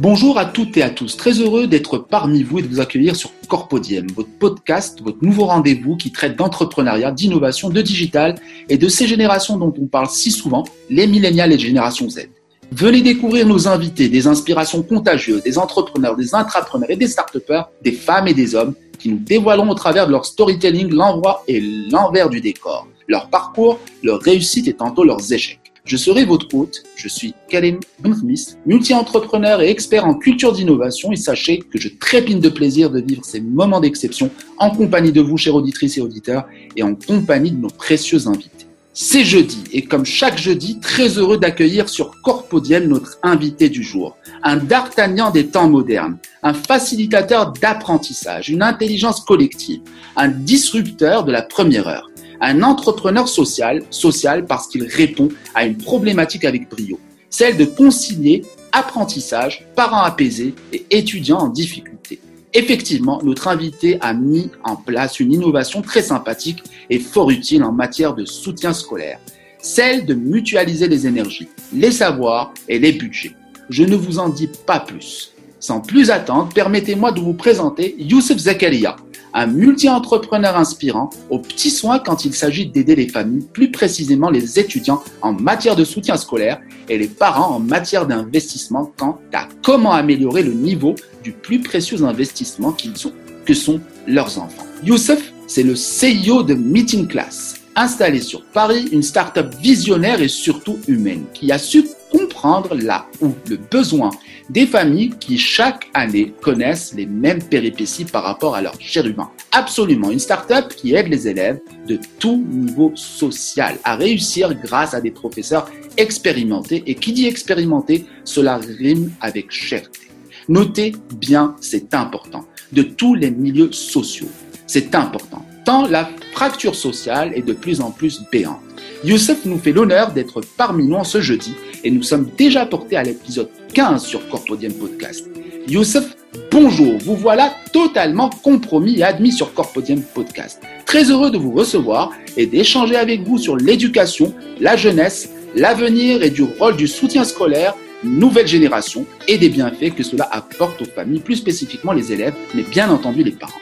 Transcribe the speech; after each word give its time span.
Bonjour 0.00 0.38
à 0.38 0.44
toutes 0.44 0.76
et 0.76 0.82
à 0.82 0.90
tous, 0.90 1.16
très 1.16 1.32
heureux 1.32 1.66
d'être 1.66 1.98
parmi 1.98 2.44
vous 2.44 2.60
et 2.60 2.62
de 2.62 2.68
vous 2.68 2.78
accueillir 2.78 3.16
sur 3.16 3.32
Corpodium, 3.48 4.06
votre 4.14 4.28
podcast, 4.38 5.02
votre 5.02 5.18
nouveau 5.22 5.46
rendez-vous 5.46 5.96
qui 5.96 6.12
traite 6.12 6.36
d'entrepreneuriat, 6.36 7.10
d'innovation, 7.10 7.68
de 7.68 7.82
digital 7.82 8.36
et 8.68 8.78
de 8.78 8.88
ces 8.88 9.08
générations 9.08 9.56
dont 9.56 9.74
on 9.76 9.86
parle 9.86 10.08
si 10.08 10.30
souvent, 10.30 10.62
les 10.88 11.08
millénials 11.08 11.50
et 11.52 11.56
les 11.56 11.60
générations 11.60 12.08
Z. 12.08 12.28
Venez 12.70 13.02
découvrir 13.02 13.44
nos 13.44 13.66
invités, 13.66 14.08
des 14.08 14.28
inspirations 14.28 14.84
contagieuses, 14.84 15.42
des 15.42 15.58
entrepreneurs, 15.58 16.14
des 16.14 16.32
intrapreneurs 16.32 16.92
et 16.92 16.96
des 16.96 17.08
start 17.08 17.36
des 17.82 17.92
femmes 17.92 18.28
et 18.28 18.34
des 18.34 18.54
hommes 18.54 18.74
qui 19.00 19.08
nous 19.08 19.18
dévoileront 19.18 19.68
au 19.68 19.74
travers 19.74 20.06
de 20.06 20.12
leur 20.12 20.26
storytelling 20.26 20.94
l'envoi 20.94 21.42
et 21.48 21.60
l'envers 21.90 22.30
du 22.30 22.40
décor, 22.40 22.86
leur 23.08 23.28
parcours, 23.30 23.80
leurs 24.04 24.20
réussites 24.20 24.68
et 24.68 24.74
tantôt 24.74 25.02
leurs 25.02 25.32
échecs. 25.32 25.67
Je 25.88 25.96
serai 25.96 26.26
votre 26.26 26.54
hôte. 26.54 26.82
Je 26.96 27.08
suis 27.08 27.32
Karim 27.48 27.80
Benthmis, 28.00 28.56
multi-entrepreneur 28.66 29.62
et 29.62 29.70
expert 29.70 30.04
en 30.04 30.12
culture 30.12 30.52
d'innovation 30.52 31.12
et 31.12 31.16
sachez 31.16 31.60
que 31.60 31.80
je 31.80 31.88
trépine 31.88 32.40
de 32.40 32.50
plaisir 32.50 32.90
de 32.90 33.00
vivre 33.00 33.24
ces 33.24 33.40
moments 33.40 33.80
d'exception 33.80 34.30
en 34.58 34.70
compagnie 34.70 35.12
de 35.12 35.22
vous, 35.22 35.38
chers 35.38 35.54
auditrices 35.54 35.96
et 35.96 36.02
auditeurs, 36.02 36.44
et 36.76 36.82
en 36.82 36.94
compagnie 36.94 37.52
de 37.52 37.56
nos 37.56 37.70
précieux 37.70 38.28
invités. 38.28 38.66
C'est 38.92 39.24
jeudi 39.24 39.64
et 39.72 39.82
comme 39.82 40.04
chaque 40.04 40.36
jeudi, 40.36 40.78
très 40.78 41.08
heureux 41.16 41.38
d'accueillir 41.38 41.88
sur 41.88 42.20
Corpodium 42.20 42.84
notre 42.84 43.18
invité 43.22 43.70
du 43.70 43.82
jour, 43.82 44.18
un 44.42 44.56
d'Artagnan 44.56 45.30
des 45.30 45.46
temps 45.46 45.70
modernes, 45.70 46.18
un 46.42 46.52
facilitateur 46.52 47.52
d'apprentissage, 47.52 48.50
une 48.50 48.62
intelligence 48.62 49.20
collective, 49.20 49.80
un 50.16 50.28
disrupteur 50.28 51.24
de 51.24 51.32
la 51.32 51.40
première 51.40 51.88
heure 51.88 52.07
un 52.40 52.62
entrepreneur 52.62 53.28
social, 53.28 53.82
social 53.90 54.46
parce 54.46 54.68
qu'il 54.68 54.84
répond 54.84 55.28
à 55.54 55.64
une 55.64 55.76
problématique 55.76 56.44
avec 56.44 56.68
brio, 56.68 56.98
celle 57.30 57.56
de 57.56 57.64
concilier 57.64 58.44
apprentissage, 58.72 59.66
parents 59.74 60.02
apaisés 60.02 60.54
et 60.72 60.84
étudiants 60.90 61.38
en 61.38 61.48
difficulté. 61.48 62.20
Effectivement, 62.54 63.20
notre 63.22 63.48
invité 63.48 63.98
a 64.00 64.14
mis 64.14 64.50
en 64.64 64.76
place 64.76 65.20
une 65.20 65.32
innovation 65.32 65.82
très 65.82 66.02
sympathique 66.02 66.62
et 66.88 66.98
fort 66.98 67.30
utile 67.30 67.62
en 67.62 67.72
matière 67.72 68.14
de 68.14 68.24
soutien 68.24 68.72
scolaire, 68.72 69.20
celle 69.60 70.06
de 70.06 70.14
mutualiser 70.14 70.88
les 70.88 71.06
énergies, 71.06 71.48
les 71.72 71.90
savoirs 71.90 72.54
et 72.68 72.78
les 72.78 72.92
budgets. 72.92 73.34
Je 73.68 73.84
ne 73.84 73.96
vous 73.96 74.18
en 74.18 74.30
dis 74.30 74.48
pas 74.66 74.80
plus. 74.80 75.32
Sans 75.60 75.80
plus 75.80 76.10
attendre, 76.10 76.48
permettez-moi 76.54 77.12
de 77.12 77.20
vous 77.20 77.34
présenter 77.34 77.96
Youssef 77.98 78.38
Zakaria, 78.38 78.96
un 79.34 79.46
multi-entrepreneur 79.46 80.56
inspirant 80.56 81.10
aux 81.30 81.38
petits 81.38 81.70
soins 81.70 81.98
quand 81.98 82.24
il 82.24 82.34
s'agit 82.34 82.66
d'aider 82.66 82.96
les 82.96 83.08
familles, 83.08 83.46
plus 83.52 83.70
précisément 83.70 84.30
les 84.30 84.58
étudiants 84.58 85.02
en 85.22 85.32
matière 85.32 85.76
de 85.76 85.84
soutien 85.84 86.16
scolaire 86.16 86.60
et 86.88 86.98
les 86.98 87.08
parents 87.08 87.56
en 87.56 87.60
matière 87.60 88.06
d'investissement 88.06 88.92
quant 88.96 89.18
à 89.32 89.48
comment 89.62 89.92
améliorer 89.92 90.42
le 90.42 90.52
niveau 90.52 90.94
du 91.22 91.32
plus 91.32 91.60
précieux 91.60 92.02
investissement 92.04 92.72
qu'ils 92.72 92.96
sont, 92.96 93.12
que 93.44 93.54
sont 93.54 93.80
leurs 94.06 94.38
enfants. 94.38 94.66
Youssef, 94.84 95.32
c'est 95.46 95.62
le 95.62 95.74
CEO 95.74 96.42
de 96.42 96.54
Meeting 96.54 97.06
Class, 97.06 97.56
installé 97.74 98.20
sur 98.20 98.44
Paris, 98.44 98.88
une 98.92 99.02
start-up 99.02 99.54
visionnaire 99.60 100.20
et 100.20 100.28
surtout 100.28 100.78
humaine 100.86 101.24
qui 101.32 101.50
a 101.52 101.58
su 101.58 101.84
comprendre 102.10 102.74
là 102.74 103.06
où 103.20 103.32
le 103.48 103.56
besoin 103.56 104.10
des 104.48 104.66
familles 104.66 105.10
qui 105.20 105.38
chaque 105.38 105.88
année 105.94 106.32
connaissent 106.40 106.94
les 106.94 107.06
mêmes 107.06 107.42
péripéties 107.42 108.04
par 108.04 108.22
rapport 108.22 108.54
à 108.54 108.62
leur 108.62 108.80
cher 108.80 109.06
humain. 109.06 109.30
Absolument, 109.52 110.10
une 110.10 110.18
start-up 110.18 110.68
qui 110.74 110.94
aide 110.94 111.08
les 111.08 111.28
élèves 111.28 111.60
de 111.86 111.98
tout 112.18 112.44
niveau 112.48 112.92
social 112.94 113.78
à 113.84 113.96
réussir 113.96 114.54
grâce 114.54 114.94
à 114.94 115.00
des 115.00 115.10
professeurs 115.10 115.70
expérimentés. 115.96 116.82
Et 116.86 116.94
qui 116.94 117.12
dit 117.12 117.26
expérimenté, 117.26 118.06
cela 118.24 118.58
rime 118.58 119.10
avec 119.20 119.50
cherté. 119.50 120.00
Notez 120.48 120.94
bien, 121.16 121.54
c'est 121.60 121.92
important, 121.94 122.46
de 122.72 122.82
tous 122.82 123.14
les 123.14 123.30
milieux 123.30 123.72
sociaux. 123.72 124.30
C'est 124.66 124.94
important, 124.94 125.44
tant 125.64 125.86
la 125.86 126.08
fracture 126.32 126.74
sociale 126.74 127.32
est 127.34 127.42
de 127.42 127.52
plus 127.52 127.80
en 127.80 127.90
plus 127.90 128.22
béante. 128.32 128.67
Youssef 129.04 129.44
nous 129.44 129.58
fait 129.58 129.72
l'honneur 129.72 130.12
d'être 130.12 130.40
parmi 130.56 130.84
nous 130.84 130.96
en 130.96 131.04
ce 131.04 131.20
jeudi 131.20 131.54
et 131.84 131.90
nous 131.90 132.02
sommes 132.02 132.28
déjà 132.36 132.66
portés 132.66 132.96
à 132.96 133.04
l'épisode 133.04 133.48
15 133.72 134.04
sur 134.04 134.28
Corpodium 134.28 134.72
Podcast. 134.72 135.28
Youssef, 135.68 136.16
bonjour, 136.50 136.98
vous 136.98 137.14
voilà 137.14 137.54
totalement 137.72 138.28
compromis 138.28 138.98
et 138.98 139.04
admis 139.04 139.30
sur 139.30 139.54
Corpodium 139.54 140.02
Podcast. 140.02 140.60
Très 140.84 141.10
heureux 141.10 141.30
de 141.30 141.38
vous 141.38 141.52
recevoir 141.52 142.10
et 142.36 142.46
d'échanger 142.46 142.96
avec 142.96 143.22
vous 143.22 143.38
sur 143.38 143.56
l'éducation, 143.56 144.34
la 144.60 144.76
jeunesse, 144.76 145.30
l'avenir 145.54 146.22
et 146.24 146.30
du 146.30 146.42
rôle 146.42 146.76
du 146.76 146.88
soutien 146.88 147.22
scolaire 147.22 147.74
nouvelle 148.02 148.46
génération 148.46 149.06
et 149.26 149.38
des 149.38 149.48
bienfaits 149.48 149.94
que 149.96 150.02
cela 150.02 150.28
apporte 150.30 150.82
aux 150.82 150.86
familles, 150.86 151.20
plus 151.20 151.36
spécifiquement 151.36 151.92
les 151.92 152.12
élèves, 152.12 152.34
mais 152.54 152.62
bien 152.62 152.90
entendu 152.90 153.22
les 153.22 153.32
parents. 153.32 153.60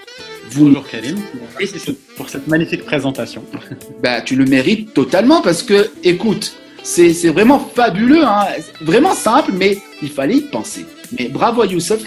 Bonjour 0.54 0.86
Karim, 0.86 1.16
merci 1.58 1.96
pour 2.16 2.28
cette 2.28 2.46
magnifique 2.46 2.84
présentation. 2.84 3.42
Bah, 4.02 4.20
tu 4.20 4.36
le 4.36 4.44
mérites 4.44 4.94
totalement 4.94 5.42
parce 5.42 5.62
que, 5.62 5.90
écoute, 6.04 6.52
c'est 6.82 7.12
vraiment 7.28 7.58
fabuleux, 7.58 8.24
hein. 8.24 8.46
vraiment 8.82 9.14
simple, 9.14 9.52
mais 9.52 9.78
il 10.02 10.10
fallait 10.10 10.36
y 10.36 10.40
penser. 10.42 10.84
Mais 11.18 11.28
bravo 11.28 11.62
à 11.62 11.66
Youssef, 11.66 12.02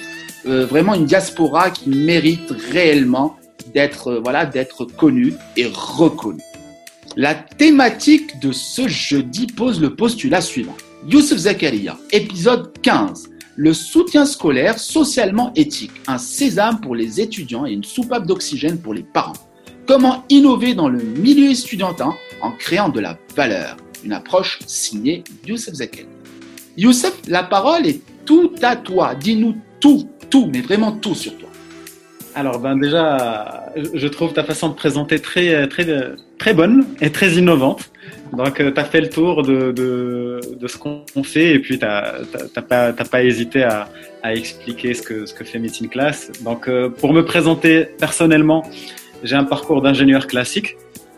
euh, 0.46 0.66
vraiment 0.66 0.94
une 0.94 1.06
diaspora 1.06 1.72
qui 1.72 1.90
mérite 1.90 2.54
réellement 2.72 3.38
d'être 3.74 4.08
euh, 4.08 4.22
voilà 4.24 4.46
d'être 4.46 4.86
connue 4.86 5.34
et 5.58 5.66
reconnue. 5.66 6.42
La 7.18 7.36
thématique 7.36 8.40
de 8.40 8.52
ce 8.52 8.88
jeudi 8.88 9.48
pose 9.48 9.82
le 9.82 9.96
postulat 9.96 10.42
suivant. 10.42 10.78
Youssef 11.10 11.40
Zakaria, 11.40 11.98
épisode 12.12 12.72
15. 12.82 13.30
Le 13.62 13.74
soutien 13.74 14.25
scolaire 14.25 14.80
socialement 14.80 15.52
éthique, 15.53 15.92
un 16.08 16.18
sésame 16.18 16.80
pour 16.80 16.96
les 16.96 17.20
étudiants 17.20 17.66
et 17.66 17.74
une 17.74 17.84
soupape 17.84 18.25
d'oxygène 18.25 18.80
pour 18.80 18.94
les 18.94 19.03
parents. 19.03 19.34
Comment 19.86 20.24
innover 20.30 20.75
dans 20.75 20.88
le 20.88 21.03
milieu 21.03 21.52
étudiantin 21.52 22.16
en 22.42 22.53
créant 22.53 22.88
de 22.88 23.02
la 23.02 23.18
valeur? 23.36 23.75
Une 24.06 24.14
approche 24.14 24.59
signée 24.66 25.25
Youssef 25.46 25.74
Zakel. 25.74 26.06
Youssef, 26.78 27.14
la 27.28 27.44
parole 27.44 27.86
est 27.86 28.00
tout 28.25 28.53
à 28.62 28.78
toi. 28.78 29.14
Dis-nous 29.14 29.58
tout, 29.81 30.08
tout, 30.30 30.50
mais 30.53 30.62
vraiment 30.62 30.94
tout 30.94 31.14
sur 31.14 31.38
toi. 31.38 31.50
Alors 32.36 32.59
ben 32.59 32.78
déjà, 32.78 33.74
je 33.94 34.08
trouve 34.08 34.31
ta 34.31 34.46
façon 34.46 34.70
de 34.70 34.76
présenter 34.76 35.20
très, 35.20 35.68
très, 35.68 35.86
très 36.40 36.54
bonne 36.54 36.88
et 37.02 37.12
très 37.12 37.32
innovante. 37.34 37.92
Donc, 38.34 38.60
euh, 38.60 38.72
tu 38.72 38.80
as 38.80 38.86
fait 38.86 39.02
le 39.02 39.10
tour 39.10 39.44
de, 39.44 39.72
de, 39.72 40.68
ce 40.68 40.78
qu'on 40.78 41.24
fait 41.24 41.50
et 41.56 41.60
puis 41.60 41.78
tu 41.78 41.86
n'as 41.86 42.62
pas, 42.68 42.94
pas 42.94 43.24
hésité 43.24 43.64
à, 43.64 43.90
à, 44.24 44.34
expliquer 44.34 44.94
ce 44.94 45.02
que, 45.02 45.26
ce 45.26 45.34
que 45.34 45.44
fait 45.44 45.60
Meeting 45.60 45.90
Class. 45.90 46.32
Donc, 46.42 46.68
euh, 46.68 46.90
pour 46.90 47.14
me 47.14 47.24
présenter 47.24 47.86
personnellement, 48.00 48.64
j'ai 49.24 49.36
un 49.36 49.44
parcours 49.44 49.82
d'ingénieur 49.82 50.28
classique. 50.28 50.78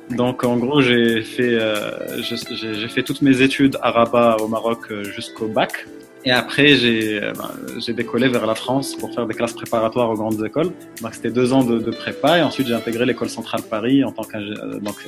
Donc, 0.10 0.44
en 0.44 0.58
gros, 0.58 0.82
j'ai 0.82 1.22
fait, 1.22 1.54
euh, 1.54 2.22
j'ai 2.22 2.88
fait 2.90 3.04
toutes 3.04 3.22
mes 3.22 3.42
études 3.42 3.78
à 3.82 3.92
Rabat, 3.92 4.38
au 4.42 4.48
Maroc, 4.48 4.92
jusqu'au 5.16 5.48
bac. 5.48 5.86
Et 6.24 6.32
après, 6.32 6.76
j'ai 6.76 7.20
ben, 7.20 7.94
décollé 7.94 8.28
vers 8.28 8.46
la 8.46 8.56
France 8.56 8.96
pour 8.96 9.14
faire 9.14 9.26
des 9.26 9.34
classes 9.34 9.54
préparatoires 9.54 10.10
aux 10.10 10.16
grandes 10.16 10.44
écoles. 10.46 10.72
Donc, 11.02 11.16
c'était 11.16 11.32
deux 11.32 11.54
ans 11.54 11.64
de, 11.64 11.80
de 11.80 11.92
prépa. 11.92 12.38
Et 12.38 12.42
ensuite, 12.42 12.68
j'ai 12.68 12.76
intégré 12.76 13.06
l'école 13.06 13.30
centrale 13.30 13.62
Paris 13.64 14.04
en 14.04 14.12
tant 14.12 14.24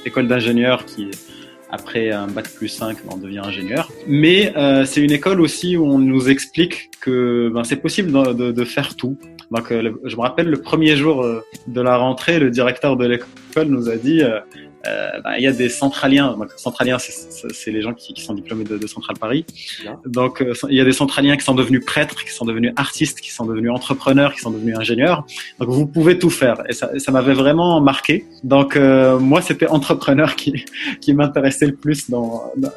qu'école 0.04 0.28
d'ingénieur 0.28 0.86
qui 0.86 1.10
après 1.74 2.12
un 2.12 2.28
bac 2.28 2.48
plus 2.50 2.68
5, 2.68 2.98
ben, 2.98 3.14
on 3.14 3.18
devient 3.18 3.40
ingénieur. 3.40 3.92
Mais 4.08 4.56
euh, 4.56 4.86
c'est 4.86 5.02
une 5.02 5.12
école 5.12 5.42
aussi 5.42 5.76
où 5.76 5.86
on 5.86 5.98
nous 5.98 6.30
explique 6.30 6.92
que 7.02 7.50
ben, 7.52 7.64
c'est 7.64 7.78
possible 7.78 8.12
de, 8.12 8.52
de, 8.52 8.64
faire 8.64 8.96
tout. 8.96 9.18
Donc, 9.50 9.72
euh, 9.72 9.92
je 10.04 10.16
me 10.16 10.22
rappelle 10.22 10.50
le 10.50 10.62
premier 10.62 10.96
jour 10.96 11.24
euh, 11.24 11.44
de 11.66 11.82
la 11.82 11.98
rentrée, 11.98 12.38
le 12.38 12.52
directeur 12.52 12.96
de 12.96 13.08
l'école 13.08 13.68
nous 13.70 13.90
a 13.90 13.96
dit 13.96 14.22
euh, 14.22 14.40
euh, 14.86 15.22
ben, 15.24 15.36
il 15.38 15.44
y 15.44 15.48
a 15.48 15.52
des 15.52 15.70
centraliens. 15.70 16.36
Donc, 16.38 16.52
centraliens, 16.58 16.98
c'est 17.00 17.72
les 17.72 17.82
gens 17.82 17.94
qui, 17.94 18.14
qui, 18.14 18.22
sont 18.22 18.34
diplômés 18.34 18.66
de, 18.66 18.78
de 18.78 18.88
Centrale 18.88 19.18
Paris. 19.18 19.46
Donc, 20.06 20.42
euh, 20.42 20.54
il 20.70 20.76
y 20.76 20.82
a 20.82 20.84
des 20.84 20.92
centraliens 20.92 21.38
qui 21.38 21.44
sont 21.44 21.56
devenus 21.56 21.84
prêtres, 21.86 22.24
qui 22.26 22.32
sont 22.32 22.46
devenus 22.46 22.74
artistes, 22.76 23.22
qui 23.22 23.32
sont 23.32 23.46
devenus 23.46 23.72
entrepreneurs, 23.72 24.34
qui 24.34 24.42
sont 24.42 24.52
devenus 24.52 24.78
ingénieurs. 24.78 25.26
Donc, 25.60 25.70
vous 25.70 25.88
pouvez 25.88 26.20
tout 26.20 26.30
faire. 26.30 26.64
Et 26.68 26.74
ça, 26.74 26.90
ça 27.00 27.12
m'avait 27.12 27.34
vraiment 27.34 27.80
marqué. 27.80 28.26
Donc, 28.44 28.76
euh, 28.76 29.18
moi, 29.20 29.42
c'était 29.42 29.68
entrepreneur 29.68 30.36
qui, 30.36 30.66
qui 31.00 31.14
m'intéressait 31.14 31.68
le 31.68 31.76
plus 31.76 32.10
dans, 32.10 32.52
dans, 32.58 32.72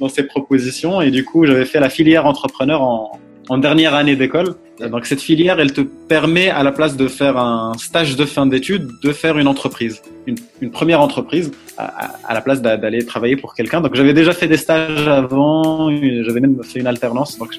dans, 0.00 0.08
ces 0.08 0.24
propositions. 0.24 1.00
Et 1.00 1.10
du 1.10 1.24
coup, 1.24 1.46
j'avais 1.46 1.66
fait 1.66 1.80
la 1.80 1.90
filière 1.90 2.26
entrepreneur 2.26 2.82
en, 2.82 3.20
en 3.48 3.58
dernière 3.58 3.94
année 3.94 4.16
d'école. 4.16 4.56
Donc 4.80 5.06
cette 5.06 5.20
filière, 5.20 5.58
elle 5.58 5.72
te 5.72 5.80
permet 5.80 6.50
à 6.50 6.62
la 6.62 6.70
place 6.70 6.96
de 6.96 7.08
faire 7.08 7.36
un 7.36 7.72
stage 7.78 8.14
de 8.16 8.24
fin 8.24 8.46
d'études, 8.46 8.88
de 9.02 9.12
faire 9.12 9.36
une 9.36 9.48
entreprise, 9.48 10.00
une, 10.26 10.36
une 10.60 10.70
première 10.70 11.00
entreprise 11.00 11.50
à, 11.76 12.12
à 12.24 12.34
la 12.34 12.40
place 12.40 12.62
d'aller 12.62 13.04
travailler 13.04 13.36
pour 13.36 13.54
quelqu'un. 13.54 13.80
Donc 13.80 13.96
j'avais 13.96 14.14
déjà 14.14 14.32
fait 14.32 14.46
des 14.46 14.56
stages 14.56 15.08
avant, 15.08 15.90
j'avais 16.24 16.40
même 16.40 16.62
fait 16.62 16.78
une 16.78 16.86
alternance. 16.86 17.38
Donc 17.38 17.58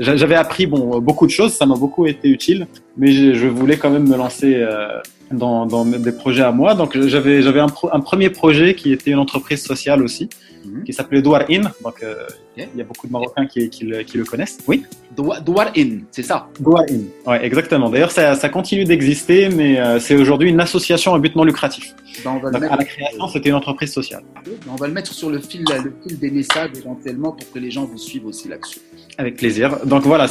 j'avais 0.00 0.34
appris 0.34 0.66
bon 0.66 1.00
beaucoup 1.00 1.26
de 1.26 1.30
choses, 1.30 1.54
ça 1.54 1.64
m'a 1.64 1.76
beaucoup 1.76 2.06
été 2.06 2.28
utile, 2.28 2.66
mais 2.98 3.12
je, 3.12 3.32
je, 3.34 3.46
voulais 3.46 3.78
quand 3.78 3.90
même 3.90 4.06
me 4.06 4.16
lancer 4.16 4.56
euh, 4.56 5.00
dans, 5.30 5.64
dans 5.64 5.86
des 5.86 6.12
projets 6.12 6.42
à 6.42 6.52
moi. 6.52 6.74
Donc 6.74 6.98
j'avais 7.00 7.40
j'avais 7.40 7.60
un, 7.60 7.72
un 7.92 8.00
premier 8.00 8.28
projet 8.28 8.74
qui 8.74 8.92
était 8.92 9.10
une 9.10 9.18
entreprise 9.18 9.62
sociale 9.62 10.02
aussi 10.02 10.28
Mhm. 10.64 10.84
qui 10.84 10.92
s'appelait 10.92 11.22
Douar 11.22 11.44
In. 11.50 11.62
Donc, 11.82 12.02
euh, 12.02 12.14
il 12.56 12.66
y 12.76 12.80
a 12.80 12.84
beaucoup 12.84 13.06
de 13.06 13.12
Marocains 13.12 13.46
qui, 13.46 13.68
qui, 13.70 13.84
le, 13.84 14.02
qui 14.02 14.18
le, 14.18 14.24
connaissent. 14.24 14.58
Oui 14.66 14.84
Douar 15.16 15.72
In, 15.76 15.98
c'est 16.18 16.24
ça 16.24 16.48
In, 16.66 17.30
ouais, 17.30 17.46
exactement. 17.46 17.88
D'ailleurs, 17.90 18.10
ça, 18.10 18.34
ça, 18.34 18.48
continue 18.48 18.84
d'exister, 18.84 19.48
mais 19.50 19.78
euh, 19.78 20.00
c'est 20.00 20.16
aujourd'hui 20.16 20.48
une 20.50 20.60
association 20.60 21.14
à 21.14 21.18
but 21.20 21.36
non 21.36 21.44
lucratif. 21.44 21.94
Ben, 22.24 22.40
donc, 22.40 22.54
à 22.54 22.76
la 22.76 22.84
création, 22.84 23.28
c'était 23.28 23.50
une 23.50 23.54
entreprise 23.54 23.92
sociale. 23.92 24.24
On 24.68 24.74
va 24.74 24.88
le 24.88 24.94
mettre 24.94 25.12
sur 25.14 25.30
le 25.30 25.38
fil, 25.38 25.62
le 25.84 25.92
fil 26.02 26.18
des 26.18 26.32
messages 26.32 26.70
éventuellement 26.76 27.30
pour 27.30 27.52
que 27.52 27.60
les 27.60 27.70
gens 27.70 27.84
vous 27.84 27.98
suivent 27.98 28.26
aussi 28.26 28.48
là-dessus. 28.48 28.80
Avec 29.16 29.36
plaisir. 29.36 29.78
Donc 29.86 30.02
voilà, 30.02 30.26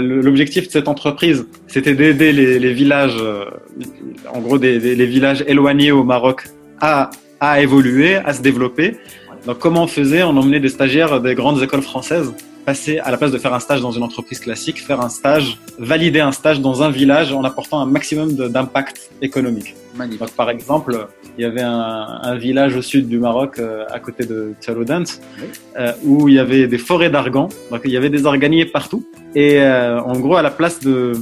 l'objectif 0.00 0.66
de 0.66 0.72
cette 0.72 0.88
entreprise, 0.88 1.46
c'était 1.68 1.94
d'aider 1.94 2.32
les, 2.32 2.58
les, 2.58 2.72
villages, 2.72 3.16
euh, 3.20 3.44
en 4.34 4.40
gros 4.40 4.58
des, 4.58 4.80
des, 4.80 4.96
les 4.96 5.06
villages 5.06 5.44
éloignés 5.46 5.92
au 5.92 6.02
Maroc, 6.02 6.48
à, 6.80 7.10
à 7.38 7.60
évoluer, 7.60 8.16
à 8.16 8.32
se 8.32 8.42
développer 8.42 8.96
donc 9.46 9.60
comment 9.60 9.84
on 9.84 9.86
faisait? 9.86 10.22
On 10.24 10.36
emmenait 10.36 10.60
des 10.60 10.68
stagiaires 10.68 11.20
des 11.20 11.34
grandes 11.34 11.62
écoles 11.62 11.82
françaises 11.82 12.34
passer 12.68 12.98
à 12.98 13.10
la 13.10 13.16
place 13.16 13.32
de 13.36 13.40
faire 13.44 13.54
un 13.54 13.64
stage 13.66 13.80
dans 13.80 13.94
une 13.98 14.02
entreprise 14.02 14.40
classique, 14.46 14.76
faire 14.90 15.00
un 15.08 15.12
stage, 15.20 15.48
valider 15.92 16.22
un 16.30 16.34
stage 16.40 16.58
dans 16.68 16.76
un 16.86 16.90
village 17.00 17.28
en 17.32 17.42
apportant 17.50 17.78
un 17.80 17.90
maximum 17.96 18.28
d'impact 18.54 18.96
économique. 19.28 19.70
Magnifique. 19.96 20.20
Donc, 20.20 20.32
par 20.42 20.50
exemple, 20.50 20.92
il 21.36 21.42
y 21.44 21.46
avait 21.46 21.62
un, 21.62 22.06
un 22.32 22.36
village 22.36 22.76
au 22.76 22.82
sud 22.82 23.04
du 23.08 23.18
Maroc, 23.26 23.52
euh, 23.58 23.96
à 23.96 23.98
côté 24.06 24.22
de 24.32 24.38
Tsalodant, 24.60 25.08
oui. 25.40 25.46
euh, 25.78 25.92
où 26.08 26.28
il 26.28 26.34
y 26.34 26.42
avait 26.46 26.66
des 26.74 26.76
forêts 26.88 27.08
d'argan. 27.08 27.48
Donc 27.70 27.80
il 27.86 27.92
y 27.96 27.96
avait 27.96 28.10
des 28.16 28.26
arganiers 28.26 28.66
partout. 28.66 29.02
Et 29.34 29.62
euh, 29.62 30.12
en 30.12 30.16
gros, 30.22 30.36
à 30.36 30.42
la 30.42 30.50
place 30.50 30.78
de 30.80 31.12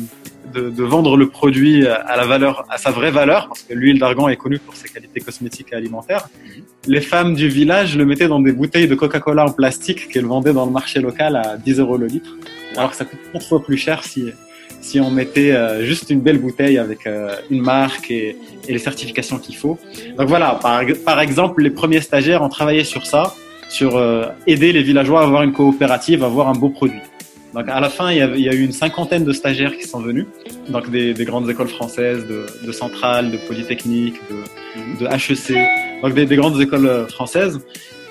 de, 0.56 0.70
de, 0.70 0.82
vendre 0.84 1.16
le 1.16 1.28
produit 1.28 1.86
à 1.86 2.16
la 2.16 2.26
valeur, 2.26 2.64
à 2.70 2.78
sa 2.78 2.90
vraie 2.90 3.10
valeur, 3.10 3.48
parce 3.48 3.62
que 3.62 3.74
l'huile 3.74 3.98
d'argan 3.98 4.28
est 4.28 4.36
connue 4.36 4.58
pour 4.58 4.74
ses 4.74 4.88
qualités 4.88 5.20
cosmétiques 5.20 5.68
et 5.72 5.76
alimentaires. 5.76 6.28
Mhm. 6.34 6.62
Les 6.86 7.00
femmes 7.00 7.34
du 7.34 7.48
village 7.48 7.96
le 7.96 8.04
mettaient 8.04 8.28
dans 8.28 8.40
des 8.40 8.52
bouteilles 8.52 8.88
de 8.88 8.94
Coca-Cola 8.94 9.44
en 9.44 9.52
plastique 9.52 10.08
qu'elles 10.08 10.26
vendaient 10.26 10.52
dans 10.52 10.66
le 10.66 10.72
marché 10.72 11.00
local 11.00 11.36
à 11.36 11.56
10 11.56 11.80
euros 11.80 11.96
le 11.96 12.06
litre, 12.06 12.30
alors 12.76 12.90
que 12.90 12.96
ça 12.96 13.04
coûte 13.04 13.20
4 13.32 13.48
fois 13.48 13.62
plus 13.62 13.76
cher 13.76 14.02
si 14.04 14.32
si 14.86 15.00
on 15.00 15.10
mettait 15.10 15.52
euh, 15.52 15.84
juste 15.84 16.10
une 16.10 16.20
belle 16.20 16.38
bouteille 16.38 16.78
avec 16.78 17.06
euh, 17.06 17.34
une 17.50 17.62
marque 17.62 18.10
et, 18.10 18.36
et 18.68 18.72
les 18.72 18.78
certifications 18.78 19.38
qu'il 19.38 19.56
faut. 19.56 19.78
Donc 20.16 20.28
voilà, 20.28 20.58
par, 20.62 20.82
par 21.04 21.20
exemple, 21.20 21.62
les 21.62 21.70
premiers 21.70 22.00
stagiaires 22.00 22.42
ont 22.42 22.48
travaillé 22.48 22.84
sur 22.84 23.04
ça, 23.04 23.34
sur 23.68 23.96
euh, 23.96 24.26
aider 24.46 24.72
les 24.72 24.82
villageois 24.82 25.20
à 25.20 25.24
avoir 25.24 25.42
une 25.42 25.52
coopérative, 25.52 26.22
à 26.22 26.26
avoir 26.26 26.48
un 26.48 26.52
beau 26.52 26.68
produit. 26.68 27.00
Donc 27.56 27.70
à 27.70 27.80
la 27.80 27.88
fin, 27.88 28.10
il 28.12 28.18
y, 28.18 28.20
a, 28.20 28.26
il 28.26 28.42
y, 28.42 28.50
a, 28.50 28.52
eu 28.52 28.62
une 28.62 28.72
cinquantaine 28.72 29.24
de 29.24 29.32
stagiaires 29.32 29.74
qui 29.78 29.88
sont 29.88 30.00
venus, 30.00 30.26
donc 30.68 30.90
des, 30.90 31.14
des 31.14 31.24
grandes 31.24 31.48
écoles 31.48 31.68
françaises, 31.68 32.26
de, 32.26 32.44
de 32.62 32.70
Centrale, 32.70 33.30
de 33.30 33.38
Polytechnique, 33.38 34.16
de, 34.30 35.02
de 35.02 35.06
HEC, 35.06 35.56
donc 36.02 36.12
des, 36.12 36.26
des, 36.26 36.36
grandes 36.36 36.60
écoles 36.60 37.06
françaises. 37.08 37.58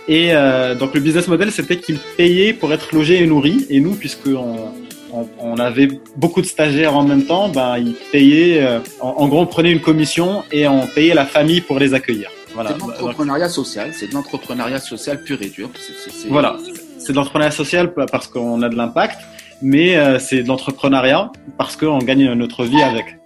Et 0.07 0.30
euh, 0.31 0.74
donc 0.74 0.95
le 0.95 1.00
business 1.00 1.27
model, 1.27 1.51
c'était 1.51 1.77
qu'ils 1.77 2.00
payaient 2.18 2.53
pour 2.53 2.74
être 2.74 2.92
logés 2.92 3.21
et 3.21 3.27
nourris. 3.27 3.68
Et 3.69 3.80
nous, 3.81 3.94
puisqu'on 3.94 4.71
on, 5.13 5.27
on, 5.39 5.57
avait 5.57 5.89
beaucoup 6.15 6.41
de 6.41 6.48
stagiaires 6.48 6.98
en 6.98 7.03
même 7.03 7.25
temps, 7.25 7.50
ben 7.50 7.77
ils 7.77 7.94
payaient. 8.12 8.65
Euh, 8.65 8.80
en, 9.00 9.09
en, 9.09 9.27
gros, 9.27 9.41
on 9.41 9.45
prenait 9.45 9.71
une 9.71 9.81
commission 9.81 10.44
et 10.51 10.68
on 10.68 10.88
payait 10.88 11.13
la 11.13 11.25
famille 11.25 11.62
pour 11.62 11.77
les 11.77 11.94
accueillir. 11.94 12.31
Voilà. 12.56 12.71
C'est 12.71 12.77
de 12.77 12.81
l'entrepreneuriat 12.81 13.50
social. 13.50 13.91
C'est 13.94 14.07
de 14.07 14.13
l'entrepreneuriat 14.15 14.80
social 14.80 15.21
pur 15.21 15.39
et 15.44 15.50
dur. 15.50 15.69
C 15.75 15.91
est, 15.91 16.09
c 16.09 16.27
est... 16.27 16.31
Voilà 16.31 16.57
c'est 17.06 17.12
de 17.12 17.18
l'entrepreneuriat 17.18 17.51
social 17.51 17.94
parce 17.94 18.27
qu'on 18.27 18.62
a 18.63 18.69
de 18.69 18.75
l'impact, 18.75 19.19
mais 19.62 19.98
euh, 19.98 20.19
c'est 20.19 20.44
de 20.44 20.48
l'entrepreneuriat 20.48 21.31
parce 21.57 21.75
qu'on 21.75 22.00
gagne 22.00 22.34
notre 22.34 22.66
vie 22.66 22.81
avec. 22.81 23.18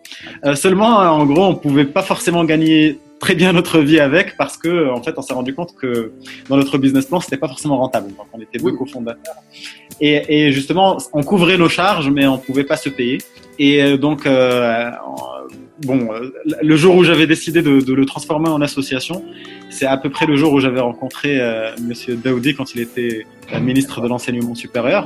Euh, 0.46 0.56
seulement, 0.56 0.98
en 0.98 1.26
gros, 1.26 1.46
on 1.46 1.56
pouvait 1.56 1.86
pas 1.86 2.04
forcément 2.04 2.44
gagner 2.44 3.00
très 3.20 3.36
bien 3.36 3.54
notre 3.54 3.80
vie 3.80 4.00
avec 4.00 4.38
parce 4.38 4.58
que 4.58 4.90
en 4.90 5.04
fait 5.04 5.14
on 5.18 5.22
s'est 5.22 5.34
rendu 5.34 5.54
compte 5.54 5.76
que 5.76 6.14
dans 6.48 6.58
notre 6.58 6.78
business 6.78 7.06
plan 7.06 7.20
c'était 7.20 7.38
pas 7.38 7.48
forcément 7.48 7.78
rentable. 7.78 8.08
Donc 8.10 8.28
on 8.34 8.42
était 8.42 8.58
deux 8.58 8.72
cofondateurs 8.72 9.36
et, 10.02 10.46
et, 10.48 10.52
justement 10.52 10.98
on 11.14 11.24
couvrait 11.24 11.58
nos 11.58 11.70
charges 11.70 12.10
mais 12.10 12.26
on 12.26 12.38
pouvait 12.38 12.64
pas 12.64 12.78
se 12.78 12.90
payer. 12.90 13.20
Et 13.60 13.84
euh, 13.84 13.98
donc 13.98 14.26
euh, 14.26 14.90
bon 15.82 16.10
le 16.62 16.76
jour 16.76 16.96
où 16.96 17.04
j'avais 17.04 17.28
décidé 17.28 17.62
de, 17.62 17.82
de, 17.82 17.94
le 17.94 18.06
transformer 18.06 18.50
en 18.50 18.62
association 18.62 19.24
c'est 19.70 19.86
à 19.86 19.98
peu 19.98 20.10
près 20.10 20.26
le 20.26 20.38
jour 20.38 20.54
où 20.54 20.60
j'avais 20.60 20.80
rencontré 20.80 21.40
euh, 21.42 21.72
Monsieur 21.82 22.16
Daoudi 22.16 22.56
quand 22.56 22.74
il 22.74 22.82
était 22.82 23.26
ministre 23.60 24.02
de 24.02 24.08
l'enseignement 24.08 24.56
supérieur 24.56 25.06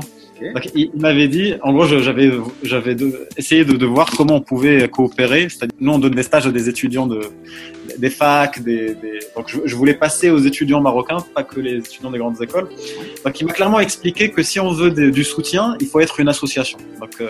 donc, 0.51 0.69
il 0.75 0.91
m'avait 0.95 1.27
dit, 1.27 1.53
en 1.61 1.73
gros, 1.73 1.85
j'avais, 1.85 2.31
j'avais 2.63 2.95
essayé 3.37 3.63
de, 3.65 3.73
de, 3.73 3.85
voir 3.85 4.09
comment 4.11 4.35
on 4.35 4.41
pouvait 4.41 4.87
coopérer. 4.89 5.47
C'est-à-dire, 5.49 5.75
nous, 5.79 5.93
on 5.93 5.99
donne 5.99 6.15
des 6.15 6.23
stages 6.23 6.47
à 6.47 6.51
des 6.51 6.69
étudiants 6.69 7.07
de, 7.07 7.21
des 7.97 8.09
facs, 8.09 8.61
des, 8.61 8.95
des... 8.95 9.19
donc 9.35 9.45
je, 9.47 9.59
je, 9.65 9.75
voulais 9.75 9.93
passer 9.93 10.29
aux 10.29 10.39
étudiants 10.39 10.81
marocains, 10.81 11.17
pas 11.33 11.43
que 11.43 11.59
les 11.59 11.77
étudiants 11.77 12.11
des 12.11 12.17
grandes 12.17 12.41
écoles. 12.41 12.67
Donc, 13.23 13.39
il 13.39 13.47
m'a 13.47 13.53
clairement 13.53 13.79
expliqué 13.79 14.31
que 14.31 14.41
si 14.43 14.59
on 14.59 14.71
veut 14.71 14.91
des, 14.91 15.11
du 15.11 15.23
soutien, 15.23 15.75
il 15.79 15.87
faut 15.87 15.99
être 15.99 16.19
une 16.19 16.29
association. 16.29 16.77
Donc, 16.99 17.11
euh, 17.21 17.29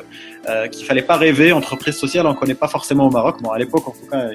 euh, 0.50 0.68
qu'il 0.68 0.86
fallait 0.86 1.02
pas 1.02 1.18
rêver 1.18 1.52
entreprise 1.52 1.96
sociale, 1.96 2.26
on 2.26 2.34
connaît 2.34 2.56
pas 2.56 2.68
forcément 2.68 3.08
au 3.08 3.12
Maroc. 3.12 3.42
Bon, 3.42 3.50
à 3.52 3.60
l'époque, 3.60 3.88
en 3.88 3.92
tout 3.92 4.10
cas, 4.10 4.30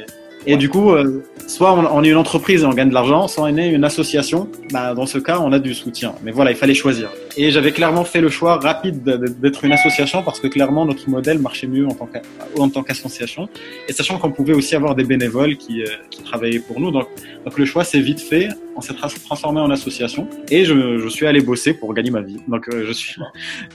et 0.46 0.56
du 0.56 0.68
coup, 0.68 0.92
euh, 0.92 1.22
soit 1.46 1.72
on, 1.74 1.84
on, 1.86 2.04
est 2.04 2.08
une 2.08 2.16
entreprise 2.16 2.62
et 2.62 2.66
on 2.66 2.72
gagne 2.72 2.88
de 2.88 2.94
l'argent, 2.94 3.28
soit 3.28 3.44
on 3.44 3.56
est 3.56 3.68
une 3.68 3.84
association. 3.84 4.48
Bah, 4.72 4.94
dans 4.94 5.06
ce 5.06 5.18
cas, 5.18 5.40
on 5.40 5.52
a 5.52 5.58
du 5.58 5.74
soutien. 5.74 6.14
Mais 6.22 6.30
voilà, 6.30 6.52
il 6.52 6.56
fallait 6.56 6.74
choisir. 6.74 7.10
Et 7.40 7.52
j'avais 7.52 7.70
clairement 7.70 8.02
fait 8.02 8.20
le 8.20 8.30
choix 8.30 8.56
rapide 8.56 9.04
d'être 9.40 9.64
une 9.64 9.70
association 9.70 10.24
parce 10.24 10.40
que 10.40 10.48
clairement 10.48 10.84
notre 10.84 11.08
modèle 11.08 11.38
marchait 11.38 11.68
mieux 11.68 11.86
en 11.86 12.68
tant 12.68 12.82
qu'association. 12.82 13.48
Et 13.86 13.92
sachant 13.92 14.18
qu'on 14.18 14.32
pouvait 14.32 14.54
aussi 14.54 14.74
avoir 14.74 14.96
des 14.96 15.04
bénévoles 15.04 15.56
qui, 15.56 15.82
euh, 15.82 15.86
qui 16.10 16.24
travaillaient 16.24 16.58
pour 16.58 16.80
nous. 16.80 16.90
Donc, 16.90 17.06
donc 17.44 17.56
le 17.56 17.64
choix 17.64 17.84
s'est 17.84 18.00
vite 18.00 18.20
fait. 18.20 18.48
On 18.74 18.80
s'est 18.80 18.94
transformé 19.24 19.60
en 19.60 19.70
association 19.70 20.26
et 20.50 20.64
je, 20.64 20.98
je, 20.98 21.08
suis 21.08 21.26
allé 21.26 21.40
bosser 21.40 21.74
pour 21.74 21.94
gagner 21.94 22.10
ma 22.10 22.22
vie. 22.22 22.38
Donc 22.48 22.68
euh, 22.68 22.84
je 22.88 22.92
suis. 22.92 23.14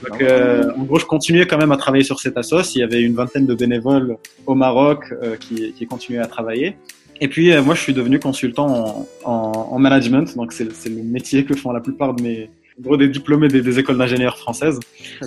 Donc 0.06 0.20
euh, 0.20 0.70
en 0.76 0.82
gros, 0.82 0.98
je 0.98 1.06
continuais 1.06 1.46
quand 1.46 1.56
même 1.56 1.72
à 1.72 1.78
travailler 1.78 2.04
sur 2.04 2.20
cette 2.20 2.36
assoce. 2.36 2.74
Il 2.74 2.80
y 2.80 2.82
avait 2.82 3.00
une 3.00 3.14
vingtaine 3.14 3.46
de 3.46 3.54
bénévoles 3.54 4.18
au 4.44 4.54
Maroc 4.54 5.06
euh, 5.10 5.36
qui, 5.36 5.72
qui 5.72 5.86
continuaient 5.86 6.20
à 6.20 6.26
travailler. 6.26 6.76
Et 7.18 7.28
puis 7.28 7.50
euh, 7.50 7.62
moi, 7.62 7.74
je 7.74 7.80
suis 7.80 7.94
devenu 7.94 8.18
consultant 8.18 8.66
en, 8.66 9.08
en, 9.24 9.68
en 9.72 9.78
management. 9.78 10.36
Donc 10.36 10.52
c'est 10.52 10.64
le 10.64 11.02
métier 11.02 11.46
que 11.46 11.54
font 11.54 11.72
la 11.72 11.80
plupart 11.80 12.12
de 12.12 12.22
mes 12.22 12.50
gros 12.80 12.96
des 12.96 13.08
diplômés 13.08 13.48
des, 13.48 13.62
des 13.62 13.78
écoles 13.78 13.98
d'ingénieurs 13.98 14.38
françaises, 14.38 14.80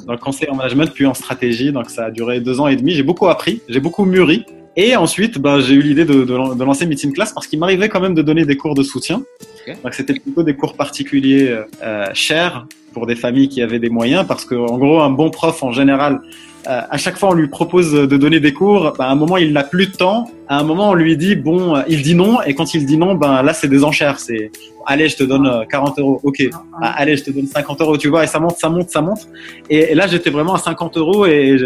dans 0.06 0.14
le 0.14 0.20
conseil 0.20 0.50
en 0.50 0.56
management 0.56 0.92
puis 0.94 1.06
en 1.06 1.14
stratégie. 1.14 1.72
Donc 1.72 1.90
ça 1.90 2.06
a 2.06 2.12
duré 2.12 2.40
deux 2.40 2.60
ans 2.60 2.68
et 2.68 2.76
demi. 2.76 2.94
J'ai 2.94 3.04
beaucoup 3.04 3.28
appris, 3.28 3.62
j'ai 3.70 3.80
beaucoup 3.80 4.06
mûri. 4.06 4.46
Et 4.80 4.96
ensuite, 4.96 5.40
bah, 5.40 5.60
j'ai 5.60 5.74
eu 5.74 5.82
l'idée 5.82 6.06
de, 6.06 6.24
de, 6.24 6.56
de, 6.56 6.64
lancer 6.64 6.86
Meeting 6.86 7.12
Class 7.12 7.34
parce 7.34 7.48
qu'il 7.48 7.58
m'arrivait 7.58 7.90
quand 7.90 8.00
même 8.00 8.14
de 8.14 8.22
donner 8.22 8.46
des 8.46 8.58
cours 8.58 8.76
de 8.76 8.84
soutien. 8.84 9.24
Okay. 9.62 9.76
Donc 9.84 9.94
c'était 9.96 10.14
plutôt 10.14 10.44
des 10.44 10.56
cours 10.56 10.76
particuliers 10.76 11.58
euh, 11.82 12.06
chers 12.14 12.68
pour 12.94 13.08
des 13.08 13.16
familles 13.16 13.50
qui 13.50 13.62
avaient 13.64 13.80
des 13.80 13.90
moyens 13.90 14.26
parce 14.28 14.46
que 14.46 14.54
en 14.54 14.78
gros 14.78 15.02
un 15.02 15.10
bon 15.10 15.32
prof 15.32 15.64
en 15.64 15.72
général 15.72 16.22
euh, 16.68 16.82
à 16.90 16.98
chaque 16.98 17.18
fois 17.18 17.30
on 17.30 17.34
lui 17.34 17.48
propose 17.48 17.94
de 17.94 18.18
donner 18.18 18.40
des 18.40 18.54
cours, 18.54 18.94
bah, 18.98 19.06
à 19.06 19.12
un 19.12 19.16
moment 19.16 19.38
il 19.38 19.54
n'a 19.54 19.64
plus 19.64 19.88
de 19.88 19.92
temps, 19.96 20.30
à 20.48 20.60
un 20.60 20.64
moment 20.64 20.90
on 20.90 20.94
lui 20.94 21.16
dit 21.16 21.36
bon, 21.36 21.82
il 21.88 22.02
dit 22.02 22.16
non, 22.16 22.42
et 22.42 22.54
quand 22.56 22.74
il 22.74 22.86
dit 22.86 22.98
non, 22.98 23.16
ben 23.16 23.42
là 23.42 23.54
c'est 23.54 23.68
des 23.68 23.84
enchères, 23.84 24.20
c'est 24.20 24.52
allez 24.86 25.10
je 25.10 25.18
te 25.18 25.24
donne 25.24 25.66
40 25.70 26.00
euros, 26.00 26.20
ok, 26.24 26.44
ah, 26.82 26.94
allez 26.98 27.16
je 27.18 27.24
te 27.24 27.32
donne 27.32 27.48
50 27.48 27.82
euros, 27.82 27.98
tu 27.98 28.10
vois, 28.10 28.24
et 28.24 28.28
ça 28.28 28.40
monte, 28.40 28.58
ça 28.58 28.70
monte, 28.70 28.90
ça 28.90 29.02
monte, 29.02 29.28
et, 29.70 29.92
et 29.92 29.96
là 29.96 30.08
j'étais 30.08 30.30
vraiment 30.30 30.56
à 30.56 30.60
50 30.60 30.98
euros 30.98 31.26
et 31.26 31.58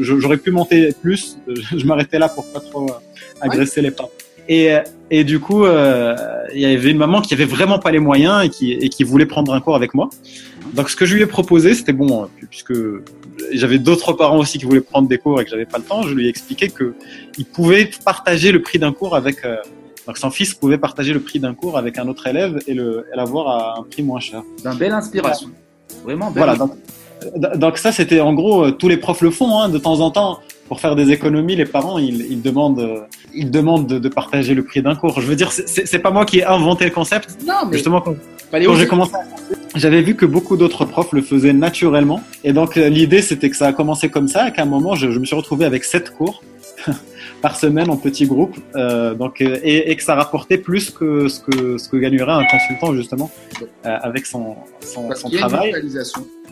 j'aurais 0.00 0.38
pu 0.38 0.50
monter 0.50 0.94
plus, 1.02 1.38
je, 1.48 1.78
je 1.78 1.86
m'arrêtais 1.86 2.18
là 2.18 2.28
pour 2.28 2.44
pas 2.52 2.60
trop 2.60 2.86
agresser 3.40 3.80
ouais. 3.80 3.88
les 3.88 3.90
parents. 3.90 4.10
Et, 4.48 4.76
et 5.10 5.24
du 5.24 5.38
coup, 5.38 5.64
euh, 5.64 6.16
il 6.52 6.60
y 6.60 6.66
avait 6.66 6.90
une 6.90 6.98
maman 6.98 7.20
qui 7.20 7.34
avait 7.34 7.44
vraiment 7.44 7.78
pas 7.78 7.90
les 7.90 7.98
moyens 7.98 8.44
et 8.44 8.48
qui, 8.48 8.72
et 8.72 8.88
qui 8.88 9.04
voulait 9.04 9.26
prendre 9.26 9.54
un 9.54 9.60
cours 9.60 9.76
avec 9.76 9.94
moi. 9.94 10.10
Donc, 10.74 10.90
ce 10.90 10.96
que 10.96 11.06
je 11.06 11.14
lui 11.14 11.22
ai 11.22 11.26
proposé, 11.26 11.74
c'était 11.74 11.92
bon, 11.92 12.28
puisque 12.50 12.74
j'avais 13.52 13.78
d'autres 13.78 14.12
parents 14.12 14.38
aussi 14.38 14.58
qui 14.58 14.64
voulaient 14.64 14.80
prendre 14.80 15.08
des 15.08 15.18
cours 15.18 15.40
et 15.40 15.44
que 15.44 15.50
j'avais 15.50 15.64
pas 15.64 15.78
le 15.78 15.84
temps, 15.84 16.02
je 16.02 16.12
lui 16.12 16.26
ai 16.26 16.28
expliqué 16.28 16.68
que 16.68 16.94
il 17.38 17.44
pouvait 17.44 17.88
partager 18.04 18.50
le 18.50 18.60
prix 18.62 18.78
d'un 18.78 18.92
cours 18.92 19.14
avec. 19.14 19.44
Euh, 19.44 19.56
donc, 20.06 20.18
son 20.18 20.30
fils 20.30 20.54
pouvait 20.54 20.78
partager 20.78 21.12
le 21.12 21.20
prix 21.20 21.38
d'un 21.38 21.54
cours 21.54 21.78
avec 21.78 21.98
un 21.98 22.08
autre 22.08 22.26
élève 22.26 22.58
et 22.66 22.74
le 22.74 23.06
et 23.12 23.16
l'avoir 23.16 23.48
à 23.48 23.78
un 23.78 23.82
prix 23.82 24.02
moins 24.02 24.20
cher. 24.20 24.42
D'une 24.64 24.74
belle 24.74 24.92
inspiration. 24.92 25.50
Vraiment 26.04 26.30
belle. 26.30 26.44
Voilà. 26.44 26.56
Donc, 26.56 26.76
donc 27.56 27.78
ça, 27.78 27.92
c'était 27.92 28.20
en 28.20 28.34
gros, 28.34 28.70
tous 28.72 28.88
les 28.88 28.96
profs 28.96 29.22
le 29.22 29.30
font. 29.30 29.58
Hein, 29.58 29.68
de 29.68 29.78
temps 29.78 30.00
en 30.00 30.10
temps, 30.10 30.40
pour 30.68 30.80
faire 30.80 30.96
des 30.96 31.10
économies, 31.10 31.56
les 31.56 31.64
parents, 31.64 31.98
ils, 31.98 32.26
ils 32.30 32.42
demandent, 32.42 33.06
ils 33.34 33.50
demandent 33.50 33.86
de, 33.86 33.98
de, 33.98 34.08
partager 34.08 34.54
le 34.54 34.64
prix 34.64 34.82
d'un 34.82 34.94
cours. 34.94 35.20
Je 35.20 35.26
veux 35.26 35.36
dire, 35.36 35.52
c'est 35.52 35.98
pas 35.98 36.10
moi 36.10 36.24
qui 36.24 36.38
ai 36.38 36.44
inventé 36.44 36.84
le 36.84 36.90
concept. 36.90 37.38
Non, 37.46 37.66
mais 37.66 37.74
justement 37.74 38.00
quand, 38.00 38.14
quand 38.50 38.74
j'ai 38.74 38.86
commencé, 38.86 39.12
j'avais 39.74 40.02
vu 40.02 40.14
que 40.14 40.26
beaucoup 40.26 40.56
d'autres 40.56 40.84
profs 40.84 41.12
le 41.12 41.22
faisaient 41.22 41.52
naturellement. 41.52 42.22
Et 42.44 42.52
donc, 42.52 42.76
l'idée, 42.76 43.22
c'était 43.22 43.50
que 43.50 43.56
ça 43.56 43.66
a 43.66 43.72
commencé 43.72 44.08
comme 44.08 44.28
ça, 44.28 44.50
qu'à 44.50 44.62
un 44.62 44.66
moment, 44.66 44.94
je, 44.94 45.10
je, 45.10 45.18
me 45.18 45.24
suis 45.24 45.36
retrouvé 45.36 45.64
avec 45.64 45.84
sept 45.84 46.10
cours 46.10 46.42
par 47.42 47.56
semaine 47.56 47.90
en 47.90 47.96
petits 47.96 48.26
groupes, 48.26 48.56
euh, 48.74 49.14
donc, 49.14 49.40
et, 49.40 49.90
et, 49.90 49.96
que 49.96 50.02
ça 50.02 50.14
rapportait 50.14 50.58
plus 50.58 50.90
que 50.90 51.28
ce 51.28 51.40
que, 51.40 51.78
ce 51.78 51.88
que 51.88 51.96
gagnerait 51.96 52.32
un 52.32 52.44
consultant, 52.44 52.94
justement, 52.94 53.30
euh, 53.62 53.96
avec 54.02 54.26
son, 54.26 54.56
son, 54.80 55.14
son 55.14 55.30
travail. 55.30 55.72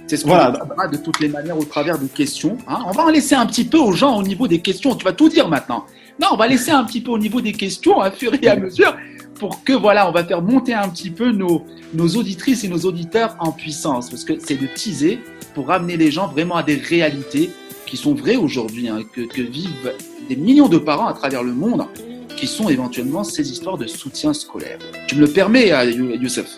C'est 0.07 0.19
ce 0.19 0.25
qu'on 0.25 0.31
voilà. 0.31 0.53
de 0.93 0.99
toutes 0.99 1.21
les 1.21 1.29
manières 1.29 1.59
au 1.59 1.65
travers 1.65 1.99
des 1.99 2.09
questions. 2.09 2.59
Hein. 2.69 2.81
On 2.87 2.91
va 2.91 3.05
en 3.05 3.09
laisser 3.09 3.35
un 3.35 3.47
petit 3.47 3.65
peu 3.65 3.79
aux 3.79 3.93
gens 3.93 4.19
au 4.19 4.23
niveau 4.23 4.47
des 4.47 4.61
questions. 4.61 4.95
Tu 4.95 5.05
vas 5.05 5.15
tout 5.15 5.31
dire 5.31 5.49
maintenant. 5.49 5.87
Non, 6.21 6.29
on 6.33 6.37
va 6.37 6.47
laisser 6.47 6.71
un 6.71 6.85
petit 6.85 7.01
peu 7.01 7.11
au 7.11 7.19
niveau 7.19 7.41
des 7.41 7.53
questions, 7.53 8.01
à 8.01 8.11
fur 8.11 8.33
et 8.41 8.47
à 8.47 8.57
mesure, 8.57 8.95
pour 9.39 9.65
que 9.65 9.73
voilà, 9.73 10.09
on 10.09 10.13
va 10.13 10.23
faire 10.23 10.43
monter 10.43 10.75
un 10.75 10.89
petit 10.91 11.11
peu 11.11 11.33
nos, 11.33 11.65
nos 11.95 12.09
auditrices 12.09 12.65
et 12.65 12.69
nos 12.69 12.81
auditeurs 12.81 13.35
en 13.41 13.51
puissance. 13.51 14.11
Parce 14.11 14.25
que 14.25 14.35
c'est 14.39 14.61
de 14.61 14.67
teaser 14.67 15.21
pour 15.55 15.69
ramener 15.69 15.97
les 15.97 16.11
gens 16.11 16.29
vraiment 16.29 16.57
à 16.57 16.63
des 16.63 16.77
réalités 16.77 17.51
qui 17.87 17.97
sont 17.97 18.15
vraies 18.15 18.37
aujourd'hui, 18.37 18.89
hein, 18.89 19.01
que, 19.13 19.23
que 19.23 19.43
vivent 19.43 19.93
des 20.29 20.37
millions 20.37 20.69
de 20.69 20.79
parents 20.79 21.07
à 21.07 21.13
travers 21.13 21.43
le 21.43 21.53
monde, 21.53 21.87
qui 22.37 22.47
sont 22.47 22.69
éventuellement 22.69 23.25
ces 23.25 23.51
histoires 23.51 23.79
de 23.79 23.87
soutien 23.87 24.33
scolaire. 24.33 24.79
Tu 25.07 25.17
me 25.17 25.21
le 25.21 25.29
permets, 25.29 25.73
euh, 25.73 25.85
Youssef? 26.21 26.57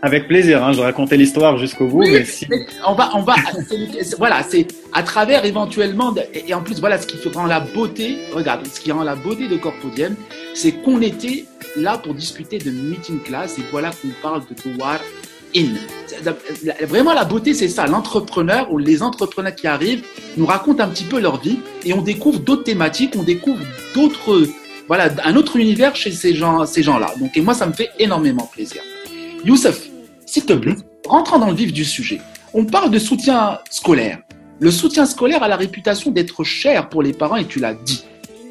Avec 0.00 0.28
plaisir, 0.28 0.64
hein, 0.64 0.72
je 0.72 0.80
racontais 0.80 1.16
l'histoire 1.16 1.58
jusqu'au 1.58 1.88
bout. 1.88 2.02
mais 2.02 2.24
si... 2.24 2.46
on 2.86 2.94
va, 2.94 3.10
on 3.16 3.22
va, 3.22 3.34
voilà, 4.16 4.44
c'est 4.48 4.68
à 4.92 5.02
travers 5.02 5.44
éventuellement, 5.44 6.14
et 6.32 6.54
en 6.54 6.62
plus, 6.62 6.78
voilà, 6.78 6.98
ce 7.00 7.06
qui 7.06 7.16
rend 7.30 7.46
la 7.46 7.58
beauté, 7.58 8.18
regarde, 8.32 8.64
ce 8.66 8.78
qui 8.78 8.92
rend 8.92 9.02
la 9.02 9.16
beauté 9.16 9.48
de 9.48 9.56
Corpodium, 9.56 10.14
c'est 10.54 10.72
qu'on 10.72 11.02
était 11.02 11.46
là 11.76 11.98
pour 11.98 12.14
discuter 12.14 12.58
de 12.58 12.70
meeting 12.70 13.20
class, 13.20 13.58
et 13.58 13.62
voilà 13.72 13.90
qu'on 13.90 14.08
parle 14.22 14.42
de 14.42 14.80
War 14.80 15.00
In. 15.56 15.74
Vraiment, 16.86 17.14
la 17.14 17.24
beauté, 17.24 17.54
c'est 17.54 17.68
ça. 17.68 17.86
L'entrepreneur 17.86 18.72
ou 18.72 18.78
les 18.78 19.02
entrepreneurs 19.02 19.54
qui 19.54 19.66
arrivent 19.66 20.04
nous 20.36 20.46
racontent 20.46 20.82
un 20.82 20.88
petit 20.88 21.04
peu 21.04 21.20
leur 21.20 21.40
vie, 21.40 21.58
et 21.84 21.92
on 21.92 22.02
découvre 22.02 22.38
d'autres 22.40 22.64
thématiques, 22.64 23.14
on 23.16 23.22
découvre 23.22 23.60
d'autres, 23.94 24.42
voilà, 24.88 25.10
un 25.24 25.36
autre 25.36 25.56
univers 25.56 25.94
chez 25.96 26.10
ces 26.10 26.34
gens, 26.34 26.66
ces 26.66 26.82
gens-là. 26.82 27.14
Donc, 27.20 27.36
et 27.36 27.40
moi, 27.40 27.54
ça 27.54 27.66
me 27.66 27.72
fait 27.72 27.90
énormément 27.98 28.48
plaisir. 28.52 28.82
Youssef, 29.44 29.88
s'il 30.26 30.44
te 30.44 30.52
plaît, 30.52 30.76
rentrons 31.06 31.38
dans 31.38 31.50
le 31.50 31.56
vif 31.56 31.72
du 31.72 31.84
sujet. 31.84 32.20
On 32.52 32.64
parle 32.64 32.90
de 32.90 32.98
soutien 32.98 33.58
scolaire. 33.70 34.20
Le 34.60 34.70
soutien 34.70 35.06
scolaire 35.06 35.42
a 35.42 35.48
la 35.48 35.56
réputation 35.56 36.10
d'être 36.10 36.42
cher 36.42 36.88
pour 36.88 37.02
les 37.02 37.12
parents 37.12 37.36
et 37.36 37.46
tu 37.46 37.60
l'as 37.60 37.74
dit. 37.74 38.04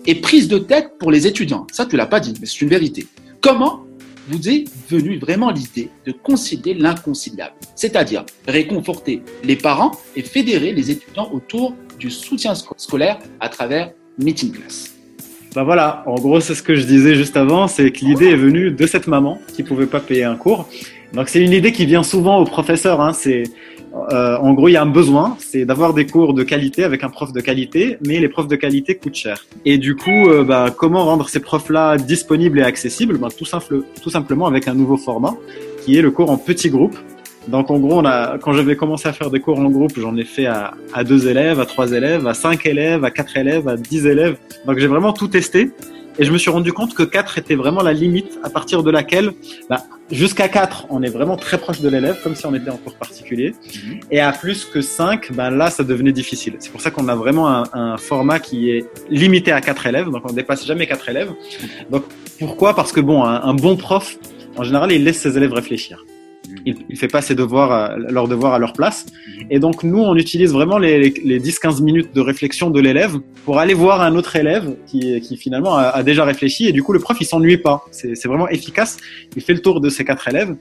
Et 0.06 0.16
prise 0.16 0.48
de 0.48 0.58
tête 0.58 0.92
pour 1.00 1.12
les 1.12 1.28
étudiants. 1.28 1.68
Ça, 1.72 1.86
tu 1.86 1.98
l'as 1.98 2.06
pas 2.06 2.22
dit, 2.22 2.34
mais 2.40 2.46
c'est 2.46 2.62
une 2.62 2.70
vérité. 2.70 3.08
Comment 3.42 3.87
vous 4.30 4.50
est 4.50 4.66
venue 4.90 5.18
vraiment 5.18 5.52
l'idée 5.52 5.90
de 6.06 6.12
concilier 6.12 6.74
l'inconciliable, 6.74 7.56
c'est-à-dire 7.76 8.26
réconforter 8.48 9.22
les 9.44 9.56
parents 9.56 9.92
et 10.16 10.22
fédérer 10.22 10.74
les 10.74 10.92
étudiants 10.92 11.30
autour 11.32 11.76
du 12.00 12.10
soutien 12.10 12.54
scolaire 12.56 13.20
à 13.40 13.50
travers 13.50 13.92
Meeting 14.20 14.52
Class 14.52 14.94
ben 15.56 15.64
voilà, 15.64 16.04
en 16.06 16.16
gros, 16.16 16.40
c'est 16.40 16.54
ce 16.54 16.62
que 16.62 16.76
je 16.76 16.84
disais 16.84 17.16
juste 17.16 17.36
avant, 17.36 17.68
c'est 17.68 17.90
que 17.90 18.06
l'idée 18.06 18.28
est 18.28 18.36
venue 18.36 18.70
de 18.70 18.86
cette 18.86 19.08
maman 19.08 19.40
qui 19.56 19.64
pouvait 19.64 19.88
pas 19.88 20.00
payer 20.00 20.24
un 20.24 20.36
cours. 20.36 20.70
Donc 21.14 21.30
c'est 21.30 21.44
une 21.44 21.52
idée 21.52 21.72
qui 21.72 21.88
vient 21.88 22.04
souvent 22.04 22.38
aux 22.38 22.46
professeurs. 22.46 23.02
Hein, 23.02 23.14
c'est 23.14 23.46
euh, 24.12 24.38
en 24.38 24.54
gros, 24.54 24.68
il 24.68 24.74
y 24.74 24.78
a 24.78 24.82
un 24.82 24.86
besoin, 24.86 25.36
c'est 25.40 25.66
d'avoir 25.66 25.94
des 25.94 26.06
cours 26.06 26.34
de 26.34 26.44
qualité 26.44 26.84
avec 26.84 27.04
un 27.04 27.10
prof 27.10 27.34
de 27.34 27.42
qualité, 27.42 27.98
mais 28.06 28.20
les 28.20 28.30
profs 28.30 28.48
de 28.48 28.56
qualité 28.56 28.96
coûtent 28.96 29.16
cher. 29.16 29.46
Et 29.66 29.78
du 29.78 29.96
coup, 29.96 30.30
euh, 30.30 30.44
bah, 30.44 30.70
comment 30.76 31.04
rendre 31.06 31.28
ces 31.30 31.40
profs-là 31.40 31.98
disponibles 31.98 32.60
et 32.60 32.64
accessibles? 32.64 33.18
Bah, 33.18 33.30
tout, 33.36 33.46
tout 34.02 34.10
simplement 34.10 34.48
avec 34.48 34.68
un 34.68 34.74
nouveau 34.74 34.98
format, 34.98 35.36
qui 35.84 35.98
est 35.98 36.02
le 36.02 36.12
cours 36.12 36.30
en 36.32 36.38
petits 36.38 36.70
groupes. 36.70 36.98
Donc 37.48 37.72
en 37.72 37.80
gros, 37.80 38.00
on 38.00 38.06
a, 38.06 38.38
quand 38.38 38.52
j'avais 38.52 38.76
commencé 38.76 39.08
à 39.08 39.14
faire 39.14 39.30
des 39.32 39.40
cours 39.40 39.60
en 39.60 39.70
groupe, 39.70 39.94
j'en 39.98 40.18
ai 40.18 40.26
fait 40.26 40.48
à, 40.48 40.74
à 40.94 41.06
deux 41.06 41.30
élèves, 41.30 41.60
à 41.62 41.66
trois 41.66 41.94
élèves, 41.94 42.28
à 42.28 42.34
cinq 42.34 42.66
élèves, 42.66 43.06
à 43.06 43.12
quatre 43.12 43.38
élèves, 43.38 43.68
à 43.70 43.78
dix 43.78 44.06
élèves. 44.06 44.38
Donc 44.66 44.80
j'ai 44.80 44.88
vraiment 44.88 45.14
tout 45.14 45.30
testé. 45.30 45.72
Et 46.20 46.26
je 46.26 46.32
me 46.32 46.38
suis 46.38 46.50
rendu 46.50 46.74
compte 46.74 46.94
que 46.94 47.04
4 47.04 47.38
était 47.38 47.56
vraiment 47.56 47.84
la 47.84 47.94
limite 47.94 48.40
à 48.44 48.50
partir 48.50 48.84
de 48.84 48.90
laquelle, 48.90 49.32
bah, 49.70 49.84
jusqu'à 50.12 50.48
4, 50.48 50.88
on 50.90 51.04
est 51.04 51.10
vraiment 51.10 51.38
très 51.38 51.58
proche 51.58 51.82
de 51.82 51.90
l'élève, 51.90 52.20
comme 52.24 52.36
si 52.36 52.46
on 52.46 52.56
était 52.56 52.70
en 52.70 52.78
cours 52.78 52.96
particulier. 52.96 53.54
Mhm. 53.86 54.00
Et 54.12 54.20
à 54.20 54.32
plus 54.32 54.66
que 54.66 54.82
5, 54.82 55.32
bah, 55.34 55.50
là, 55.50 55.70
ça 55.70 55.84
devenait 55.84 56.12
difficile. 56.12 56.56
C'est 56.60 56.72
pour 56.72 56.82
ça 56.82 56.92
qu'on 56.92 57.08
a 57.08 57.16
vraiment 57.16 57.50
un, 57.50 57.64
un, 57.74 57.98
format 57.98 58.40
qui 58.40 58.72
est 58.72 58.86
limité 59.10 59.52
à 59.52 59.62
4 59.62 59.88
élèves, 59.88 60.10
donc 60.10 60.24
on 60.30 60.34
dépasse 60.34 60.66
jamais 60.66 60.88
4 60.88 61.10
élèves. 61.10 61.32
Donc 61.92 62.04
pourquoi? 62.40 62.76
Parce 62.76 62.92
que 62.92 63.00
bon, 63.00 63.24
un, 63.24 63.44
un 63.44 63.54
bon 63.54 63.76
prof, 63.76 64.18
en 64.56 64.64
général, 64.64 64.92
il 64.92 65.04
laisse 65.04 65.20
ses 65.20 65.38
élèves 65.38 65.54
réfléchir 65.54 66.04
il, 66.68 66.76
il 66.90 66.98
fait 66.98 67.08
pas 67.08 67.22
ses 67.22 67.36
devoirs, 67.36 67.98
leurs 67.98 68.28
devoirs 68.28 68.54
à 68.54 68.60
leur 68.60 68.74
place. 68.74 69.06
Et 69.50 69.60
donc 69.60 69.84
nous, 69.84 70.00
on 70.00 70.16
utilise 70.16 70.52
vraiment 70.52 70.78
les, 70.78 71.10
les, 71.24 71.40
10-15 71.40 71.82
minutes 71.82 72.14
de 72.14 72.22
réflexion 72.22 72.70
de 72.70 72.80
l'élève 72.80 73.18
pour 73.46 73.60
aller 73.60 73.74
voir 73.74 74.02
un 74.02 74.16
autre 74.16 74.36
élève 74.36 74.76
qui, 74.86 75.20
qui 75.22 75.38
finalement 75.38 75.76
a, 75.76 75.84
a, 75.84 76.04
déjà 76.04 76.26
réfléchi. 76.26 76.68
Et 76.68 76.72
du 76.72 76.84
coup, 76.84 76.94
le 76.94 77.00
prof, 77.00 77.18
il 77.20 77.26
s'ennuie 77.26 77.58
pas. 77.58 77.86
C'est 77.92 78.26
vraiment 78.26 78.50
efficace. 78.50 78.98
Il 79.36 79.42
fait 79.42 79.54
le 79.54 79.62
tour 79.62 79.82
de 79.82 79.90
ces 79.90 80.04
quatre 80.06 80.28
élèves 80.28 80.56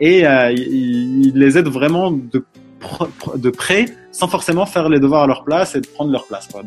et 0.00 0.26
euh, 0.26 0.50
il, 0.52 1.26
il, 1.26 1.32
les 1.34 1.58
aide 1.58 1.68
vraiment 1.68 2.10
de 2.10 2.44
de 3.36 3.50
près 3.50 3.86
sans 4.10 4.28
forcément 4.28 4.66
faire 4.66 4.88
les 4.88 5.00
devoirs 5.00 5.22
à 5.22 5.26
leur 5.26 5.44
place 5.44 5.74
et 5.74 5.80
de 5.80 5.86
prendre 5.86 6.10
leur 6.10 6.26
place, 6.26 6.48
quoi, 6.48 6.62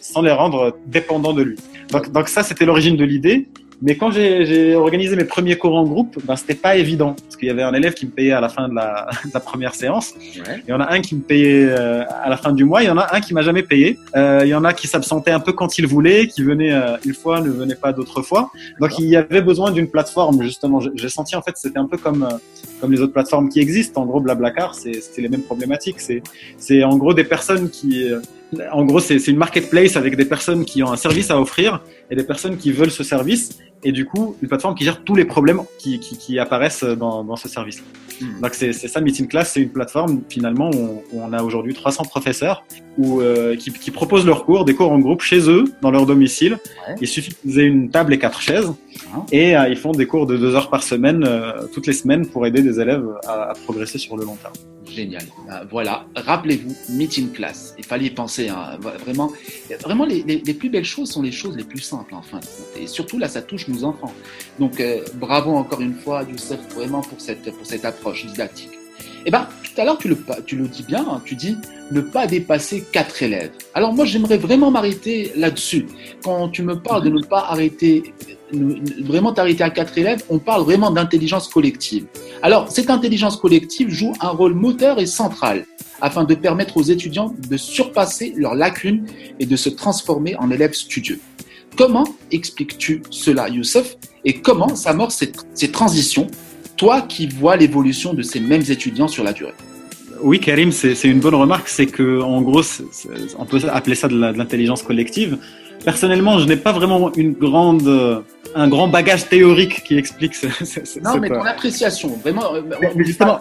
sans 0.00 0.22
les 0.22 0.32
rendre 0.32 0.76
dépendants 0.86 1.32
de 1.34 1.42
lui. 1.42 1.56
Donc, 1.90 2.10
donc 2.10 2.28
ça, 2.28 2.42
c'était 2.42 2.64
l'origine 2.64 2.96
de 2.96 3.04
l'idée. 3.04 3.48
Mais 3.82 3.96
quand 3.96 4.10
j'ai 4.10 4.74
organisé 4.74 5.16
mes 5.16 5.24
premiers 5.24 5.56
cours 5.56 5.74
en 5.74 5.84
groupe, 5.84 6.18
ben, 6.24 6.36
c'était 6.36 6.54
pas 6.54 6.76
évident 6.76 7.14
parce 7.14 7.36
qu'il 7.36 7.48
y 7.48 7.50
avait 7.50 7.62
un 7.62 7.72
élève 7.72 7.94
qui 7.94 8.06
me 8.06 8.10
payait 8.10 8.32
à 8.32 8.40
la 8.40 8.48
fin 8.48 8.68
de 8.68 8.74
la, 8.74 9.08
de 9.24 9.30
la 9.34 9.40
première 9.40 9.74
séance. 9.74 10.14
Ouais. 10.18 10.62
Il 10.66 10.70
y 10.70 10.72
en 10.72 10.80
a 10.80 10.92
un 10.92 11.00
qui 11.00 11.14
me 11.14 11.22
payait 11.22 11.64
euh, 11.64 12.04
à 12.22 12.28
la 12.28 12.36
fin 12.36 12.52
du 12.52 12.64
mois. 12.64 12.82
Il 12.82 12.86
y 12.86 12.90
en 12.90 12.98
a 12.98 13.14
un 13.14 13.20
qui 13.20 13.32
m'a 13.32 13.42
jamais 13.42 13.62
payé. 13.62 13.98
Euh, 14.16 14.40
il 14.42 14.48
y 14.48 14.54
en 14.54 14.64
a 14.64 14.74
qui 14.74 14.86
s'absentaient 14.86 15.30
un 15.30 15.40
peu 15.40 15.52
quand 15.52 15.78
il 15.78 15.86
voulait, 15.86 16.26
qui 16.26 16.42
venait 16.42 16.72
euh, 16.72 16.96
une 17.06 17.14
fois, 17.14 17.40
ne 17.40 17.48
venait 17.48 17.74
pas 17.74 17.92
d'autres 17.92 18.22
fois. 18.22 18.50
Donc 18.80 18.98
il 18.98 19.06
y 19.06 19.16
avait 19.16 19.42
besoin 19.42 19.70
d'une 19.70 19.88
plateforme 19.88 20.42
justement. 20.42 20.80
J'ai 20.80 21.08
senti 21.08 21.34
en 21.34 21.42
fait 21.42 21.52
c'était 21.56 21.78
un 21.78 21.86
peu 21.86 21.96
comme 21.96 22.24
euh, 22.24 22.36
comme 22.80 22.92
les 22.92 23.00
autres 23.00 23.12
plateformes 23.12 23.48
qui 23.48 23.60
existent. 23.60 24.02
En 24.02 24.06
gros, 24.06 24.20
Blablacar, 24.20 24.74
c'est 24.74 25.00
les 25.18 25.28
mêmes 25.28 25.42
problématiques. 25.42 26.00
C'est 26.00 26.22
c'est 26.58 26.84
en 26.84 26.96
gros 26.96 27.14
des 27.14 27.24
personnes 27.24 27.70
qui 27.70 28.10
euh, 28.10 28.20
en 28.72 28.84
gros, 28.84 29.00
c'est 29.00 29.16
une 29.28 29.36
marketplace 29.36 29.96
avec 29.96 30.16
des 30.16 30.24
personnes 30.24 30.64
qui 30.64 30.82
ont 30.82 30.90
un 30.90 30.96
service 30.96 31.30
à 31.30 31.40
offrir 31.40 31.82
et 32.10 32.16
des 32.16 32.24
personnes 32.24 32.56
qui 32.56 32.72
veulent 32.72 32.90
ce 32.90 33.04
service 33.04 33.58
et 33.82 33.92
du 33.92 34.06
coup 34.06 34.36
une 34.42 34.48
plateforme 34.48 34.74
qui 34.74 34.84
gère 34.84 35.02
tous 35.04 35.14
les 35.14 35.24
problèmes 35.24 35.62
qui, 35.78 36.00
qui, 36.00 36.16
qui 36.16 36.38
apparaissent 36.38 36.84
dans, 36.84 37.24
dans 37.24 37.36
ce 37.36 37.48
service. 37.48 37.82
Hmm. 38.20 38.40
Donc 38.42 38.54
c'est 38.54 38.72
ça, 38.72 39.00
Meeting 39.00 39.28
Class, 39.28 39.52
c'est 39.52 39.62
une 39.62 39.70
plateforme 39.70 40.20
finalement 40.28 40.70
où, 40.70 41.02
où 41.12 41.20
on 41.20 41.32
a 41.32 41.42
aujourd'hui 41.42 41.74
300 41.74 42.04
professeurs 42.04 42.64
où, 42.98 43.20
euh, 43.20 43.56
qui, 43.56 43.72
qui, 43.72 43.90
proposent 43.90 44.26
leurs 44.26 44.44
cours, 44.44 44.64
des 44.64 44.74
cours 44.74 44.92
en 44.92 44.98
groupe 44.98 45.22
chez 45.22 45.48
eux, 45.48 45.64
dans 45.80 45.90
leur 45.90 46.04
domicile. 46.04 46.58
Ouais. 46.88 46.96
Il 47.00 47.08
suffit 47.08 47.32
qu'ils 47.34 47.58
aient 47.58 47.66
une 47.66 47.90
table 47.90 48.12
et 48.12 48.18
quatre 48.18 48.42
chaises 48.42 48.72
ah. 49.14 49.24
et 49.32 49.56
euh, 49.56 49.68
ils 49.68 49.76
font 49.76 49.92
des 49.92 50.06
cours 50.06 50.26
de 50.26 50.36
deux 50.36 50.54
heures 50.54 50.68
par 50.68 50.82
semaine, 50.82 51.24
euh, 51.26 51.66
toutes 51.72 51.86
les 51.86 51.94
semaines, 51.94 52.26
pour 52.26 52.46
aider 52.46 52.62
des 52.62 52.78
élèves 52.80 53.06
à, 53.26 53.50
à 53.50 53.54
progresser 53.54 53.98
sur 53.98 54.16
le 54.16 54.24
long 54.24 54.36
terme. 54.36 54.52
Génial. 54.90 55.22
Euh, 55.50 55.64
voilà, 55.70 56.06
rappelez-vous, 56.16 56.74
Meeting 56.90 57.30
Class. 57.30 57.74
Il 57.78 57.84
fallait 57.84 58.06
y 58.06 58.10
penser. 58.10 58.48
Hein. 58.48 58.78
Vraiment, 58.80 59.32
vraiment 59.82 60.04
les, 60.04 60.40
plus 60.54 60.68
belles 60.68 60.84
choses 60.84 61.10
sont 61.10 61.22
les 61.22 61.32
choses 61.32 61.56
les 61.56 61.64
plus 61.64 61.80
simples, 61.80 62.14
en 62.14 62.22
fin. 62.22 62.40
Et 62.78 62.86
surtout, 62.86 63.18
là, 63.18 63.28
ça 63.28 63.42
touche 63.42 63.68
nos 63.68 63.84
enfants. 63.84 64.12
Donc, 64.58 64.80
euh, 64.80 65.04
bravo 65.14 65.54
encore 65.54 65.80
une 65.80 65.94
fois, 65.94 66.24
Youssef, 66.24 66.60
vraiment 66.74 67.02
pour 67.02 67.20
cette, 67.20 67.50
pour 67.56 67.66
cette 67.66 67.84
approche 67.84 68.26
didactique. 68.26 68.70
Eh 69.26 69.30
ben, 69.30 69.46
tout 69.62 69.80
à 69.80 69.84
l'heure, 69.84 69.98
tu 69.98 70.08
le, 70.08 70.16
tu 70.46 70.56
le 70.56 70.66
dis 70.66 70.82
bien, 70.82 71.06
hein, 71.08 71.22
tu 71.24 71.34
dis 71.34 71.56
ne 71.90 72.00
pas 72.00 72.26
dépasser 72.26 72.84
quatre 72.90 73.22
élèves. 73.22 73.52
Alors 73.74 73.92
moi, 73.92 74.04
j'aimerais 74.04 74.38
vraiment 74.38 74.70
m'arrêter 74.70 75.32
là-dessus. 75.36 75.86
Quand 76.24 76.48
tu 76.48 76.62
me 76.62 76.74
parles 76.80 77.04
de 77.04 77.10
ne 77.10 77.22
pas 77.22 77.46
arrêter, 77.48 78.14
vraiment 78.52 79.32
t'arrêter 79.32 79.62
à 79.62 79.70
quatre 79.70 79.96
élèves, 79.98 80.22
on 80.28 80.38
parle 80.38 80.62
vraiment 80.62 80.90
d'intelligence 80.90 81.48
collective. 81.48 82.06
Alors, 82.42 82.70
cette 82.70 82.90
intelligence 82.90 83.36
collective 83.36 83.90
joue 83.90 84.12
un 84.20 84.28
rôle 84.28 84.54
moteur 84.54 84.98
et 84.98 85.06
central 85.06 85.66
afin 86.00 86.24
de 86.24 86.34
permettre 86.34 86.76
aux 86.76 86.82
étudiants 86.82 87.34
de 87.48 87.56
surpasser 87.56 88.32
leurs 88.36 88.54
lacunes 88.54 89.06
et 89.38 89.46
de 89.46 89.56
se 89.56 89.68
transformer 89.68 90.36
en 90.36 90.50
élèves 90.50 90.74
studieux. 90.74 91.20
Comment 91.76 92.06
expliques-tu 92.30 93.02
cela, 93.10 93.48
Youssef, 93.48 93.96
et 94.24 94.40
comment 94.40 94.74
s'amorce 94.74 95.16
cette, 95.16 95.46
cette 95.54 95.72
transition 95.72 96.26
toi 96.76 97.02
qui 97.02 97.26
vois 97.26 97.56
l'évolution 97.56 98.14
de 98.14 98.22
ces 98.22 98.40
mêmes 98.40 98.64
étudiants 98.68 99.08
sur 99.08 99.22
la 99.22 99.34
durée? 99.34 99.52
Oui, 100.22 100.40
Karim, 100.40 100.72
c'est 100.72 100.94
une 101.04 101.20
bonne 101.20 101.34
remarque. 101.34 101.68
C'est 101.68 101.86
que, 101.86 102.20
en 102.20 102.42
gros, 102.42 102.62
on 103.38 103.44
peut 103.46 103.60
appeler 103.70 103.94
ça 103.94 104.08
de 104.08 104.16
l'intelligence 104.16 104.82
collective. 104.82 105.38
Personnellement, 105.84 106.38
je 106.38 106.46
n'ai 106.46 106.56
pas 106.56 106.72
vraiment 106.72 107.12
une 107.14 107.32
grande, 107.32 108.22
un 108.54 108.68
grand 108.68 108.88
bagage 108.88 109.28
théorique 109.28 109.82
qui 109.84 109.96
explique. 109.96 110.34
Ce, 110.34 110.46
ce, 110.64 111.00
non, 111.00 111.18
mais 111.18 111.28
ton 111.28 111.42
appréciation, 111.42 112.08
vraiment. 112.22 112.54
Euh, 112.54 112.62
mais 112.94 113.04
justement, 113.04 113.40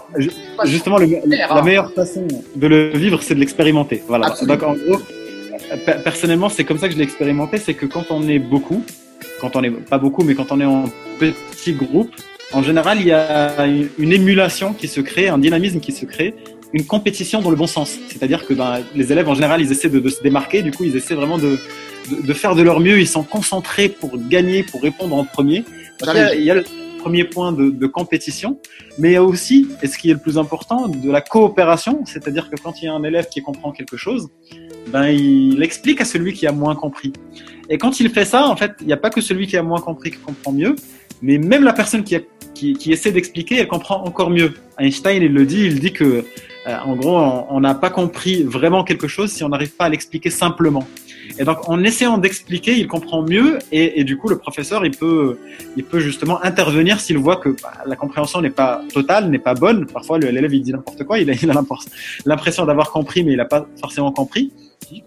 justement, 0.65 0.97
le, 0.97 1.07
la 1.25 1.51
hein. 1.51 1.61
meilleure 1.63 1.91
façon 1.93 2.27
de 2.55 2.67
le 2.67 2.89
vivre, 2.89 3.21
c'est 3.21 3.35
de 3.35 3.39
l'expérimenter. 3.39 4.03
Voilà. 4.07 4.33
Donc, 4.41 4.63
en 4.63 4.73
gros, 4.73 4.99
personnellement, 6.03 6.49
c'est 6.49 6.63
comme 6.63 6.77
ça 6.77 6.87
que 6.87 6.93
je 6.93 6.97
l'ai 6.97 7.03
expérimenté. 7.03 7.57
C'est 7.57 7.73
que 7.73 7.85
quand 7.85 8.05
on 8.09 8.27
est 8.27 8.39
beaucoup, 8.39 8.83
quand 9.41 9.55
on 9.55 9.63
est 9.63 9.71
pas 9.71 9.97
beaucoup, 9.97 10.23
mais 10.23 10.35
quand 10.35 10.51
on 10.51 10.59
est 10.61 10.65
en 10.65 10.85
petit 11.19 11.73
groupe, 11.73 12.11
en 12.53 12.63
général, 12.63 12.99
il 12.99 13.07
y 13.07 13.11
a 13.11 13.67
une 13.67 14.13
émulation 14.13 14.73
qui 14.73 14.87
se 14.87 15.01
crée, 15.01 15.27
un 15.27 15.37
dynamisme 15.37 15.79
qui 15.79 15.91
se 15.91 16.05
crée, 16.05 16.33
une 16.73 16.85
compétition 16.85 17.41
dans 17.41 17.49
le 17.49 17.55
bon 17.55 17.67
sens. 17.67 17.97
C'est-à-dire 18.09 18.45
que 18.45 18.53
ben, 18.53 18.79
les 18.95 19.11
élèves, 19.11 19.27
en 19.27 19.35
général, 19.35 19.61
ils 19.61 19.71
essaient 19.71 19.89
de, 19.89 19.99
de, 19.99 20.09
se 20.09 20.21
démarquer, 20.21 20.61
du 20.61 20.71
coup, 20.71 20.83
ils 20.83 20.95
essaient 20.95 21.15
vraiment 21.15 21.37
de, 21.37 21.57
de, 22.09 22.25
de, 22.25 22.33
faire 22.33 22.55
de 22.55 22.61
leur 22.61 22.79
mieux, 22.79 22.99
ils 22.99 23.07
sont 23.07 23.23
concentrés 23.23 23.89
pour 23.89 24.11
gagner, 24.29 24.63
pour 24.63 24.81
répondre 24.81 25.15
en 25.15 25.25
premier. 25.25 25.63
il, 26.01 26.07
y 26.07 26.09
a, 26.09 26.35
il 26.35 26.43
y 26.43 26.51
a 26.51 26.55
le 26.55 26.65
premier 26.99 27.23
point 27.23 27.51
de, 27.51 27.69
de, 27.69 27.87
compétition, 27.87 28.59
mais 28.97 29.11
il 29.11 29.13
y 29.13 29.17
a 29.17 29.23
aussi, 29.23 29.69
et 29.81 29.87
ce 29.87 29.97
qui 29.97 30.09
est 30.09 30.13
le 30.13 30.19
plus 30.19 30.37
important, 30.37 30.87
de 30.87 31.09
la 31.09 31.21
coopération, 31.21 32.03
c'est-à-dire 32.05 32.49
que 32.49 32.55
quand 32.61 32.81
il 32.81 32.85
y 32.85 32.87
a 32.87 32.93
un 32.93 33.03
élève 33.03 33.27
qui 33.29 33.41
comprend 33.41 33.71
quelque 33.71 33.97
chose, 33.97 34.29
ben, 34.87 35.07
il 35.07 35.61
explique 35.63 36.01
à 36.01 36.05
celui 36.05 36.33
qui 36.33 36.47
a 36.47 36.51
moins 36.51 36.75
compris. 36.75 37.13
Et 37.69 37.77
quand 37.77 37.99
il 37.99 38.09
fait 38.09 38.25
ça, 38.25 38.47
en 38.47 38.55
fait, 38.55 38.73
il 38.81 38.87
n'y 38.87 38.93
a 38.93 38.97
pas 38.97 39.09
que 39.09 39.21
celui 39.21 39.47
qui 39.47 39.55
a 39.57 39.63
moins 39.63 39.79
compris 39.79 40.11
qui 40.11 40.17
comprend 40.17 40.51
mieux, 40.51 40.75
mais 41.21 41.37
même 41.37 41.63
la 41.63 41.73
personne 41.73 42.03
qui, 42.03 42.15
a, 42.15 42.19
qui, 42.53 42.73
qui 42.73 42.91
essaie 42.91 43.11
d'expliquer, 43.11 43.57
elle 43.57 43.67
comprend 43.67 44.03
encore 44.03 44.29
mieux. 44.29 44.53
Einstein, 44.79 45.21
il 45.21 45.33
le 45.33 45.45
dit, 45.45 45.65
il 45.65 45.79
dit 45.79 45.93
que, 45.93 46.25
euh, 46.67 46.77
en 46.85 46.95
gros, 46.95 47.17
on 47.49 47.59
n'a 47.59 47.75
pas 47.75 47.89
compris 47.89 48.43
vraiment 48.43 48.83
quelque 48.83 49.07
chose 49.07 49.31
si 49.31 49.43
on 49.43 49.49
n'arrive 49.49 49.75
pas 49.75 49.85
à 49.85 49.89
l'expliquer 49.89 50.29
simplement. 50.29 50.87
Et 51.37 51.43
donc, 51.43 51.69
en 51.69 51.83
essayant 51.83 52.17
d'expliquer, 52.17 52.77
il 52.77 52.87
comprend 52.87 53.21
mieux, 53.21 53.59
et, 53.71 54.03
du 54.03 54.17
coup, 54.17 54.29
le 54.29 54.37
professeur, 54.37 54.85
il 54.85 54.91
peut, 54.91 55.37
il 55.77 55.83
peut 55.83 55.99
justement 55.99 56.41
intervenir 56.43 56.99
s'il 56.99 57.17
voit 57.17 57.37
que 57.37 57.49
bah, 57.49 57.71
la 57.85 57.95
compréhension 57.95 58.41
n'est 58.41 58.49
pas 58.49 58.81
totale, 58.93 59.29
n'est 59.29 59.39
pas 59.39 59.53
bonne. 59.53 59.85
Parfois, 59.85 60.17
l'élève 60.19 60.53
il 60.53 60.61
dit 60.61 60.71
n'importe 60.71 61.03
quoi, 61.03 61.19
il 61.19 61.29
a, 61.29 61.33
il 61.41 61.51
a 61.51 61.63
l'impression 62.25 62.65
d'avoir 62.65 62.91
compris, 62.91 63.23
mais 63.23 63.31
il 63.31 63.37
n'a 63.37 63.45
pas 63.45 63.67
forcément 63.79 64.11
compris. 64.11 64.51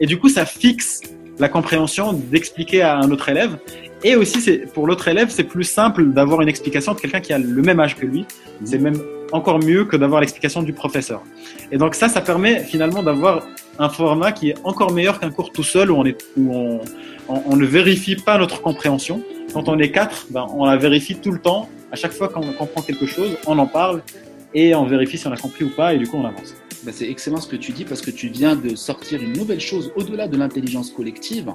Et 0.00 0.06
du 0.06 0.18
coup, 0.18 0.28
ça 0.28 0.46
fixe 0.46 1.00
la 1.38 1.48
compréhension 1.48 2.12
d'expliquer 2.12 2.82
à 2.82 2.98
un 2.98 3.10
autre 3.10 3.28
élève. 3.28 3.58
Et 4.04 4.16
aussi, 4.16 4.40
c'est 4.40 4.58
pour 4.72 4.86
l'autre 4.86 5.08
élève, 5.08 5.28
c'est 5.30 5.44
plus 5.44 5.64
simple 5.64 6.06
d'avoir 6.12 6.40
une 6.40 6.48
explication 6.48 6.94
de 6.94 7.00
quelqu'un 7.00 7.20
qui 7.20 7.32
a 7.32 7.38
le 7.38 7.62
même 7.62 7.80
âge 7.80 7.96
que 7.96 8.04
lui. 8.06 8.24
C'est 8.64 8.78
même 8.78 9.00
encore 9.32 9.58
mieux 9.58 9.84
que 9.84 9.96
d'avoir 9.96 10.20
l'explication 10.20 10.62
du 10.62 10.72
professeur. 10.72 11.22
Et 11.70 11.78
donc 11.78 11.94
ça, 11.94 12.08
ça 12.08 12.20
permet 12.20 12.60
finalement 12.64 13.02
d'avoir 13.02 13.46
un 13.78 13.88
format 13.88 14.32
qui 14.32 14.50
est 14.50 14.54
encore 14.64 14.92
meilleur 14.92 15.20
qu'un 15.20 15.30
cours 15.30 15.50
tout 15.50 15.62
seul 15.62 15.90
où 15.90 16.02
on, 16.38 17.56
ne 17.56 17.64
vérifie 17.64 18.16
pas 18.16 18.38
notre 18.38 18.60
compréhension. 18.60 19.22
Quand 19.52 19.68
on 19.68 19.78
est 19.78 19.90
quatre, 19.90 20.26
ben, 20.30 20.46
on 20.54 20.64
la 20.64 20.76
vérifie 20.76 21.16
tout 21.16 21.30
le 21.30 21.38
temps. 21.38 21.68
À 21.90 21.96
chaque 21.96 22.12
fois 22.12 22.28
qu'on 22.28 22.52
comprend 22.52 22.82
quelque 22.82 23.06
chose, 23.06 23.36
on 23.46 23.58
en 23.58 23.66
parle 23.66 24.02
et 24.54 24.74
on 24.74 24.86
vérifie 24.86 25.18
si 25.18 25.26
on 25.26 25.32
a 25.32 25.36
compris 25.36 25.64
ou 25.64 25.70
pas 25.70 25.94
et 25.94 25.98
du 25.98 26.06
coup 26.06 26.16
on 26.16 26.24
avance. 26.24 26.54
Ben 26.84 26.92
c'est 26.92 27.08
excellent 27.08 27.40
ce 27.40 27.46
que 27.46 27.56
tu 27.56 27.72
dis 27.72 27.84
parce 27.84 28.00
que 28.00 28.10
tu 28.10 28.28
viens 28.28 28.56
de 28.56 28.74
sortir 28.74 29.22
une 29.22 29.34
nouvelle 29.34 29.60
chose 29.60 29.92
au-delà 29.94 30.26
de 30.26 30.36
l'intelligence 30.36 30.90
collective. 30.90 31.52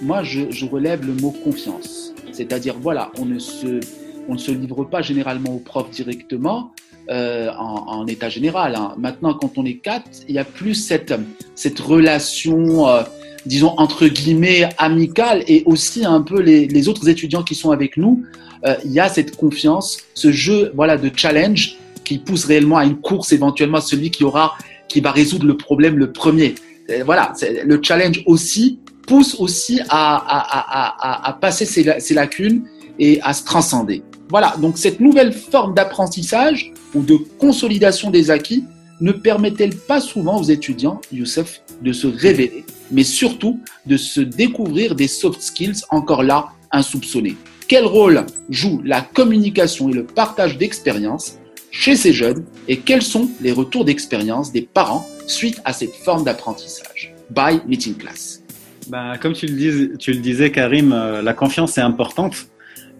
Moi, 0.00 0.22
je, 0.22 0.50
je, 0.50 0.64
relève 0.64 1.04
le 1.04 1.12
mot 1.14 1.30
confiance. 1.30 2.14
C'est-à-dire, 2.32 2.76
voilà, 2.80 3.10
on 3.18 3.26
ne, 3.26 3.38
se, 3.38 3.80
on 4.28 4.34
ne 4.34 4.38
se 4.38 4.50
livre 4.52 4.84
pas 4.84 5.02
généralement 5.02 5.56
au 5.56 5.58
prof 5.58 5.90
directement, 5.90 6.72
euh, 7.10 7.50
en, 7.58 7.86
en, 7.88 8.06
état 8.06 8.28
général. 8.28 8.76
Hein. 8.76 8.94
Maintenant, 8.98 9.34
quand 9.34 9.58
on 9.58 9.64
est 9.64 9.78
quatre, 9.78 10.08
il 10.28 10.34
y 10.36 10.38
a 10.38 10.44
plus 10.44 10.74
cette, 10.74 11.12
cette 11.56 11.80
relation, 11.80 12.88
euh, 12.88 13.02
disons, 13.46 13.74
entre 13.78 14.06
guillemets, 14.06 14.68
amicale 14.78 15.42
et 15.48 15.64
aussi 15.66 16.04
un 16.04 16.20
peu 16.20 16.40
les, 16.40 16.68
les 16.68 16.88
autres 16.88 17.08
étudiants 17.08 17.42
qui 17.42 17.56
sont 17.56 17.72
avec 17.72 17.96
nous. 17.96 18.22
Euh, 18.64 18.76
il 18.84 18.92
y 18.92 19.00
a 19.00 19.08
cette 19.08 19.36
confiance, 19.36 19.98
ce 20.14 20.30
jeu 20.30 20.70
voilà, 20.74 20.96
de 20.96 21.10
challenge 21.14 21.78
qui 22.04 22.18
pousse 22.18 22.44
réellement 22.44 22.76
à 22.76 22.84
une 22.84 23.00
course 23.00 23.32
éventuellement 23.32 23.80
celui 23.80 24.10
qui 24.10 24.22
aura 24.22 24.54
qui 24.86 25.00
va 25.00 25.10
résoudre 25.10 25.46
le 25.46 25.56
problème 25.56 25.96
le 25.96 26.12
premier. 26.12 26.54
Et 26.88 27.02
voilà, 27.02 27.32
le 27.64 27.80
challenge 27.82 28.22
aussi 28.26 28.78
pousse 29.06 29.34
aussi 29.40 29.80
à, 29.88 30.16
à, 30.16 31.24
à, 31.26 31.28
à 31.28 31.32
passer 31.32 31.64
ses, 31.64 31.98
ses, 31.98 32.14
lacunes 32.14 32.62
et 33.00 33.20
à 33.22 33.32
se 33.32 33.42
transcender. 33.44 34.04
Voilà, 34.28 34.54
donc 34.60 34.78
cette 34.78 35.00
nouvelle 35.00 35.32
forme 35.32 35.74
d'apprentissage 35.74 36.72
ou 36.94 37.02
de 37.02 37.16
consolidation 37.38 38.10
des 38.10 38.30
acquis 38.30 38.64
ne 39.00 39.10
permet-elle 39.10 39.74
pas 39.74 40.00
souvent 40.00 40.38
aux 40.38 40.44
étudiants, 40.44 41.00
Youssef, 41.12 41.62
de 41.82 41.92
se 41.92 42.06
révéler, 42.06 42.64
mais 42.92 43.02
surtout 43.02 43.58
de 43.86 43.96
se 43.96 44.20
découvrir 44.20 44.94
des 44.94 45.08
soft 45.08 45.40
skills 45.40 45.82
encore 45.90 46.22
là 46.22 46.50
insoupçonnés? 46.70 47.36
Quel 47.66 47.86
rôle 47.86 48.26
joue 48.50 48.80
la 48.84 49.00
communication 49.00 49.88
et 49.88 49.94
le 49.94 50.04
partage 50.04 50.58
d'expériences 50.58 51.38
chez 51.70 51.96
ces 51.96 52.12
jeunes 52.12 52.44
et 52.68 52.78
quels 52.78 53.02
sont 53.02 53.30
les 53.40 53.52
retours 53.52 53.84
d'expérience 53.84 54.52
des 54.52 54.62
parents 54.62 55.06
suite 55.26 55.60
à 55.64 55.72
cette 55.72 55.94
forme 55.94 56.24
d'apprentissage? 56.24 57.14
By 57.30 57.60
Meeting 57.66 57.94
Class. 57.94 58.42
Ben, 58.88 59.16
comme 59.18 59.34
tu 59.34 59.46
le, 59.46 59.52
dis, 59.52 59.98
tu 59.98 60.12
le 60.12 60.18
disais, 60.18 60.50
Karim, 60.50 60.92
euh, 60.92 61.22
la 61.22 61.32
confiance 61.32 61.78
est 61.78 61.82
importante. 61.82 62.49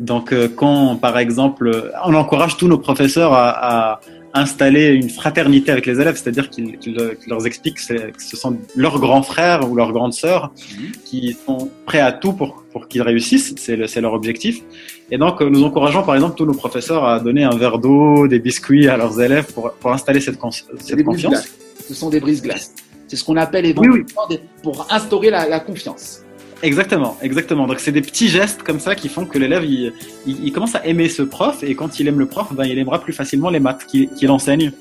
Donc, 0.00 0.32
euh, 0.32 0.48
quand, 0.48 0.96
par 0.96 1.18
exemple, 1.18 1.92
on 2.04 2.14
encourage 2.14 2.56
tous 2.56 2.68
nos 2.68 2.78
professeurs 2.78 3.32
à, 3.32 3.50
à 3.50 4.00
installer 4.32 4.88
une 4.88 5.10
fraternité 5.10 5.72
avec 5.72 5.86
les 5.86 6.00
élèves, 6.00 6.16
c'est-à-dire 6.16 6.48
qu'ils 6.50 6.78
qu 6.78 6.94
leur 7.28 7.44
expliquent 7.46 7.76
que 7.76 8.22
ce 8.30 8.36
sont 8.36 8.56
leurs 8.76 8.98
grands 8.98 9.22
frères 9.22 9.68
ou 9.70 9.74
leurs 9.74 9.92
grandes 9.92 10.14
sœurs 10.14 10.52
mmh. 10.52 10.82
qui 11.04 11.36
sont 11.46 11.70
prêts 11.84 12.00
à 12.00 12.12
tout 12.12 12.32
pour, 12.32 12.64
pour 12.72 12.88
qu'ils 12.88 13.02
réussissent, 13.02 13.54
c'est 13.58 13.76
le, 13.76 13.86
leur 14.00 14.14
objectif. 14.14 14.62
Et 15.10 15.18
donc, 15.18 15.40
nous 15.40 15.64
encourageons 15.64 16.02
par 16.02 16.14
exemple 16.14 16.36
tous 16.36 16.46
nos 16.46 16.54
professeurs 16.54 17.04
à 17.04 17.20
donner 17.20 17.44
un 17.44 17.56
verre 17.56 17.78
d'eau, 17.78 18.28
des 18.28 18.38
biscuits 18.38 18.88
à 18.88 18.96
leurs 18.96 19.20
élèves 19.20 19.52
pour, 19.52 19.72
pour 19.72 19.92
installer 19.92 20.20
cette, 20.20 20.38
cette 20.78 21.04
confiance. 21.04 21.48
Ce 21.88 21.94
sont 21.94 22.08
des 22.08 22.20
brises-glaces. 22.20 22.72
C'est 23.08 23.16
ce 23.16 23.24
qu'on 23.24 23.36
appelle 23.36 23.66
éventuellement 23.66 24.26
oui, 24.30 24.36
oui. 24.36 24.40
pour 24.62 24.86
instaurer 24.90 25.30
la, 25.30 25.48
la 25.48 25.58
confiance. 25.58 26.22
Exactement, 26.62 27.16
exactement. 27.22 27.66
Donc 27.66 27.80
c'est 27.80 27.92
des 27.92 28.02
petits 28.02 28.28
gestes 28.28 28.62
comme 28.62 28.80
ça 28.80 28.94
qui 28.94 29.08
font 29.08 29.24
que 29.24 29.38
l'élève 29.38 29.64
il, 29.64 29.92
il, 30.26 30.44
il, 30.44 30.52
commence 30.52 30.74
à 30.74 30.86
aimer 30.86 31.08
ce 31.08 31.22
prof 31.22 31.62
et 31.62 31.74
quand 31.74 31.98
il 31.98 32.08
aime 32.08 32.18
le 32.18 32.26
prof, 32.26 32.52
ben, 32.52 32.64
il 32.64 32.78
aimera 32.78 33.00
plus 33.00 33.14
facilement 33.14 33.48
les 33.48 33.60
maths 33.60 33.86
qu'il 33.86 34.10
qu 34.10 34.28
enseigne. 34.28 34.72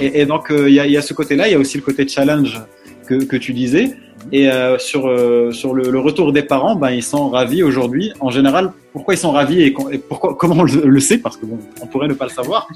Et, 0.00 0.20
et, 0.20 0.26
donc 0.26 0.50
euh, 0.50 0.68
il 0.68 0.74
y, 0.74 0.80
a, 0.80 0.86
y, 0.86 0.96
a, 0.96 1.02
ce 1.02 1.14
côté-là, 1.14 1.48
il 1.48 1.52
y 1.52 1.54
a 1.54 1.58
aussi 1.58 1.78
le 1.78 1.82
côté 1.82 2.06
challenge 2.06 2.60
que, 3.08 3.24
que 3.24 3.36
tu 3.36 3.52
disais. 3.52 3.96
Et 4.32 4.48
euh, 4.48 4.78
sur 4.78 5.08
euh, 5.08 5.50
sur 5.52 5.74
le, 5.74 5.90
le, 5.90 5.98
retour 5.98 6.32
des 6.32 6.42
parents, 6.42 6.74
ben 6.76 6.90
ils 6.90 7.02
sont 7.02 7.28
ravis 7.28 7.62
aujourd'hui. 7.62 8.12
En 8.20 8.30
général, 8.30 8.72
pourquoi 8.92 9.14
ils 9.14 9.18
sont 9.18 9.32
ravis 9.32 9.62
et, 9.62 9.74
et 9.92 9.98
pourquoi 9.98 10.36
comment 10.36 10.56
on 10.58 10.64
le, 10.64 10.88
le, 10.88 11.00
sait? 11.00 11.18
Parce 11.18 11.36
que 11.36 11.46
bon, 11.46 11.58
on 11.82 11.86
pourrait 11.86 12.08
ne 12.08 12.14
pas 12.14 12.24
le 12.24 12.30
savoir. 12.30 12.68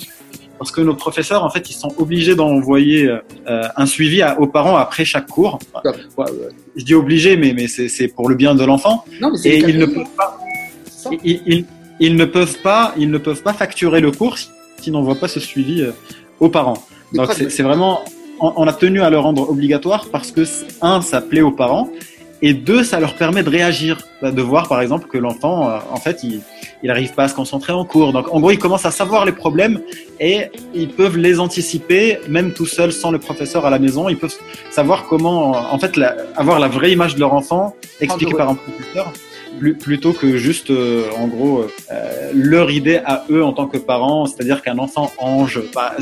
Parce 0.60 0.72
que 0.72 0.82
nos 0.82 0.94
professeurs, 0.94 1.42
en 1.42 1.48
fait, 1.48 1.70
ils 1.70 1.74
sont 1.74 1.94
obligés 1.96 2.34
d'envoyer 2.34 3.08
euh, 3.08 3.62
un 3.76 3.86
suivi 3.86 4.20
à, 4.20 4.38
aux 4.38 4.46
parents 4.46 4.76
après 4.76 5.06
chaque 5.06 5.26
cours. 5.26 5.58
Je 6.76 6.84
dis 6.84 6.94
obligé, 6.94 7.38
mais 7.38 7.54
mais 7.54 7.66
c'est 7.66 8.08
pour 8.08 8.28
le 8.28 8.34
bien 8.34 8.54
de 8.54 8.62
l'enfant. 8.62 9.04
Et 9.42 9.56
ils 9.58 9.78
ne 9.78 9.86
peuvent 9.86 10.14
pas. 10.14 10.38
Ils, 11.24 11.40
ils, 11.46 11.64
ils, 11.98 12.14
ne 12.14 12.26
peuvent 12.26 12.58
pas. 12.58 12.92
Ils 12.98 13.10
ne 13.10 13.16
peuvent 13.16 13.42
pas 13.42 13.54
facturer 13.54 14.02
le 14.02 14.10
cours 14.10 14.36
s'ils 14.36 14.92
n'envoient 14.92 15.14
pas 15.14 15.28
ce 15.28 15.40
suivi 15.40 15.80
euh, 15.80 15.92
aux 16.40 16.50
parents. 16.50 16.82
Donc 17.14 17.32
c'est 17.32 17.62
vraiment 17.62 18.00
on, 18.40 18.66
a 18.66 18.72
tenu 18.72 19.02
à 19.02 19.10
le 19.10 19.18
rendre 19.18 19.48
obligatoire 19.48 20.06
parce 20.10 20.30
que, 20.30 20.42
un, 20.80 21.00
ça 21.02 21.20
plaît 21.20 21.42
aux 21.42 21.52
parents, 21.52 21.90
et 22.42 22.54
deux, 22.54 22.84
ça 22.84 23.00
leur 23.00 23.14
permet 23.14 23.42
de 23.42 23.50
réagir, 23.50 23.98
de 24.22 24.42
voir 24.42 24.68
par 24.68 24.80
exemple 24.80 25.06
que 25.08 25.18
l'enfant, 25.18 25.68
euh, 25.68 25.78
en 25.90 25.96
fait, 25.96 26.22
il 26.22 26.40
n'arrive 26.82 27.12
pas 27.12 27.24
à 27.24 27.28
se 27.28 27.34
concentrer 27.34 27.72
en 27.72 27.84
cours. 27.84 28.12
Donc, 28.12 28.32
en 28.32 28.40
gros, 28.40 28.50
ils 28.50 28.58
commencent 28.58 28.86
à 28.86 28.90
savoir 28.90 29.24
les 29.24 29.32
problèmes 29.32 29.80
et 30.18 30.46
ils 30.74 30.88
peuvent 30.88 31.18
les 31.18 31.38
anticiper, 31.38 32.18
même 32.28 32.52
tout 32.52 32.66
seuls, 32.66 32.92
sans 32.92 33.10
le 33.10 33.18
professeur 33.18 33.66
à 33.66 33.70
la 33.70 33.78
maison. 33.78 34.08
Ils 34.08 34.16
peuvent 34.16 34.34
savoir 34.70 35.04
comment, 35.04 35.50
en 35.50 35.78
fait, 35.78 35.96
la, 35.96 36.16
avoir 36.36 36.58
la 36.58 36.68
vraie 36.68 36.92
image 36.92 37.14
de 37.14 37.20
leur 37.20 37.34
enfant, 37.34 37.76
expliquée 38.00 38.34
par 38.34 38.48
un 38.48 38.54
professeur 38.54 39.12
plutôt 39.80 40.12
que 40.12 40.36
juste, 40.36 40.70
euh, 40.70 41.04
en 41.18 41.26
gros, 41.26 41.66
euh, 41.90 42.30
leur 42.34 42.70
idée 42.70 43.00
à 43.04 43.24
eux 43.30 43.44
en 43.44 43.52
tant 43.52 43.66
que 43.66 43.78
parents, 43.78 44.26
c'est-à-dire 44.26 44.62
qu'un 44.62 44.78
enfant 44.78 45.10
ange, 45.18 45.60
bah, 45.74 45.96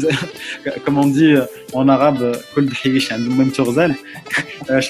comme 0.85 0.99
on 0.99 1.07
dit 1.07 1.35
en 1.73 1.89
arabe, 1.89 2.23
euh, 2.23 2.35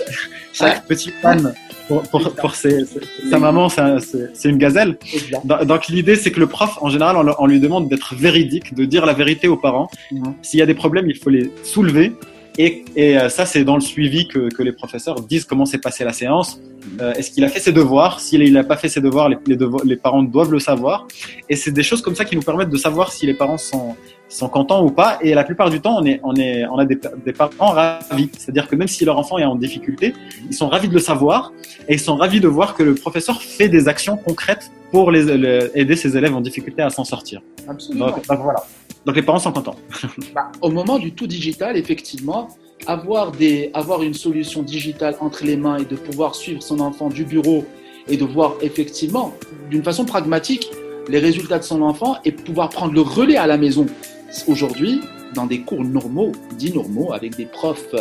chaque 0.53 0.87
petit 0.87 1.13
fan 1.23 1.55
pour, 1.87 2.03
pour, 2.03 2.35
pour 2.35 2.55
ses, 2.55 2.85
sa 3.31 3.39
maman, 3.39 3.69
c'est 3.69 4.49
une 4.49 4.59
gazelle. 4.59 4.99
Donc 5.45 5.89
l'idée, 5.89 6.17
c'est 6.17 6.31
que 6.31 6.41
le 6.41 6.47
prof, 6.47 6.77
en 6.81 6.91
général, 6.91 7.17
on, 7.17 7.35
on 7.39 7.47
lui 7.47 7.61
demande 7.61 7.89
d'être 7.89 8.15
véridique, 8.15 8.75
de 8.75 8.85
dire 8.85 9.07
la 9.07 9.15
vérité 9.15 9.49
aux 9.49 9.57
parents. 9.57 9.91
S'il 10.43 10.59
y 10.59 10.63
a 10.63 10.67
des 10.67 10.75
problèmes, 10.75 11.09
il 11.09 11.17
faut 11.17 11.31
les 11.31 11.51
soulever 11.63 12.13
et, 12.59 12.85
et 12.97 13.17
euh, 13.17 13.29
ça, 13.29 13.47
c'est 13.47 13.63
dans 13.63 13.77
le 13.77 13.81
suivi 13.81 14.27
que, 14.27 14.49
que, 14.53 14.65
les 14.65 14.73
professeurs 14.73 15.21
disent 15.21 15.45
comment 15.45 15.65
s'est 15.65 15.79
passée 15.79 16.05
la 16.05 16.13
séance. 16.13 16.61
Euh, 17.01 17.13
Est-ce 17.15 17.31
qu'il 17.31 17.45
a 17.45 17.49
fait 17.49 17.61
ses 17.61 17.71
devoirs? 17.71 18.19
S'il 18.19 18.53
n'a 18.53 18.65
pas 18.65 18.77
fait 18.77 18.89
ses 18.89 19.01
devoirs, 19.01 19.29
les, 19.29 19.39
les, 19.47 19.57
devoirs, 19.57 19.85
les 19.85 19.95
parents 19.97 20.25
doivent 20.25 20.51
le 20.51 20.59
savoir. 20.59 21.07
Et 21.49 21.55
c'est 21.55 21.71
des 21.71 21.85
choses 21.85 22.03
comme 22.03 22.17
ça 22.17 22.25
qui 22.25 22.35
nous 22.35 22.43
permettent 22.43 22.71
de 22.71 22.77
savoir 22.77 23.13
si 23.13 23.27
les 23.27 23.35
parents 23.35 23.59
sont, 23.59 23.95
sont 24.29 24.49
contents 24.49 24.85
ou 24.85 24.91
pas. 24.91 25.19
Et 25.23 25.35
la 25.35 25.45
plupart 25.45 25.71
du 25.71 25.81
temps, 25.81 25.99
on, 26.01 26.05
est, 26.05 26.21
on, 26.25 26.35
est, 26.35 26.67
on 26.67 26.79
a 26.79 26.85
des, 26.85 26.99
des 27.25 27.33
parents 27.33 27.71
ravis. 27.71 28.29
C'est-à-dire 28.37 28.67
que 28.67 28.75
même 28.75 28.89
si 28.89 29.05
leur 29.05 29.19
enfant 29.19 29.39
est 29.39 29.45
en 29.45 29.55
difficulté, 29.55 30.13
ils 30.51 30.55
sont 30.55 30.69
ravis 30.69 30.89
de 30.89 30.95
le 30.95 31.01
savoir 31.01 31.53
et 31.89 31.95
ils 31.95 32.01
sont 32.01 32.17
ravis 32.17 32.41
de 32.41 32.49
voir 32.49 32.75
que 32.75 32.83
le 32.83 32.95
professeur 32.97 33.41
fait 33.41 33.69
des 33.69 33.87
actions 33.87 34.17
concrètes 34.17 34.73
pour 34.91 35.13
les, 35.13 35.37
les 35.37 35.71
aider 35.75 35.95
ses 35.95 36.17
élèves 36.17 36.35
en 36.35 36.41
difficulté 36.41 36.83
à 36.83 36.91
s'en 36.91 37.05
sortir. 37.05 37.41
Absolument. 37.69 38.07
Donc 38.07 38.25
voilà. 38.27 38.65
Donc 39.07 39.17
les 39.17 39.23
parents 39.23 39.39
sont 39.39 39.53
contents. 39.53 39.77
bah, 40.35 40.51
au 40.61 40.71
moment 40.71 40.99
du 40.99 41.13
tout 41.13 41.27
digital, 41.27 41.77
effectivement, 41.77 42.49
avoir, 42.87 43.33
des, 43.33 43.71
avoir 43.75 44.03
une 44.03 44.15
solution 44.15 44.63
digitale 44.63 45.17
entre 45.21 45.45
les 45.45 45.57
mains 45.57 45.79
et 45.79 45.85
de 45.85 45.97
pouvoir 45.97 46.35
suivre 46.35 46.63
son 46.63 46.81
enfant 46.81 47.09
du 47.09 47.25
bureau 47.25 47.65
et 48.09 48.17
de 48.17 48.25
voir 48.25 48.55
effectivement, 48.61 49.35
d'une 49.71 49.83
façon 49.83 50.05
pragmatique, 50.05 50.71
les 51.09 51.19
résultats 51.19 51.59
de 51.59 51.65
son 51.65 51.83
enfant 51.83 52.17
et 52.25 52.33
pouvoir 52.33 52.69
prendre 52.69 52.93
le 52.93 53.01
relais 53.01 53.37
à 53.37 53.47
la 53.47 53.59
maison. 53.59 53.87
Aujourd'hui, 54.47 55.01
dans 55.35 55.47
des 55.47 55.61
cours 55.61 55.85
normaux, 55.85 56.33
dits 56.57 56.73
normaux, 56.73 57.13
avec 57.13 57.37
des 57.37 57.47
profs, 57.47 57.95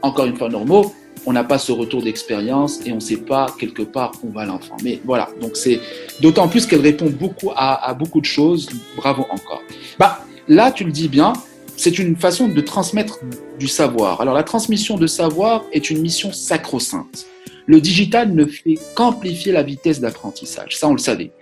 encore 0.00 0.26
une 0.26 0.36
fois 0.36 0.48
normaux, 0.48 0.92
on 1.26 1.32
n'a 1.32 1.44
pas 1.44 1.58
ce 1.58 1.70
retour 1.70 2.02
d'expérience 2.02 2.84
et 2.84 2.92
on 2.92 2.96
ne 2.96 3.00
sait 3.00 3.18
pas 3.18 3.46
quelque 3.58 3.82
part 3.82 4.12
où 4.24 4.32
va 4.32 4.44
l'enfant. 4.44 4.76
Mais 4.82 5.00
voilà, 5.04 5.28
donc 5.40 5.56
c'est 5.56 5.80
d'autant 6.20 6.48
plus 6.48 6.66
qu'elle 6.66 6.80
répond 6.80 7.10
beaucoup 7.10 7.50
à, 7.54 7.88
à, 7.88 7.94
beaucoup 7.94 8.20
de 8.20 8.26
choses. 8.26 8.68
Bravo 8.96 9.26
encore. 9.30 9.62
Bah, 9.98 10.24
là, 10.48 10.70
tu 10.70 10.84
le 10.84 10.92
dis 10.92 11.08
bien, 11.08 11.32
c'est 11.76 11.98
une 11.98 12.16
façon 12.16 12.48
de 12.48 12.60
transmettre 12.60 13.20
du 13.58 13.68
savoir. 13.68 14.20
Alors 14.20 14.34
la 14.34 14.42
transmission 14.42 14.96
de 14.96 15.06
savoir 15.06 15.64
est 15.72 15.90
une 15.90 16.00
mission 16.00 16.32
sacro-sainte. 16.32 17.26
Le 17.66 17.80
digital 17.80 18.34
ne 18.34 18.44
fait 18.44 18.78
qu'amplifier 18.94 19.52
la 19.52 19.62
vitesse 19.62 20.00
d'apprentissage, 20.00 20.76
ça 20.76 20.88
on 20.88 20.92
le 20.92 20.98
savait. 20.98 21.32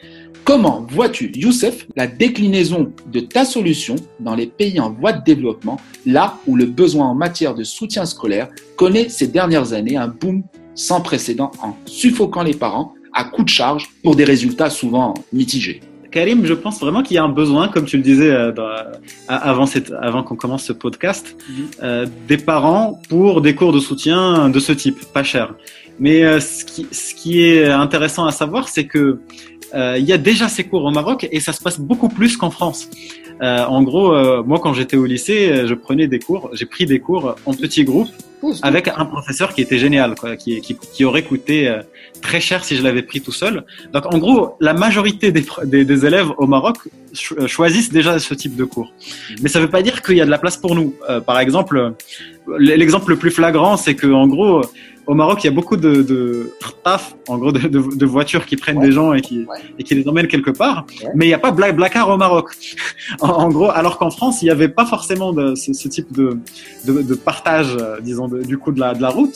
Comment 0.45 0.87
vois-tu, 0.91 1.31
Youssef, 1.35 1.87
la 1.97 2.07
déclinaison 2.07 2.93
de 3.13 3.21
ta 3.21 3.45
solution 3.45 3.97
dans 4.21 4.35
les 4.35 4.47
pays 4.47 4.81
en 4.81 4.91
voie 4.91 5.13
de 5.13 5.23
développement, 5.23 5.79
là 6.07 6.39
où 6.47 6.57
le 6.57 6.65
besoin 6.67 7.07
en 7.09 7.15
matière 7.15 7.55
de 7.55 7.65
soutien 7.65 8.07
scolaire 8.07 8.49
connaît 8.77 9.09
ces 9.09 9.27
dernières 9.27 9.73
années 9.73 9.97
un 9.97 10.09
boom 10.09 10.43
sans 10.75 11.01
précédent 11.01 11.51
en 11.63 11.77
suffoquant 11.85 12.43
les 12.43 12.55
parents 12.55 12.95
à 13.13 13.25
coup 13.25 13.45
de 13.45 13.49
charge 13.49 13.91
pour 14.03 14.17
des 14.17 14.25
résultats 14.25 14.71
souvent 14.71 15.15
mitigés? 15.33 15.81
Karim, 16.11 16.45
je 16.45 16.55
pense 16.55 16.81
vraiment 16.81 17.03
qu'il 17.03 17.15
y 17.15 17.19
a 17.19 17.25
un 17.25 17.29
besoin, 17.29 17.69
comme 17.69 17.85
tu 17.85 17.97
le 17.97 18.03
disais 18.03 18.31
euh, 18.31 18.53
avant, 19.29 19.67
avant 20.01 20.23
qu'on 20.23 20.37
commence 20.37 20.65
ce 20.65 20.73
podcast, 20.73 21.37
mhm. 21.49 21.67
euh, 21.83 22.07
des 22.29 22.37
parents 22.39 23.01
pour 23.09 23.41
des 23.41 23.55
cours 23.55 23.73
de 23.73 23.81
soutien 23.81 24.49
de 24.49 24.59
ce 24.59 24.73
type, 24.73 25.01
pas 25.13 25.23
cher. 25.23 25.55
Mais 25.99 26.25
euh, 26.25 26.41
ce, 26.41 26.65
qui, 26.65 26.87
ce 26.91 27.15
qui 27.15 27.43
est 27.43 27.67
intéressant 27.69 28.25
à 28.27 28.33
savoir, 28.33 28.69
c'est 28.69 28.87
que 28.87 29.21
euh, 29.75 29.97
il 29.99 30.05
y 30.05 30.13
a 30.13 30.19
déjà 30.19 30.49
ces 30.49 30.65
cours 30.65 30.85
au 30.85 30.91
Maroc 30.91 31.29
et 31.31 31.41
ça 31.41 31.53
se 31.53 31.63
passe 31.63 31.79
beaucoup 31.79 32.09
plus 32.09 32.37
qu'en 32.37 32.51
France. 32.51 32.89
Euh, 33.43 33.65
en 33.65 33.83
gros, 33.83 34.15
euh, 34.15 34.43
moi 34.43 34.59
quand 34.59 34.75
j'étais 34.75 34.97
au 34.97 35.07
lycée, 35.07 35.67
je 35.67 35.75
prenais 35.75 36.09
des 36.09 36.19
cours, 36.19 36.51
j'ai 36.53 36.67
pris 36.67 36.87
des 36.87 37.01
cours 37.01 37.37
en 37.47 37.55
petits 37.55 37.85
groupes 37.85 38.11
avec 38.63 38.89
un 38.89 39.05
professeur 39.05 39.55
qui 39.55 39.61
était 39.61 39.79
génial, 39.79 40.15
quoi, 40.15 40.37
qui, 40.37 40.61
qui, 40.61 40.75
qui 40.75 41.05
aurait 41.05 41.23
coûté 41.23 41.73
très 42.23 42.41
cher 42.41 42.65
si 42.65 42.77
je 42.77 42.83
l'avais 42.83 43.03
pris 43.03 43.21
tout 43.21 43.33
seul. 43.33 43.65
Donc 43.93 44.07
en 44.13 44.19
gros, 44.19 44.57
la 44.61 44.75
majorité 44.75 45.33
des, 45.33 45.45
des, 45.65 45.85
des 45.85 46.07
élèves 46.07 46.31
au 46.37 46.47
Maroc 46.47 46.77
choisissent 47.47 47.93
déjà 47.93 48.19
ce 48.19 48.35
type 48.35 48.57
de 48.57 48.65
cours. 48.65 48.93
Mais 49.43 49.49
ça 49.49 49.59
ne 49.59 49.65
veut 49.65 49.71
pas 49.71 49.83
dire 49.83 50.03
qu'il 50.03 50.17
y 50.17 50.21
a 50.21 50.27
de 50.27 50.31
la 50.31 50.39
place 50.39 50.57
pour 50.57 50.75
nous. 50.75 50.95
par 51.27 51.39
exemple, 51.41 51.95
l'exemple 52.59 53.11
le 53.11 53.17
plus 53.17 53.31
flagrant, 53.31 53.77
c'est 53.77 53.95
que 53.95 54.07
en 54.07 54.27
gros, 54.27 54.63
au 55.11 55.15
Maroc, 55.15 55.43
il 55.43 55.49
y 55.49 55.51
a 55.51 55.53
beaucoup 55.53 55.77
de, 55.77 56.03
de 56.03 56.53
en 57.27 57.37
gros, 57.37 57.51
de, 57.51 57.67
de, 57.69 58.07
voitures 58.07 58.47
qui 58.47 58.55
prennent 58.55 58.79
des 58.79 58.93
gens 58.93 59.13
et 59.13 59.21
qui, 59.21 59.45
et 59.77 59.83
qui 59.83 59.97
les 59.97 60.07
emmènent 60.07 60.29
quelque 60.29 60.53
part. 60.53 60.87
Mais 61.17 61.25
il 61.25 61.29
n'y 61.29 61.35
a 61.35 61.39
pas 61.39 61.51
Black 61.51 61.75
Blackar 61.75 62.09
au 62.09 62.17
Maroc. 62.17 62.55
en, 63.21 63.49
gros, 63.49 63.71
alors 63.71 63.99
qu'en 63.99 64.11
France, 64.13 64.41
il 64.41 64.45
n'y 64.45 64.53
avait 64.53 64.69
pas 64.69 64.87
forcément 64.87 65.33
de, 65.33 65.57
ce, 65.57 65.73
ce 65.73 65.89
type 65.89 66.13
de, 66.13 66.39
de, 66.85 67.15
partage, 67.15 67.77
euh, 67.81 67.99
disons, 68.01 68.29
du 68.29 68.57
coup, 68.57 68.71
de 68.71 68.79
la, 68.79 68.95
de 68.95 69.03
la 69.03 69.09
route. 69.09 69.35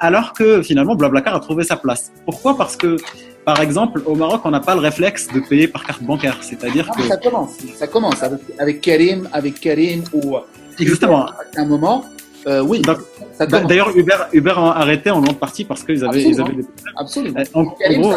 Alors 0.00 0.32
que 0.32 0.62
finalement, 0.62 0.94
Blablacar 0.94 1.34
a 1.34 1.40
trouvé 1.40 1.64
sa 1.64 1.76
place. 1.76 2.10
Pourquoi? 2.24 2.56
Parce 2.56 2.74
que 2.74 2.96
par 3.44 3.60
exemple, 3.60 4.00
au 4.06 4.14
Maroc, 4.14 4.40
on 4.46 4.52
n'a 4.52 4.60
pas 4.60 4.74
le 4.74 4.80
réflexe 4.80 5.28
de 5.28 5.40
payer 5.40 5.68
par 5.68 5.84
carte 5.84 6.02
bancaire. 6.02 6.38
C'est-à-dire 6.40 6.88
ah, 6.90 6.96
que. 6.96 7.02
Ça 7.02 7.18
commence. 7.18 7.50
Ça 7.76 7.86
commence 7.88 8.22
avec, 8.22 8.40
avec 8.58 8.80
Karim, 8.80 9.28
avec 9.34 9.60
Karim 9.60 10.02
ou. 10.14 10.38
Exactement. 10.78 11.26
À 11.26 11.60
un 11.60 11.66
moment, 11.66 12.06
euh, 12.46 12.60
oui. 12.60 12.82
Bah, 12.82 12.98
d'ailleurs, 13.46 13.96
Uber, 13.96 14.16
Uber 14.32 14.54
a 14.56 14.78
arrêté 14.78 15.10
en 15.10 15.20
grande 15.20 15.38
partie 15.38 15.64
parce 15.64 15.82
qu'ils 15.82 16.04
avaient, 16.04 16.22
ils 16.22 16.40
avaient 16.40 16.54
des 16.54 16.62
problèmes. 16.62 16.94
Absolument. 16.96 17.40
Euh, 17.40 17.44
en, 17.54 17.64
gros, 17.64 18.14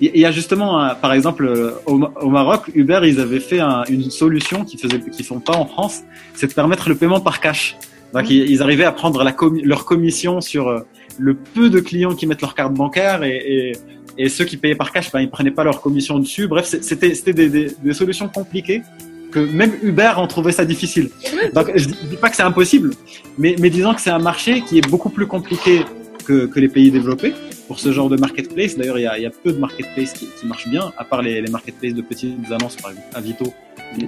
il 0.00 0.18
y 0.18 0.24
a 0.24 0.30
justement, 0.30 0.94
par 1.00 1.12
exemple, 1.12 1.46
euh, 1.46 1.72
au, 1.86 2.28
Maroc, 2.28 2.70
Uber, 2.74 3.00
ils 3.04 3.20
avaient 3.20 3.40
fait 3.40 3.60
une 3.60 4.10
solution 4.10 4.64
qui 4.64 4.78
faisait, 4.78 5.00
qui 5.00 5.24
font 5.24 5.40
pas 5.40 5.56
en 5.56 5.66
France, 5.66 6.02
c'est 6.34 6.46
de 6.46 6.52
permettre 6.54 6.88
le 6.88 6.94
paiement 6.94 7.20
par 7.20 7.40
cash. 7.40 7.76
Donc, 8.14 8.24
mmh. 8.24 8.32
ils, 8.32 8.62
arrivaient 8.62 8.84
à 8.84 8.92
prendre 8.92 9.22
la 9.22 9.34
leur 9.64 9.84
commission 9.84 10.40
sur 10.40 10.84
le 11.18 11.34
peu 11.34 11.68
de 11.68 11.80
clients 11.80 12.14
qui 12.14 12.26
mettent 12.26 12.40
leur 12.40 12.54
carte 12.54 12.72
bancaire 12.72 13.22
et, 13.22 13.36
et, 13.36 13.72
et 14.16 14.28
ceux 14.28 14.44
qui 14.44 14.56
payaient 14.56 14.76
par 14.76 14.92
cash, 14.92 15.12
ben, 15.12 15.20
ils 15.20 15.28
prenaient 15.28 15.50
pas 15.50 15.64
leur 15.64 15.82
commission 15.82 16.18
dessus. 16.18 16.46
Bref, 16.46 16.66
c'était, 16.80 17.14
c'était 17.14 17.32
des, 17.32 17.50
des, 17.50 17.76
des 17.82 17.92
solutions 17.92 18.28
compliquées 18.28 18.82
que 19.30 19.40
même 19.40 19.72
Uber 19.82 20.12
en 20.16 20.26
trouvait 20.26 20.52
ça 20.52 20.64
difficile. 20.64 21.10
Donc 21.54 21.70
je 21.74 21.86
dis 21.86 22.16
pas 22.20 22.30
que 22.30 22.36
c'est 22.36 22.42
impossible, 22.42 22.90
mais, 23.36 23.56
mais 23.58 23.70
disons 23.70 23.94
que 23.94 24.00
c'est 24.00 24.10
un 24.10 24.18
marché 24.18 24.62
qui 24.62 24.78
est 24.78 24.88
beaucoup 24.88 25.10
plus 25.10 25.26
compliqué 25.26 25.84
que, 26.24 26.46
que 26.46 26.60
les 26.60 26.68
pays 26.68 26.90
développés 26.90 27.32
pour 27.66 27.78
ce 27.80 27.92
genre 27.92 28.08
de 28.08 28.16
marketplace. 28.16 28.76
D'ailleurs, 28.76 28.98
il 28.98 29.02
y 29.02 29.06
a, 29.06 29.18
y 29.18 29.26
a 29.26 29.30
peu 29.30 29.52
de 29.52 29.58
marketplaces 29.58 30.12
qui, 30.12 30.26
qui, 30.26 30.46
marchent 30.46 30.68
bien, 30.68 30.92
à 30.96 31.04
part 31.04 31.22
les, 31.22 31.40
les 31.40 31.50
marketplaces 31.50 31.94
de 31.94 32.02
petites 32.02 32.50
annonces, 32.50 32.76
par 32.76 32.90
exemple, 32.90 33.08
Avito, 33.14 33.52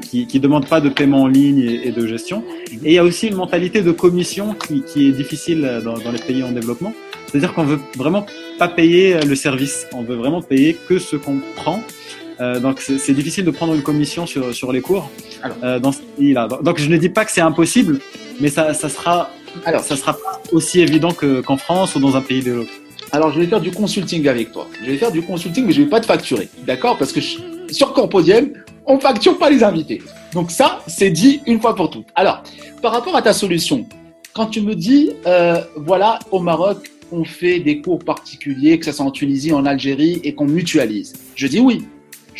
qui 0.02 0.26
ne 0.32 0.38
demandent 0.38 0.68
pas 0.68 0.80
de 0.80 0.88
paiement 0.88 1.22
en 1.22 1.26
ligne 1.26 1.60
et, 1.60 1.92
de 1.92 2.06
gestion. 2.06 2.42
Et 2.70 2.78
il 2.84 2.92
y 2.92 2.98
a 2.98 3.04
aussi 3.04 3.28
une 3.28 3.36
mentalité 3.36 3.82
de 3.82 3.92
commission 3.92 4.54
qui, 4.54 4.82
qui 4.82 5.08
est 5.08 5.12
difficile 5.12 5.80
dans, 5.84 5.98
dans 5.98 6.12
les 6.12 6.18
pays 6.18 6.42
en 6.42 6.52
développement. 6.52 6.92
C'est-à-dire 7.26 7.54
qu'on 7.54 7.64
veut 7.64 7.78
vraiment 7.96 8.26
pas 8.58 8.68
payer 8.68 9.20
le 9.20 9.34
service, 9.34 9.86
on 9.92 10.02
veut 10.02 10.16
vraiment 10.16 10.42
payer 10.42 10.76
que 10.88 10.98
ce 10.98 11.16
qu'on 11.16 11.40
prend 11.54 11.82
euh, 12.40 12.60
donc 12.60 12.80
c'est 12.80 13.12
difficile 13.12 13.44
de 13.44 13.50
prendre 13.50 13.74
une 13.74 13.82
commission 13.82 14.26
sur, 14.26 14.54
sur 14.54 14.72
les 14.72 14.80
cours 14.80 15.10
euh, 15.62 15.78
dans 15.78 15.92
ce 15.92 16.00
pays-là. 16.16 16.48
Donc 16.62 16.78
je 16.78 16.88
ne 16.88 16.96
dis 16.96 17.08
pas 17.08 17.24
que 17.24 17.30
c'est 17.30 17.40
impossible, 17.40 18.00
mais 18.40 18.48
ça, 18.48 18.74
ça 18.74 18.88
sera 18.88 19.30
alors 19.64 19.82
ça 19.82 19.96
sera 19.96 20.12
pas 20.14 20.40
aussi 20.52 20.80
évident 20.80 21.10
qu'en 21.12 21.56
France 21.56 21.94
ou 21.96 22.00
dans 22.00 22.16
un 22.16 22.20
pays 22.22 22.42
développé. 22.42 22.70
Alors 23.12 23.32
je 23.32 23.40
vais 23.40 23.46
faire 23.46 23.60
du 23.60 23.70
consulting 23.70 24.26
avec 24.28 24.52
toi. 24.52 24.68
Je 24.80 24.90
vais 24.90 24.96
faire 24.96 25.12
du 25.12 25.22
consulting, 25.22 25.66
mais 25.66 25.72
je 25.72 25.82
vais 25.82 25.88
pas 25.88 26.00
te 26.00 26.06
facturer, 26.06 26.48
d'accord? 26.66 26.96
Parce 26.96 27.12
que 27.12 27.20
sur 27.20 27.92
Corpodium, 27.92 28.50
on 28.86 28.98
facture 28.98 29.36
pas 29.38 29.50
les 29.50 29.62
invités. 29.62 30.00
Donc 30.32 30.50
ça, 30.50 30.82
c'est 30.86 31.10
dit 31.10 31.40
une 31.46 31.60
fois 31.60 31.74
pour 31.74 31.90
toutes. 31.90 32.06
Alors, 32.14 32.42
par 32.82 32.92
rapport 32.92 33.16
à 33.16 33.22
ta 33.22 33.32
solution, 33.32 33.86
quand 34.32 34.46
tu 34.46 34.60
me 34.60 34.74
dis, 34.74 35.10
euh, 35.26 35.60
voilà, 35.76 36.20
au 36.30 36.40
Maroc, 36.40 36.90
on 37.12 37.24
fait 37.24 37.58
des 37.58 37.80
cours 37.80 37.98
particuliers, 37.98 38.78
que 38.78 38.84
ce 38.84 38.92
soit 38.92 39.04
en 39.04 39.10
Tunisie, 39.10 39.52
en 39.52 39.66
Algérie, 39.66 40.20
et 40.22 40.34
qu'on 40.34 40.46
mutualise. 40.46 41.14
Je 41.34 41.48
dis 41.48 41.58
oui, 41.58 41.82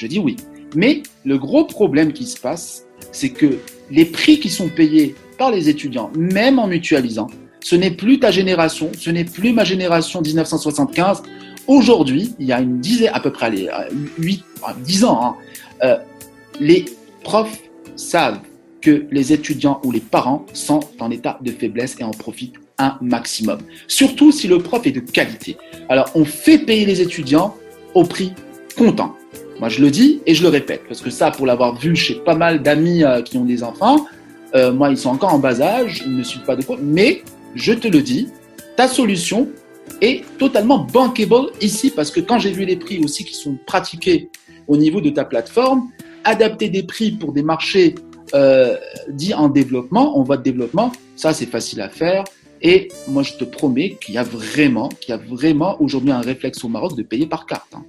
je 0.00 0.06
dis 0.06 0.18
oui. 0.18 0.36
Mais 0.74 1.02
le 1.24 1.36
gros 1.36 1.64
problème 1.64 2.12
qui 2.12 2.24
se 2.24 2.40
passe, 2.40 2.86
c'est 3.12 3.30
que 3.30 3.58
les 3.90 4.06
prix 4.06 4.40
qui 4.40 4.48
sont 4.48 4.68
payés 4.68 5.14
par 5.36 5.50
les 5.50 5.68
étudiants, 5.68 6.10
même 6.16 6.58
en 6.58 6.66
mutualisant, 6.66 7.26
ce 7.62 7.76
n'est 7.76 7.90
plus 7.90 8.18
ta 8.18 8.30
génération, 8.30 8.90
ce 8.98 9.10
n'est 9.10 9.24
plus 9.24 9.52
ma 9.52 9.64
génération 9.64 10.22
1975. 10.22 11.22
Aujourd'hui, 11.66 12.34
il 12.38 12.46
y 12.46 12.52
a 12.52 12.60
une 12.60 12.80
dizaine, 12.80 13.10
à 13.12 13.20
peu 13.20 13.30
près, 13.30 13.46
allez, 13.46 13.68
8, 14.18 14.44
10 14.78 15.04
ans, 15.04 15.20
hein, 15.22 15.36
euh, 15.84 15.96
les 16.58 16.86
profs 17.22 17.60
savent 17.96 18.40
que 18.80 19.06
les 19.10 19.34
étudiants 19.34 19.80
ou 19.84 19.92
les 19.92 20.00
parents 20.00 20.46
sont 20.54 20.80
en 21.00 21.10
état 21.10 21.38
de 21.42 21.50
faiblesse 21.50 21.96
et 22.00 22.04
en 22.04 22.12
profitent 22.12 22.56
un 22.78 22.96
maximum. 23.02 23.58
Surtout 23.86 24.32
si 24.32 24.48
le 24.48 24.58
prof 24.58 24.86
est 24.86 24.92
de 24.92 25.00
qualité. 25.00 25.58
Alors, 25.90 26.10
on 26.14 26.24
fait 26.24 26.58
payer 26.58 26.86
les 26.86 27.02
étudiants 27.02 27.54
au 27.92 28.04
prix 28.04 28.32
comptant. 28.78 29.14
Moi, 29.60 29.68
je 29.68 29.82
le 29.82 29.90
dis 29.90 30.22
et 30.24 30.34
je 30.34 30.42
le 30.42 30.48
répète, 30.48 30.84
parce 30.88 31.02
que 31.02 31.10
ça, 31.10 31.30
pour 31.30 31.44
l'avoir 31.44 31.76
vu 31.76 31.94
chez 31.94 32.14
pas 32.14 32.34
mal 32.34 32.62
d'amis 32.62 33.04
euh, 33.04 33.20
qui 33.20 33.36
ont 33.36 33.44
des 33.44 33.62
enfants, 33.62 34.06
euh, 34.54 34.72
moi, 34.72 34.88
ils 34.88 34.96
sont 34.96 35.10
encore 35.10 35.34
en 35.34 35.38
bas 35.38 35.60
âge, 35.60 36.02
ils 36.06 36.16
ne 36.16 36.22
suivent 36.22 36.44
pas 36.44 36.56
de 36.56 36.64
cours, 36.64 36.78
mais 36.82 37.22
je 37.54 37.74
te 37.74 37.86
le 37.86 38.00
dis, 38.00 38.28
ta 38.78 38.88
solution 38.88 39.48
est 40.00 40.24
totalement 40.38 40.78
bankable 40.78 41.50
ici, 41.60 41.90
parce 41.90 42.10
que 42.10 42.20
quand 42.20 42.38
j'ai 42.38 42.52
vu 42.52 42.64
les 42.64 42.76
prix 42.76 43.00
aussi 43.04 43.22
qui 43.26 43.34
sont 43.34 43.58
pratiqués 43.66 44.30
au 44.66 44.78
niveau 44.78 45.02
de 45.02 45.10
ta 45.10 45.26
plateforme, 45.26 45.90
adapter 46.24 46.70
des 46.70 46.82
prix 46.82 47.10
pour 47.12 47.34
des 47.34 47.42
marchés 47.42 47.96
euh, 48.32 48.78
dits 49.10 49.34
en 49.34 49.50
développement, 49.50 50.16
en 50.16 50.22
voie 50.22 50.38
de 50.38 50.42
développement, 50.42 50.90
ça, 51.16 51.34
c'est 51.34 51.44
facile 51.44 51.82
à 51.82 51.90
faire. 51.90 52.24
Et 52.62 52.88
moi, 53.08 53.22
je 53.22 53.34
te 53.34 53.44
promets 53.44 53.98
qu'il 54.00 54.14
y 54.14 54.18
a 54.18 54.22
vraiment, 54.22 54.88
qu'il 54.88 55.14
y 55.14 55.18
a 55.18 55.20
vraiment 55.20 55.76
aujourd'hui 55.82 56.12
un 56.12 56.22
réflexe 56.22 56.64
au 56.64 56.68
Maroc 56.68 56.96
de 56.96 57.02
payer 57.02 57.26
par 57.26 57.44
carte. 57.44 57.74
Hein. 57.74 57.84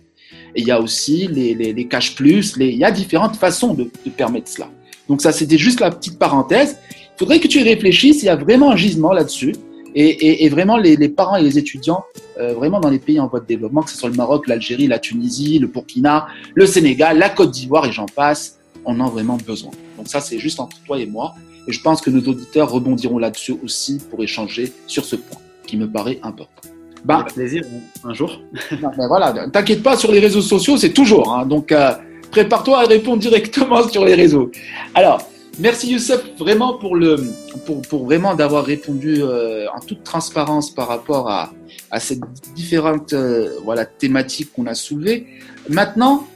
Et 0.56 0.62
il 0.62 0.68
y 0.68 0.72
a 0.72 0.80
aussi 0.82 1.28
les, 1.28 1.54
les, 1.54 1.74
les 1.74 1.86
cash 1.88 2.16
plus, 2.16 2.58
les, 2.58 2.70
il 2.70 2.78
y 2.78 2.84
a 2.84 2.92
différentes 2.92 3.36
façons 3.36 3.74
de, 3.74 3.84
de 3.84 4.10
permettre 4.10 4.50
cela. 4.50 4.70
Donc 5.08 5.22
ça, 5.22 5.32
c'était 5.32 5.58
juste 5.58 5.80
la 5.80 5.92
petite 5.92 6.18
parenthèse. 6.20 6.78
Il 6.92 7.20
faudrait 7.20 7.40
que 7.40 7.48
tu 7.48 7.60
y 7.60 7.64
réfléchisses, 7.64 8.24
il 8.24 8.26
y 8.26 8.30
a 8.30 8.36
vraiment 8.36 8.72
un 8.72 8.76
gisement 8.76 9.12
là-dessus. 9.12 9.54
Et, 9.94 10.06
et, 10.06 10.46
et, 10.46 10.50
vraiment, 10.50 10.78
les, 10.78 10.96
les, 10.96 11.10
parents 11.10 11.36
et 11.36 11.44
les 11.44 11.58
étudiants, 11.58 12.04
euh, 12.40 12.54
vraiment 12.54 12.80
dans 12.80 12.90
les 12.90 13.00
pays 13.00 13.20
en 13.20 13.28
voie 13.28 13.42
de 13.42 13.46
développement, 13.46 13.82
que 13.82 13.90
ce 13.90 13.98
soit 13.98 14.10
le 14.10 14.16
Maroc, 14.16 14.48
l'Algérie, 14.48 14.88
la 14.88 15.00
Tunisie, 15.00 15.60
le 15.60 15.68
Burkina, 15.68 16.28
le 16.56 16.66
Sénégal, 16.66 17.18
la 17.18 17.30
Côte 17.30 17.52
d'Ivoire 17.52 17.86
et 17.86 17.92
j'en 17.92 18.06
passe, 18.06 18.60
on 18.86 19.00
en 19.02 19.08
a 19.08 19.10
vraiment 19.10 19.38
besoin. 19.46 19.72
Donc 19.98 20.08
ça, 20.08 20.22
c'est 20.22 20.40
juste 20.40 20.60
entre 20.60 20.78
toi 20.86 20.98
et 20.98 21.06
moi. 21.06 21.36
Et 21.68 21.74
je 21.74 21.82
pense 21.82 22.02
que 22.02 22.10
nos 22.10 22.22
auditeurs 22.22 22.72
rebondiront 22.72 23.20
là-dessus 23.20 23.56
aussi 23.64 24.00
pour 24.10 24.24
échanger 24.24 24.72
sur 24.88 25.06
ce 25.06 25.18
point 25.18 25.42
qui 25.68 25.78
me 25.78 25.90
paraît 25.90 26.20
important. 26.24 26.71
Bah, 27.04 27.26
plaisir, 27.34 27.64
un 28.04 28.14
jour. 28.14 28.42
non, 28.82 28.92
voilà, 29.08 29.48
t'inquiète 29.52 29.82
pas, 29.82 29.98
sur 29.98 30.12
les 30.12 30.20
réseaux 30.20 30.42
sociaux, 30.42 30.78
c'est 30.78 30.94
toujours. 30.94 31.34
Hein, 31.34 31.46
donc, 31.46 31.72
euh, 31.72 31.92
prépare-toi 32.32 32.80
à 32.80 32.86
répondre 32.86 33.20
directement 33.20 33.88
sur 33.90 34.06
les 34.06 34.16
réseaux. 34.16 34.52
Alors, 34.94 35.22
merci 35.60 35.92
Youssef 35.92 36.22
vraiment 36.38 36.76
pour 36.76 36.96
le, 36.96 37.18
pour, 37.66 37.82
pour 37.82 38.06
vraiment 38.06 38.36
d'avoir 38.36 38.66
répondu 38.66 39.18
euh, 39.20 39.66
en 39.76 39.80
toute 39.80 40.04
transparence 40.04 40.72
par 40.72 40.88
rapport 40.88 41.30
à, 41.30 41.52
à 41.92 42.00
ces 42.00 42.20
différentes 42.56 43.14
euh, 43.14 43.60
voilà 43.64 43.86
thématiques 43.86 44.54
qu'on 44.54 44.66
a 44.66 44.74
soulevées. 44.74 45.28
Maintenant, 45.70 46.28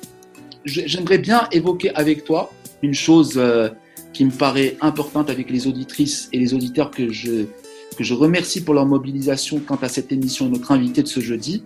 j'aimerais 0.65 1.17
bien 1.17 1.47
évoquer 1.51 1.93
avec 1.95 2.25
toi 2.25 2.51
une 2.81 2.93
chose 2.93 3.33
euh, 3.37 3.69
qui 4.13 4.25
me 4.25 4.31
paraît 4.31 4.77
importante 4.81 5.29
avec 5.29 5.49
les 5.49 5.67
auditrices 5.67 6.29
et 6.31 6.39
les 6.39 6.53
auditeurs 6.53 6.91
que 6.91 7.11
je, 7.11 7.45
que 7.95 8.03
je 8.03 8.13
remercie 8.13 8.63
pour 8.63 8.73
leur 8.73 8.85
mobilisation 8.85 9.61
quant 9.65 9.79
à 9.81 9.89
cette 9.89 10.11
émission, 10.11 10.49
notre 10.49 10.71
invité 10.71 11.01
de 11.01 11.07
ce 11.07 11.19
jeudi. 11.19 11.63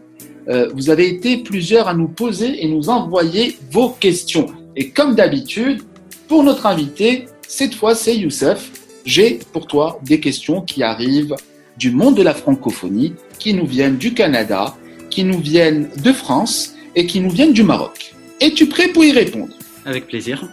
Euh, 0.47 0.69
vous 0.73 0.89
avez 0.89 1.07
été 1.07 1.37
plusieurs 1.37 1.87
à 1.87 1.93
nous 1.93 2.07
poser 2.07 2.63
et 2.63 2.67
nous 2.67 2.89
envoyer 2.89 3.57
vos 3.71 3.89
questions. 3.89 4.47
Et 4.75 4.89
comme 4.89 5.15
d'habitude, 5.15 5.81
pour 6.27 6.43
notre 6.43 6.65
invité, 6.65 7.25
cette 7.47 7.75
fois 7.75 7.95
c'est 7.95 8.15
Youssef. 8.15 8.71
J'ai 9.05 9.39
pour 9.53 9.65
toi 9.65 9.99
des 10.03 10.19
questions 10.19 10.61
qui 10.61 10.83
arrivent 10.83 11.35
du 11.77 11.91
monde 11.91 12.15
de 12.15 12.21
la 12.21 12.33
francophonie, 12.33 13.13
qui 13.39 13.53
nous 13.53 13.65
viennent 13.65 13.97
du 13.97 14.13
Canada, 14.13 14.75
qui 15.09 15.23
nous 15.23 15.39
viennent 15.39 15.89
de 16.03 16.11
France 16.11 16.75
et 16.95 17.05
qui 17.05 17.19
nous 17.19 17.31
viennent 17.31 17.53
du 17.53 17.63
Maroc. 17.63 18.13
Es-tu 18.39 18.67
prêt 18.67 18.89
pour 18.89 19.03
y 19.03 19.11
répondre? 19.11 19.53
Avec 19.85 20.07
plaisir. 20.07 20.47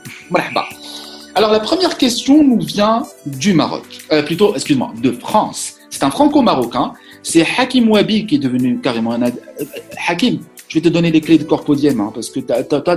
Alors 1.37 1.53
la 1.53 1.61
première 1.61 1.99
question 1.99 2.43
nous 2.43 2.59
vient 2.63 3.03
du 3.27 3.53
Maroc, 3.53 3.85
euh, 4.11 4.23
plutôt, 4.23 4.55
excuse-moi, 4.55 4.95
de 5.03 5.11
France. 5.11 5.75
C'est 5.91 6.03
un 6.03 6.11
franco-marocain. 6.11 6.95
C'est 7.23 7.47
Hakim 7.59 7.91
Wabi 7.91 8.25
qui 8.25 8.37
est 8.37 8.39
devenu 8.39 8.81
carrément 8.81 9.13
un... 9.13 9.25
Euh, 9.25 9.31
Hakim, 10.09 10.39
je 10.67 10.77
vais 10.77 10.81
te 10.81 10.89
donner 10.89 11.11
les 11.11 11.21
clés 11.21 11.37
de 11.37 11.45
Corpodium 11.45 12.01
hein, 12.01 12.11
parce 12.15 12.31
que 12.31 12.41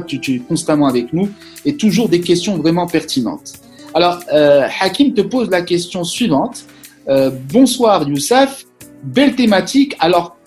tu, 0.08 0.22
tu, 0.22 0.36
es 0.36 0.40
constamment 0.40 0.88
avec 0.88 1.12
nous 1.12 1.30
et 1.66 1.76
toujours 1.76 2.08
des 2.08 2.22
questions 2.22 2.56
vraiment 2.56 2.88
pertinentes. 2.88 3.56
Alors, 3.94 4.22
euh, 4.32 4.66
Hakim 4.80 5.14
te 5.14 5.20
pose 5.20 5.50
la 5.50 5.62
question 5.62 6.06
suivante. 6.06 6.64
Euh, 7.10 7.32
bonsoir 7.52 8.08
Youssef, 8.08 8.64
belle 9.04 9.36
thématique. 9.36 9.98
Alors, 10.00 10.38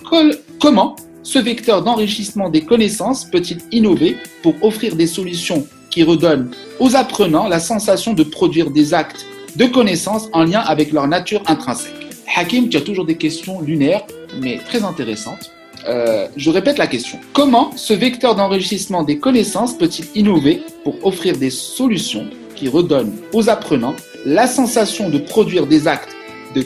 comment 0.59 0.97
ce 1.23 1.39
vecteur 1.39 1.83
d'enrichissement 1.83 2.49
des 2.49 2.63
connaissances 2.63 3.27
peut-il 3.27 3.59
innover 3.71 4.17
pour 4.43 4.55
offrir 4.63 4.97
des 4.97 5.07
solutions 5.07 5.67
qui 5.93 6.03
redonnent 6.03 6.51
aux 6.81 6.97
apprenants 6.97 7.47
la 7.47 7.61
sensation 7.61 8.15
de 8.15 8.25
produire 8.25 8.71
des 8.71 8.95
actes 8.95 9.25
de 9.55 9.67
connaissances 9.67 10.29
en 10.33 10.43
lien 10.43 10.61
avec 10.61 10.91
leur 10.91 11.07
nature 11.07 11.43
intrinsèque 11.47 12.03
Hakim, 12.35 12.69
tu 12.69 12.77
as 12.77 12.81
toujours 12.81 13.05
des 13.05 13.17
questions 13.17 13.61
lunaires, 13.61 14.05
mais 14.41 14.59
très 14.59 14.83
intéressantes. 14.83 15.51
Euh, 15.87 16.29
je 16.37 16.51
répète 16.51 16.79
la 16.79 16.87
question. 16.87 17.19
Comment 17.33 17.77
ce 17.77 17.93
vecteur 17.93 18.35
d'enrichissement 18.35 19.03
des 19.03 19.19
connaissances 19.19 19.77
peut-il 19.77 20.07
innover 20.15 20.63
pour 20.85 21.05
offrir 21.05 21.37
des 21.37 21.51
solutions 21.51 22.27
qui 22.55 22.69
redonnent 22.69 23.13
aux 23.33 23.51
apprenants 23.51 23.95
la 24.25 24.47
sensation 24.47 25.11
de 25.11 25.19
produire 25.19 25.67
des 25.67 25.89
actes 25.89 26.15
de 26.55 26.65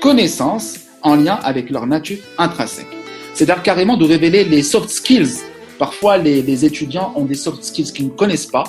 connaissances 0.00 0.80
en 1.02 1.16
lien 1.16 1.38
avec 1.44 1.70
leur 1.70 1.86
nature 1.86 2.18
intrinsèque? 2.38 2.86
C'est-à-dire 3.34 3.62
carrément 3.62 3.96
de 3.96 4.04
révéler 4.04 4.44
les 4.44 4.62
soft 4.62 4.88
skills. 4.88 5.42
Parfois, 5.78 6.18
les, 6.18 6.64
étudiants 6.64 7.12
ont 7.16 7.24
des 7.24 7.34
soft 7.34 7.62
skills 7.64 7.92
qu'ils 7.92 8.06
ne 8.06 8.10
connaissent 8.10 8.46
pas. 8.46 8.64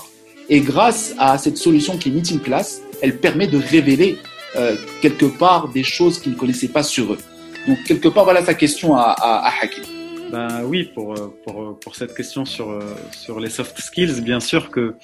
Et 0.50 0.60
grâce 0.60 1.14
à 1.18 1.38
cette 1.38 1.58
solution 1.58 1.98
qui 1.98 2.10
est 2.10 2.12
Meeting 2.12 2.40
Class, 2.40 2.82
elle 3.02 3.18
permet 3.18 3.48
de 3.48 3.58
révéler 3.58 4.18
euh, 4.56 4.76
quelque 5.02 5.26
part 5.26 5.70
des 5.70 5.84
choses 5.84 6.20
qu'ils 6.20 6.34
ne 6.34 6.38
connaissaient 6.38 6.68
pas 6.68 6.84
sur 6.84 7.14
eux. 7.14 7.20
Donc, 7.68 7.84
quelque 7.84 8.08
part, 8.08 8.26
voilà 8.26 8.46
sa 8.46 8.54
question 8.54 8.96
à, 8.96 9.16
à, 9.18 9.52
Hakim. 9.62 9.84
Ben 10.32 10.64
oui, 10.66 10.90
pour, 10.94 11.14
pour, 11.46 11.80
pour 11.80 11.96
cette 11.96 12.16
question 12.16 12.46
sur, 12.46 12.80
sur 13.12 13.40
les 13.40 13.50
soft 13.50 13.80
skills, 13.80 14.22
bien 14.22 14.40
sûr 14.40 14.70
que 14.70 14.96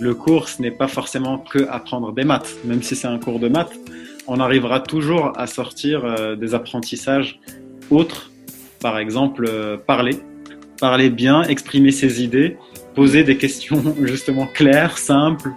le 0.00 0.14
cours, 0.14 0.48
ce 0.48 0.62
n'est 0.62 0.70
pas 0.70 0.88
forcément 0.88 1.38
que 1.38 1.66
apprendre 1.68 2.12
des 2.12 2.24
maths. 2.24 2.56
Même 2.64 2.82
si 2.82 2.96
c'est 2.96 3.08
un 3.08 3.18
cours 3.18 3.38
de 3.38 3.48
maths, 3.48 3.72
on 4.28 4.40
arrivera 4.40 4.80
toujours 4.80 5.32
à 5.36 5.46
sortir 5.46 6.04
euh, 6.04 6.36
des 6.36 6.54
apprentissages 6.54 7.40
autres. 7.90 8.30
Par 8.80 8.98
exemple, 8.98 9.46
euh, 9.48 9.76
parler. 9.78 10.18
Parler 10.80 11.10
bien, 11.10 11.42
exprimer 11.42 11.90
ses 11.90 12.22
idées, 12.22 12.56
poser 12.94 13.24
des 13.24 13.36
questions 13.36 13.82
justement 14.02 14.46
claires, 14.46 14.98
simples, 14.98 15.50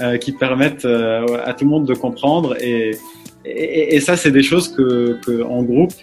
euh, 0.00 0.16
qui 0.16 0.32
permettent 0.32 0.84
euh, 0.84 1.24
à 1.44 1.54
tout 1.54 1.64
le 1.64 1.70
monde 1.70 1.86
de 1.86 1.94
comprendre. 1.94 2.56
Et, 2.62 2.96
et, 3.44 4.00
ça, 4.00 4.16
c'est 4.16 4.30
des 4.30 4.42
choses 4.42 4.68
que, 4.68 5.18
que, 5.24 5.42
en 5.42 5.62
groupe, 5.62 5.94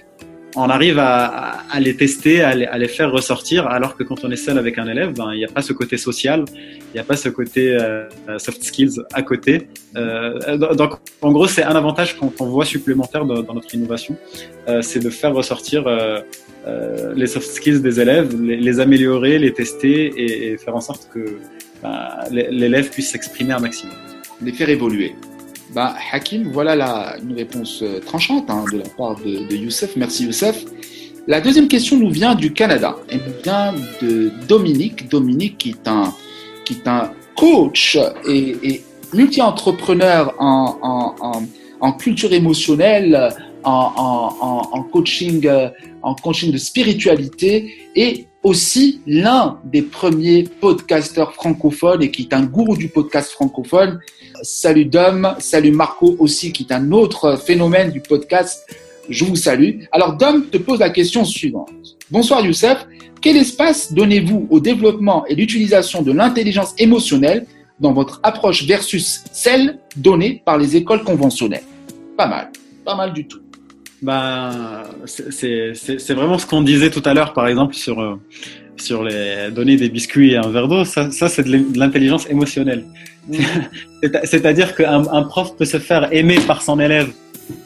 on 0.58 0.70
arrive 0.70 0.98
à, 1.00 1.80
les 1.80 1.96
tester, 1.96 2.42
à 2.42 2.56
les, 2.56 2.88
faire 2.88 3.12
ressortir, 3.12 3.68
alors 3.68 3.96
que 3.96 4.04
quand 4.04 4.26
on 4.26 4.32
est 4.32 4.44
seul 4.48 4.58
avec 4.58 4.78
un 4.80 4.88
élève, 4.88 5.14
ben, 5.14 5.32
il 5.34 5.38
n'y 5.38 5.46
a 5.46 5.50
pas 5.50 5.62
ce 5.62 5.72
côté 5.72 5.98
social, 5.98 6.46
il 6.50 6.94
n'y 6.96 7.00
a 7.00 7.04
pas 7.04 7.16
ce 7.16 7.30
côté 7.30 7.76
euh, 7.76 8.06
soft 8.40 8.64
skills 8.64 9.00
à 9.14 9.22
côté. 9.22 9.68
Euh, 9.96 10.58
donc, 10.76 10.94
en 11.22 11.32
gros, 11.32 11.48
c'est 11.48 11.64
un 11.64 11.76
avantage 11.76 12.18
qu'on 12.18 12.46
voit 12.46 12.66
supplémentaire 12.66 13.26
dans, 13.26 13.54
notre 13.54 13.74
innovation, 13.76 14.18
euh, 14.68 14.82
c'est 14.82 15.00
de 15.00 15.12
faire 15.12 15.34
ressortir 15.34 15.86
les 17.16 17.28
soft 17.28 17.50
skills 17.50 17.82
des 17.82 18.00
élèves, 18.00 18.30
les, 18.42 18.80
améliorer, 18.80 19.38
les 19.38 19.54
tester 19.54 20.52
et, 20.52 20.58
faire 20.58 20.76
en 20.76 20.82
sorte 20.82 21.08
que 21.14 21.38
bah, 21.84 22.20
l'élève 22.32 22.90
puisse 22.90 23.12
s'exprimer 23.12 23.54
un 23.54 23.60
maximum. 23.60 23.96
Les 24.42 24.52
faire 24.52 24.70
évoluer. 24.70 25.14
Bah, 25.74 25.96
Hakim, 26.12 26.50
voilà 26.52 26.76
la, 26.76 27.16
une 27.22 27.36
réponse 27.36 27.82
euh, 27.84 28.00
tranchante 28.00 28.50
hein, 28.50 28.64
de 28.72 28.80
la 28.80 28.90
part 28.98 29.16
de, 29.16 29.48
de, 29.48 29.56
Youssef. 29.56 29.96
Merci 29.96 30.26
Youssef. 30.26 30.66
La 31.28 31.42
deuxième 31.42 31.68
question 31.68 31.98
nous 31.98 32.10
vient 32.10 32.36
du 32.36 32.54
Canada. 32.54 32.96
Elle 33.10 33.22
vient 33.44 33.74
de 34.02 34.32
Dominique. 34.48 35.10
Dominique 35.10 35.58
qui 35.58 35.70
est 35.72 35.88
un, 35.88 36.14
qui 36.64 36.74
est 36.74 36.88
un 36.88 37.12
coach 37.36 37.98
et, 38.26 38.58
et 38.64 38.84
multi-entrepreneur 39.14 40.34
en, 40.40 40.78
en, 40.82 41.16
en, 41.20 41.44
en, 41.82 41.92
culture 41.94 42.32
émotionnelle, 42.32 43.30
en, 43.64 44.84
coaching, 44.92 45.46
euh, 45.46 45.70
en 46.02 46.16
coaching 46.16 46.52
de 46.52 46.58
spiritualité 46.58 47.74
et 47.96 48.28
aussi 48.44 49.02
l'un 49.06 49.60
des 49.66 49.82
premiers 49.82 50.44
podcasteurs 50.44 51.34
francophones 51.34 52.02
et 52.02 52.12
qui 52.12 52.24
est 52.24 52.34
un 52.34 52.44
gourou 52.44 52.78
du 52.78 52.88
podcast 52.88 53.32
francophone. 53.32 54.00
Salut 54.42 54.86
Dom, 54.86 55.36
salut 55.40 55.72
Marco 55.72 56.16
aussi 56.20 56.54
qui 56.54 56.64
est 56.64 56.74
un 56.74 56.92
autre 56.92 57.38
phénomène 57.38 57.92
du 57.92 58.00
podcast. 58.00 58.66
Je 59.10 59.26
vous 59.26 59.36
salue. 59.36 59.82
Alors 59.92 60.16
Dom 60.16 60.46
te 60.50 60.58
pose 60.58 60.80
la 60.80 60.90
question 60.90 61.26
suivante. 61.26 61.72
Bonsoir 62.12 62.42
Youssef, 62.46 62.86
quel 63.22 63.38
espace 63.38 63.92
donnez-vous 63.92 64.48
au 64.50 64.60
développement 64.60 65.26
et 65.26 65.36
l'utilisation 65.36 66.02
de 66.02 66.12
l'intelligence 66.12 66.74
émotionnelle 66.78 67.46
dans 67.80 67.94
votre 67.94 68.20
approche 68.24 68.66
versus 68.66 69.24
celle 69.32 69.80
donnée 69.96 70.42
par 70.46 70.58
les 70.58 70.76
écoles 70.76 71.04
conventionnelles? 71.04 71.64
Pas 72.16 72.28
mal, 72.28 72.52
pas 72.86 72.96
mal 72.96 73.14
du 73.14 73.28
tout. 73.28 73.40
Ben, 74.02 74.84
c'est 75.06 76.14
vraiment 76.14 76.38
ce 76.38 76.46
qu'on 76.46 76.62
disait 76.62 76.92
tout 76.92 77.02
à 77.06 77.14
l'heure, 77.14 77.34
par 77.34 77.48
exemple, 77.48 77.74
sur, 77.74 78.00
euh, 78.00 78.16
sur 78.78 79.04
les 79.04 79.50
donner 79.52 79.76
des 79.76 79.90
biscuits 79.90 80.34
et 80.34 80.38
un 80.38 80.50
verre 80.50 80.68
d'eau. 80.68 80.86
Ça, 80.86 81.12
ça 81.12 81.30
c'est 81.30 81.44
de 81.44 81.78
l'intelligence 81.78 82.30
émotionnelle. 82.30 82.86
C'est-à-dire 84.24 84.76
qu'un 84.76 85.08
un 85.08 85.24
prof 85.24 85.56
peut 85.58 85.66
se 85.66 85.80
faire 85.80 86.14
aimer 86.14 86.40
par 86.48 86.62
son 86.62 86.80
élève 86.80 87.12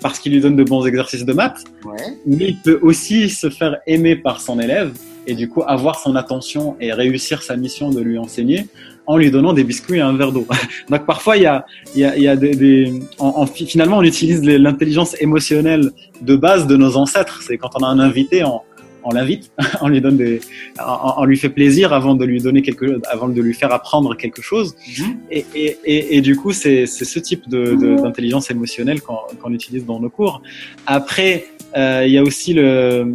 parce 0.01 0.19
qu'il 0.19 0.31
lui 0.31 0.41
donne 0.41 0.55
de 0.55 0.63
bons 0.63 0.85
exercices 0.85 1.25
de 1.25 1.33
maths, 1.33 1.63
ouais. 1.85 1.97
mais 2.25 2.49
il 2.49 2.57
peut 2.57 2.79
aussi 2.81 3.29
se 3.29 3.49
faire 3.49 3.77
aimer 3.87 4.15
par 4.15 4.39
son 4.39 4.59
élève 4.59 4.91
et 5.27 5.33
du 5.33 5.49
coup 5.49 5.63
avoir 5.65 5.99
son 5.99 6.15
attention 6.15 6.75
et 6.79 6.93
réussir 6.93 7.43
sa 7.43 7.55
mission 7.55 7.89
de 7.89 8.01
lui 8.01 8.17
enseigner 8.17 8.67
en 9.07 9.17
lui 9.17 9.31
donnant 9.31 9.53
des 9.53 9.63
biscuits 9.63 9.97
et 9.97 10.01
un 10.01 10.15
verre 10.15 10.31
d'eau. 10.31 10.47
Donc 10.89 11.05
parfois 11.05 11.37
il 11.37 11.43
y 11.43 11.45
a, 11.45 11.65
il 11.95 12.01
y 12.01 12.05
a, 12.05 12.15
il 12.15 12.23
y 12.23 12.27
a 12.27 12.35
des, 12.35 12.55
des 12.55 12.93
en, 13.19 13.27
en, 13.41 13.45
finalement 13.45 13.97
on 13.97 14.03
utilise 14.03 14.43
l'intelligence 14.43 15.15
émotionnelle 15.19 15.91
de 16.21 16.35
base 16.35 16.67
de 16.67 16.75
nos 16.77 16.97
ancêtres. 16.97 17.41
C'est 17.41 17.57
quand 17.57 17.69
on 17.75 17.83
a 17.83 17.87
un 17.87 17.99
invité, 17.99 18.43
on, 18.43 18.61
on 19.03 19.11
l'invite, 19.11 19.51
on 19.81 19.87
lui 19.87 20.01
donne 20.01 20.17
des, 20.17 20.41
on, 20.79 21.13
on, 21.17 21.25
lui 21.25 21.37
fait 21.37 21.49
plaisir 21.49 21.93
avant 21.93 22.15
de 22.15 22.25
lui 22.25 22.41
donner 22.41 22.61
quelque, 22.61 22.99
avant 23.09 23.29
de 23.29 23.41
lui 23.41 23.53
faire 23.53 23.73
apprendre 23.73 24.15
quelque 24.15 24.41
chose. 24.41 24.75
Mmh. 24.99 25.03
Et, 25.31 25.45
et, 25.55 25.77
et, 25.85 26.17
et, 26.17 26.21
du 26.21 26.35
coup, 26.35 26.51
c'est 26.51 26.85
ce 26.85 27.19
type 27.19 27.49
d'intelligence 27.49 28.47
de, 28.47 28.53
émotionnelle 28.53 29.01
qu'on 29.01 29.17
qu 29.43 29.53
utilise 29.53 29.85
dans 29.85 29.99
nos 29.99 30.09
cours. 30.09 30.41
Après, 30.85 31.45
euh, 31.77 32.03
il 32.05 32.11
y 32.11 32.17
a 32.17 32.23
aussi 32.23 32.53
euh, 32.57 33.05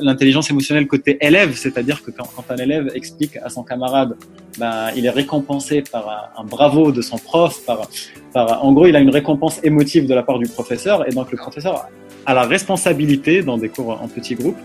l'intelligence 0.00 0.50
émotionnelle 0.50 0.86
côté 0.86 1.18
élève, 1.20 1.56
c'est-à-dire 1.56 2.02
que 2.02 2.10
quand, 2.10 2.28
quand, 2.36 2.44
un 2.50 2.56
élève 2.56 2.90
explique 2.94 3.36
à 3.42 3.48
son 3.48 3.64
camarade, 3.64 4.16
ben, 4.58 4.90
il 4.96 5.06
est 5.06 5.10
récompensé 5.10 5.82
par 5.82 6.32
un, 6.36 6.42
un 6.42 6.44
bravo 6.44 6.92
de 6.92 7.02
son 7.02 7.18
prof, 7.18 7.64
par, 7.64 7.88
par, 8.32 8.64
en 8.64 8.72
gros, 8.72 8.86
il 8.86 8.94
a 8.94 9.00
une 9.00 9.10
récompense 9.10 9.58
émotive 9.64 10.06
de 10.06 10.14
la 10.14 10.22
part 10.22 10.38
du 10.38 10.46
professeur, 10.46 11.08
et 11.08 11.12
donc 11.12 11.32
le 11.32 11.38
professeur 11.38 11.88
a 12.26 12.34
la 12.34 12.44
responsabilité, 12.44 13.42
dans 13.42 13.58
des 13.58 13.68
cours 13.68 14.00
en 14.00 14.06
petits 14.06 14.36
groupes, 14.36 14.58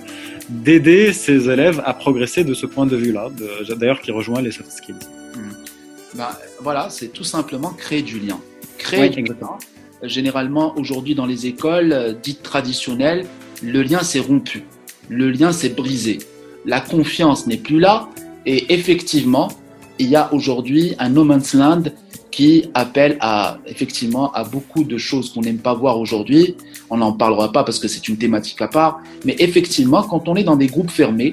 d'aider 0.50 1.14
ses 1.14 1.50
élèves 1.50 1.82
à 1.84 1.94
progresser 1.94 2.44
de 2.44 2.54
ce 2.54 2.68
point 2.68 2.86
de 2.86 2.96
vue-là, 2.96 3.30
d'ailleurs 3.76 4.02
qui 4.02 4.12
rejoint 4.12 4.42
les 4.42 4.52
soft 4.52 4.72
skills. 4.72 4.96
Mmh. 5.36 5.40
Ben, 6.14 6.30
voilà, 6.62 6.90
c'est 6.90 7.08
tout 7.08 7.24
simplement 7.24 7.72
créer 7.72 8.04
du 8.04 8.20
lien. 8.20 8.40
Créer 8.78 9.10
du 9.10 9.24
lien 9.24 9.36
généralement 10.04 10.78
aujourd'hui 10.78 11.16
dans 11.16 11.26
les 11.26 11.48
écoles 11.48 11.92
euh, 11.92 12.14
dites 12.14 12.44
traditionnelles, 12.44 13.26
le 13.64 13.82
lien 13.82 14.04
s'est 14.04 14.20
rompu, 14.20 14.66
le 15.10 15.32
lien 15.32 15.52
s'est 15.52 15.70
brisé, 15.70 16.20
la 16.66 16.82
confiance 16.82 17.48
n'est 17.48 17.58
plus 17.58 17.80
là 17.80 18.10
et 18.46 18.74
effectivement, 18.74 19.50
il 20.00 20.10
y 20.10 20.16
a 20.16 20.34
aujourd'hui 20.34 20.96
un 21.00 21.10
no 21.10 21.24
man's 21.24 21.54
land 21.54 21.84
qui 22.32 22.66
appelle 22.76 23.18
à 23.20 23.58
effectivement 23.66 24.32
à 24.34 24.44
beaucoup 24.44 24.84
de 24.84 24.98
choses 24.98 25.34
qu'on 25.34 25.42
n'aime 25.42 25.58
pas 25.58 25.74
voir 25.74 26.00
aujourd'hui. 26.00 26.56
On 26.90 26.98
n'en 26.98 27.12
parlera 27.12 27.52
pas 27.52 27.64
parce 27.64 27.80
que 27.80 27.88
c'est 27.88 28.08
une 28.08 28.18
thématique 28.18 28.62
à 28.62 28.68
part, 28.68 29.02
mais 29.26 29.36
effectivement, 29.40 30.04
quand 30.04 30.28
on 30.28 30.36
est 30.36 30.44
dans 30.44 30.56
des 30.56 30.68
groupes 30.68 30.92
fermés 30.92 31.32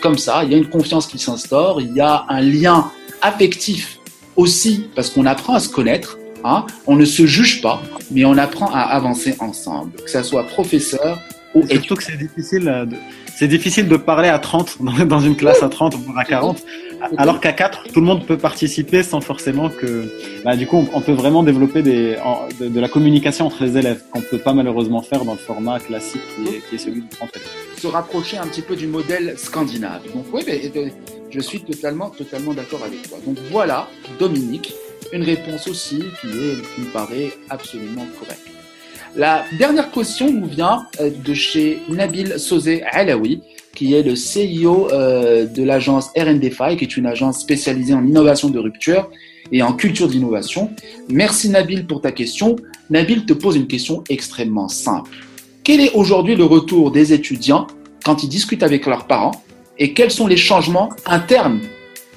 comme 0.00 0.18
ça, 0.18 0.44
il 0.44 0.52
y 0.52 0.54
a 0.54 0.58
une 0.58 0.68
confiance 0.68 1.06
qui 1.06 1.18
s'instaure, 1.18 1.80
il 1.80 1.94
y 1.94 2.00
a 2.00 2.26
un 2.28 2.40
lien 2.40 2.90
affectif 3.22 3.98
aussi, 4.36 4.86
parce 4.94 5.10
qu'on 5.10 5.26
apprend 5.26 5.54
à 5.54 5.60
se 5.60 5.68
connaître, 5.68 6.18
hein, 6.44 6.66
on 6.86 6.96
ne 6.96 7.04
se 7.04 7.26
juge 7.26 7.62
pas, 7.62 7.82
mais 8.10 8.24
on 8.24 8.36
apprend 8.38 8.70
à 8.72 8.80
avancer 8.80 9.36
ensemble, 9.38 9.92
que 9.92 10.10
ce 10.10 10.22
soit 10.22 10.44
professeur 10.44 11.18
ou 11.54 11.66
Surtout 11.68 11.96
que 11.96 12.02
c'est 12.02 12.16
difficile 12.16 12.64
de 12.64 12.96
c'est 13.34 13.48
difficile 13.48 13.88
de 13.88 13.96
parler 13.96 14.28
à 14.28 14.38
30 14.38 14.78
dans 15.06 15.20
une 15.20 15.36
classe 15.36 15.62
à 15.62 15.68
30 15.68 15.96
ou 15.96 16.00
à 16.16 16.24
40, 16.24 16.62
alors 17.16 17.40
qu'à 17.40 17.52
4, 17.52 17.88
tout 17.92 18.00
le 18.00 18.06
monde 18.06 18.24
peut 18.26 18.38
participer 18.38 19.02
sans 19.02 19.20
forcément 19.20 19.68
que. 19.68 20.12
Bah, 20.44 20.56
du 20.56 20.66
coup, 20.66 20.88
on 20.92 21.00
peut 21.00 21.12
vraiment 21.12 21.42
développer 21.42 21.82
des, 21.82 22.16
de, 22.60 22.80
la 22.80 22.88
communication 22.88 23.46
entre 23.46 23.64
les 23.64 23.76
élèves 23.76 24.02
qu'on 24.10 24.20
ne 24.20 24.24
peut 24.24 24.38
pas 24.38 24.52
malheureusement 24.52 25.02
faire 25.02 25.24
dans 25.24 25.32
le 25.32 25.38
format 25.38 25.80
classique 25.80 26.22
qui 26.36 26.54
est, 26.54 26.60
qui 26.68 26.74
est 26.76 26.78
celui 26.78 27.00
du 27.02 27.08
30 27.08 27.30
élèves. 27.34 27.48
Se 27.76 27.86
rapprocher 27.86 28.38
un 28.38 28.46
petit 28.46 28.62
peu 28.62 28.76
du 28.76 28.86
modèle 28.86 29.34
scandinave. 29.36 30.02
Donc 30.14 30.26
oui, 30.32 30.42
mais, 30.46 30.70
euh, 30.76 30.88
je 31.30 31.40
suis 31.40 31.60
totalement, 31.60 32.10
totalement 32.10 32.54
d'accord 32.54 32.82
avec 32.84 33.08
toi. 33.08 33.18
Donc 33.26 33.38
voilà, 33.50 33.88
Dominique, 34.18 34.72
une 35.12 35.22
réponse 35.22 35.68
aussi 35.68 35.98
qui, 36.20 36.26
est, 36.28 36.74
qui 36.74 36.80
me 36.80 36.92
paraît 36.92 37.32
absolument 37.50 38.06
correcte. 38.18 38.48
La 39.14 39.44
dernière 39.58 39.90
question 39.90 40.32
nous 40.32 40.46
vient 40.46 40.86
euh, 41.00 41.10
de 41.10 41.34
chez 41.34 41.80
Nabil 41.90 42.38
Sozé 42.38 42.82
Alaoui, 42.82 43.42
qui 43.74 43.94
est 43.94 44.02
le 44.02 44.14
CEO 44.14 44.90
euh, 44.90 45.46
de 45.46 45.62
l'agence 45.62 46.10
RNDFI, 46.16 46.76
qui 46.78 46.84
est 46.84 46.96
une 46.96 47.06
agence 47.06 47.40
spécialisée 47.40 47.92
en 47.92 48.06
innovation 48.06 48.48
de 48.48 48.58
rupture 48.58 49.10
et 49.50 49.62
en 49.62 49.74
culture 49.74 50.08
d'innovation. 50.08 50.70
Merci 51.10 51.50
Nabil 51.50 51.86
pour 51.86 52.00
ta 52.00 52.10
question. 52.10 52.56
Nabil 52.88 53.26
te 53.26 53.34
pose 53.34 53.56
une 53.56 53.66
question 53.66 54.02
extrêmement 54.08 54.68
simple. 54.68 55.10
Quel 55.62 55.80
est 55.80 55.92
aujourd'hui 55.92 56.34
le 56.34 56.44
retour 56.44 56.90
des 56.90 57.12
étudiants 57.12 57.66
quand 58.04 58.22
ils 58.22 58.28
discutent 58.28 58.62
avec 58.62 58.86
leurs 58.86 59.06
parents 59.06 59.42
et 59.78 59.92
quels 59.92 60.10
sont 60.10 60.26
les 60.26 60.36
changements 60.36 60.88
internes 61.06 61.60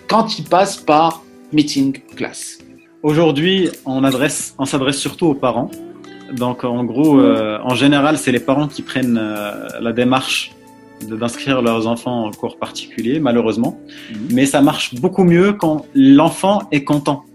quand 0.07 0.39
ils 0.39 0.45
passent 0.45 0.77
par 0.77 1.23
meeting 1.51 1.99
class? 2.15 2.59
Aujourd'hui, 3.05 3.69
on, 3.85 4.01
on 4.03 4.65
s'adresse 4.65 4.97
surtout 4.97 5.27
aux 5.27 5.35
parents 5.35 5.69
donc 6.33 6.63
en 6.63 6.83
gros, 6.83 7.19
euh, 7.19 7.59
en 7.63 7.75
général, 7.75 8.17
c'est 8.17 8.31
les 8.31 8.39
parents 8.39 8.67
qui 8.67 8.81
prennent 8.81 9.19
euh, 9.21 9.67
la 9.79 9.93
démarche 9.93 10.53
d'inscrire 11.07 11.61
leurs 11.61 11.85
enfants 11.85 12.25
en 12.25 12.31
cours 12.31 12.57
particulier, 12.57 13.19
malheureusement. 13.19 13.79
Mhm. 14.09 14.17
Mais 14.31 14.45
ça 14.47 14.61
marche 14.61 14.95
beaucoup 14.95 15.23
mieux 15.23 15.53
quand 15.53 15.85
l'enfant 15.93 16.63
est 16.71 16.83
content. 16.83 17.25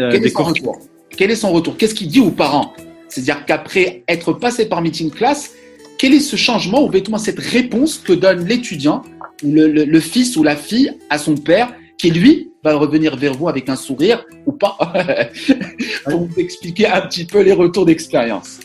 Euh, 0.00 0.10
Quel, 0.10 0.26
est 0.26 0.30
son 0.30 0.42
retour? 0.42 0.78
Quel 1.16 1.30
est 1.30 1.36
son 1.36 1.52
retour? 1.52 1.76
Qu'est-ce 1.76 1.94
qu'il 1.94 2.08
dit 2.08 2.20
aux 2.20 2.32
parents? 2.32 2.72
C'est-à-dire 3.08 3.44
qu'après 3.46 4.02
être 4.08 4.32
passé 4.32 4.68
par 4.68 4.82
meeting 4.82 5.12
class, 5.12 5.52
quel 5.96 6.12
est 6.12 6.20
ce 6.20 6.34
changement 6.34 6.84
ou 6.84 6.90
vêtement 6.90 7.18
cette 7.18 7.38
réponse 7.38 7.98
que 7.98 8.12
donne 8.12 8.44
l'étudiant 8.46 9.02
ou 9.44 9.52
le, 9.52 9.68
le, 9.68 10.00
fils 10.00 10.36
ou 10.36 10.42
la 10.42 10.56
fille 10.56 10.92
à 11.08 11.18
son 11.18 11.36
père 11.36 11.72
qui 11.98 12.10
lui 12.10 12.49
va 12.62 12.74
revenir 12.74 13.16
vers 13.16 13.34
vous 13.34 13.48
avec 13.48 13.68
un 13.68 13.76
sourire 13.76 14.24
ou 14.46 14.52
pas 14.52 14.76
pour 16.04 16.26
vous 16.26 16.38
expliquer 16.38 16.86
un 16.86 17.00
petit 17.02 17.24
peu 17.24 17.40
les 17.40 17.52
retours 17.52 17.86
d'expérience. 17.86 18.60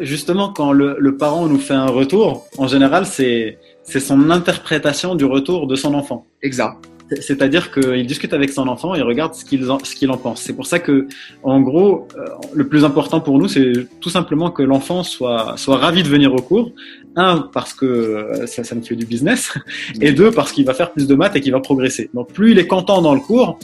Justement, 0.00 0.52
quand 0.52 0.72
le, 0.72 0.96
le, 0.98 1.16
parent 1.16 1.46
nous 1.48 1.58
fait 1.58 1.74
un 1.74 1.88
retour, 1.88 2.46
en 2.56 2.68
général, 2.68 3.04
c'est 3.04 3.58
son 3.84 4.30
interprétation 4.30 5.16
du 5.16 5.24
retour 5.24 5.66
de 5.66 5.74
son 5.74 5.94
enfant. 5.94 6.24
Exact. 6.40 6.91
C'est-à-dire 7.20 7.70
qu'il 7.70 8.06
discute 8.06 8.32
avec 8.32 8.50
son 8.50 8.68
enfant 8.68 8.94
et 8.94 9.02
regarde 9.02 9.34
ce 9.34 9.44
qu'il 9.44 9.70
en, 9.70 9.78
en 9.78 10.16
pense. 10.16 10.42
C'est 10.42 10.52
pour 10.52 10.66
ça 10.66 10.78
que, 10.78 11.06
en 11.42 11.60
gros, 11.60 12.08
euh, 12.16 12.24
le 12.54 12.66
plus 12.68 12.84
important 12.84 13.20
pour 13.20 13.38
nous, 13.38 13.48
c'est 13.48 13.72
tout 14.00 14.10
simplement 14.10 14.50
que 14.50 14.62
l'enfant 14.62 15.02
soit, 15.02 15.54
soit 15.56 15.76
ravi 15.76 16.02
de 16.02 16.08
venir 16.08 16.32
au 16.32 16.42
cours. 16.42 16.72
Un, 17.14 17.48
parce 17.52 17.74
que 17.74 17.84
euh, 17.84 18.46
ça, 18.46 18.64
ça 18.64 18.74
nous 18.74 18.82
fait 18.82 18.96
du 18.96 19.06
business. 19.06 19.52
Et 20.00 20.12
deux, 20.12 20.30
parce 20.30 20.52
qu'il 20.52 20.64
va 20.64 20.74
faire 20.74 20.92
plus 20.92 21.06
de 21.06 21.14
maths 21.14 21.36
et 21.36 21.40
qu'il 21.40 21.52
va 21.52 21.60
progresser. 21.60 22.10
Donc, 22.14 22.32
plus 22.32 22.52
il 22.52 22.58
est 22.58 22.66
content 22.66 23.02
dans 23.02 23.14
le 23.14 23.20
cours, 23.20 23.58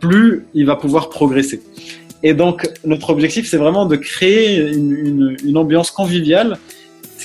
plus 0.00 0.44
il 0.54 0.66
va 0.66 0.76
pouvoir 0.76 1.08
progresser. 1.10 1.62
Et 2.22 2.34
donc, 2.34 2.68
notre 2.84 3.10
objectif, 3.10 3.48
c'est 3.48 3.56
vraiment 3.56 3.86
de 3.86 3.96
créer 3.96 4.72
une, 4.72 5.36
une, 5.44 5.56
ambiance 5.56 5.90
conviviale 5.90 6.58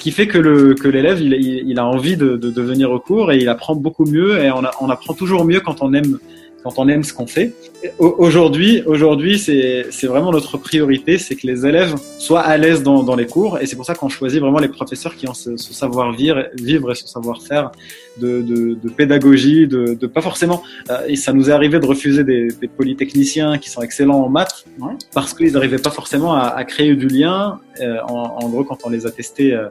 qui 0.03 0.11
fait 0.11 0.27
que 0.27 0.37
le 0.37 0.73
que 0.73 0.89
l'élève 0.89 1.21
il, 1.21 1.79
a 1.79 1.85
envie 1.85 2.17
de, 2.17 2.61
venir 2.61 2.91
au 2.91 2.99
cours 2.99 3.31
et 3.31 3.37
il 3.37 3.47
apprend 3.47 3.73
beaucoup 3.73 4.03
mieux 4.03 4.37
et 4.43 4.51
on 4.51 4.89
apprend 4.89 5.13
toujours 5.13 5.45
mieux 5.45 5.61
quand 5.61 5.81
on 5.81 5.93
aime 5.93 6.19
quand 6.63 6.79
on 6.79 6.87
aime 6.87 7.03
ce 7.03 7.13
qu'on 7.13 7.27
fait. 7.27 7.53
Aujourd'hui, 7.99 8.81
aujourd'hui, 8.85 9.37
c'est 9.37 10.07
vraiment 10.07 10.31
notre 10.31 10.57
priorité, 10.57 11.17
c'est 11.17 11.35
que 11.35 11.45
les 11.45 11.65
élèves 11.65 11.95
soient 12.17 12.41
à 12.41 12.57
l'aise 12.57 12.81
dans, 12.81 13.03
dans 13.03 13.15
les 13.15 13.25
cours, 13.25 13.59
et 13.59 13.65
c'est 13.65 13.75
pour 13.75 13.85
ça 13.85 13.93
qu'on 13.93 14.09
choisit 14.09 14.39
vraiment 14.39 14.59
les 14.59 14.69
professeurs 14.69 15.15
qui 15.15 15.27
ont 15.27 15.33
ce, 15.33 15.57
ce 15.57 15.73
savoir 15.73 16.13
vivre, 16.13 16.45
vivre 16.55 16.91
et 16.91 16.95
ce 16.95 17.07
savoir-faire 17.07 17.71
de, 18.17 18.41
de, 18.41 18.75
de, 18.75 18.89
pédagogie, 18.89 19.67
de, 19.67 19.95
de 19.95 20.07
pas 20.07 20.21
forcément. 20.21 20.63
Euh, 20.89 21.07
et 21.07 21.15
ça 21.15 21.33
nous 21.33 21.49
est 21.49 21.53
arrivé 21.53 21.79
de 21.79 21.85
refuser 21.85 22.23
des, 22.23 22.47
des 22.47 22.67
polytechniciens 22.67 23.57
qui 23.57 23.69
sont 23.69 23.81
excellents 23.81 24.21
en 24.23 24.29
maths 24.29 24.65
parce 25.13 25.33
qu'ils 25.33 25.53
n'arrivaient 25.53 25.77
pas 25.77 25.91
forcément 25.91 26.33
à, 26.35 26.47
à, 26.47 26.63
créer 26.63 26.95
du 26.95 27.07
lien. 27.07 27.59
Euh, 27.81 27.97
en, 28.07 28.37
en, 28.41 28.49
gros, 28.49 28.63
quand 28.63 28.79
on 28.85 28.89
les 28.89 29.05
a 29.05 29.11
testés 29.11 29.53
euh, 29.53 29.67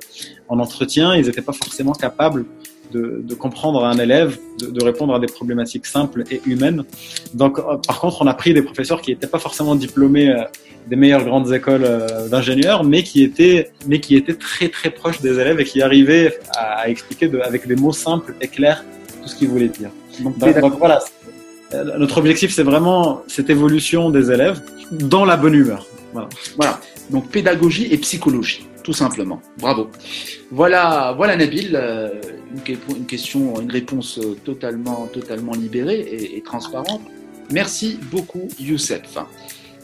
en 0.48 0.58
entretien, 0.58 1.14
ils 1.14 1.26
n'étaient 1.26 1.40
pas 1.40 1.52
forcément 1.52 1.92
capables 1.92 2.44
de, 2.92 3.20
de, 3.22 3.34
comprendre 3.34 3.84
un 3.84 3.98
élève, 3.98 4.38
de, 4.60 4.66
de, 4.66 4.84
répondre 4.84 5.14
à 5.14 5.18
des 5.18 5.26
problématiques 5.26 5.86
simples 5.86 6.24
et 6.30 6.40
humaines. 6.46 6.84
Donc, 7.34 7.58
euh, 7.58 7.76
par 7.86 8.00
contre, 8.00 8.22
on 8.22 8.26
a 8.26 8.34
pris 8.34 8.54
des 8.54 8.62
professeurs 8.62 9.00
qui 9.00 9.10
n'étaient 9.10 9.26
pas 9.26 9.38
forcément 9.38 9.74
diplômés 9.74 10.30
euh, 10.30 10.44
des 10.88 10.96
meilleures 10.96 11.24
grandes 11.24 11.52
écoles 11.52 11.84
euh, 11.84 12.28
d'ingénieurs, 12.28 12.84
mais 12.84 13.02
qui 13.02 13.22
étaient, 13.22 13.70
mais 13.86 14.00
qui 14.00 14.16
étaient 14.16 14.34
très 14.34 14.68
très 14.68 14.90
proches 14.90 15.20
des 15.20 15.38
élèves 15.38 15.60
et 15.60 15.64
qui 15.64 15.82
arrivaient 15.82 16.38
à, 16.56 16.82
à 16.82 16.88
expliquer 16.88 17.28
de, 17.28 17.38
avec 17.40 17.66
des 17.66 17.76
mots 17.76 17.92
simples 17.92 18.34
et 18.40 18.48
clairs 18.48 18.84
tout 19.22 19.28
ce 19.28 19.36
qu'ils 19.36 19.48
voulaient 19.48 19.68
dire. 19.68 19.90
Donc, 20.20 20.38
donc 20.38 20.78
voilà, 20.78 21.00
notre 21.98 22.18
objectif, 22.18 22.52
c'est 22.52 22.64
vraiment 22.64 23.22
cette 23.28 23.48
évolution 23.48 24.10
des 24.10 24.30
élèves 24.30 24.60
dans 24.90 25.24
la 25.24 25.36
bonne 25.36 25.54
humeur. 25.54 25.86
Voilà. 26.12 26.28
voilà. 26.56 26.80
Donc 27.10 27.30
pédagogie 27.30 27.88
et 27.90 27.96
psychologie 27.98 28.66
tout 28.82 28.92
simplement. 28.92 29.40
Bravo. 29.58 29.88
Voilà, 30.50 31.14
voilà 31.16 31.36
Nabil, 31.36 31.74
euh, 31.74 32.08
une, 32.54 33.06
question, 33.06 33.60
une 33.60 33.70
réponse 33.70 34.18
euh, 34.18 34.36
totalement, 34.44 35.08
totalement 35.12 35.52
libérée 35.52 36.00
et, 36.34 36.40
transparente. 36.42 37.02
Merci 37.50 37.98
beaucoup, 38.10 38.48
Youssef. 38.58 39.18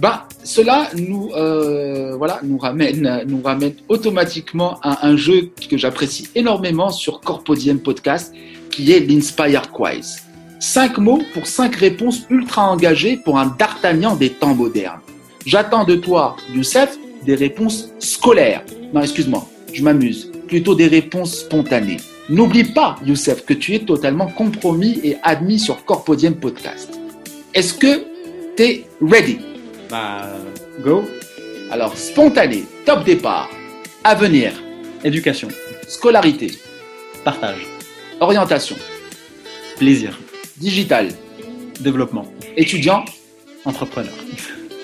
Bah, 0.01 0.29
cela 0.45 0.89
nous, 0.97 1.31
euh, 1.35 2.15
voilà, 2.17 2.41
nous 2.45 2.59
ramène, 2.59 3.25
nous 3.27 3.43
ramène 3.43 3.75
automatiquement 3.89 4.79
à 4.83 5.07
un 5.07 5.17
jeu 5.17 5.51
que 5.69 5.77
j'apprécie 5.77 6.29
énormément 6.35 6.91
sur 6.91 7.21
Corpodium 7.21 7.81
Podcast, 7.81 8.33
qui 8.71 8.93
est 8.93 9.01
l'Inspire 9.01 9.71
Quiz. 9.73 10.23
Cinq 10.61 10.99
mots 10.99 11.23
pour 11.35 11.47
cinq 11.47 11.77
réponses 11.77 12.23
ultra 12.31 12.69
engagées 12.69 13.17
pour 13.17 13.39
un 13.39 13.47
D'Artagnan 13.59 14.17
des 14.17 14.31
temps 14.31 14.55
modernes. 14.55 15.01
J'attends 15.47 15.85
de 15.85 15.97
toi, 15.97 16.37
Youssef, 16.55 16.97
des 17.25 17.35
réponses 17.35 17.91
scolaires. 17.99 18.65
Non, 18.93 19.03
excuse-moi, 19.03 19.49
je 19.73 19.83
m'amuse. 19.83 20.33
Plutôt 20.47 20.75
des 20.75 20.87
réponses 20.89 21.41
spontanées. 21.41 21.99
N'oublie 22.29 22.65
pas, 22.65 22.97
Youssef, 23.07 23.45
que 23.47 23.55
tu 23.55 23.75
es 23.75 23.79
totalement 23.79 24.27
compromis 24.27 25.01
et 25.03 25.17
admis 25.23 25.59
sur 25.59 25.83
Corpodium 25.87 26.35
Podcast. 26.35 26.91
Est-ce 27.55 27.73
que 27.73 28.05
tu 28.55 28.63
es 28.63 28.85
ready? 29.01 29.39
Bah, 29.89 30.29
go. 30.85 31.05
Alors, 31.71 31.97
spontané, 31.97 32.65
top 32.85 33.05
départ, 33.05 33.49
avenir, 34.05 34.53
éducation, 35.03 35.49
scolarité, 35.87 36.51
partage, 37.25 37.67
orientation, 38.21 38.77
plaisir, 39.79 40.19
digital, 40.59 41.09
développement, 41.81 42.27
étudiant, 42.59 43.07
entrepreneur. 43.65 44.13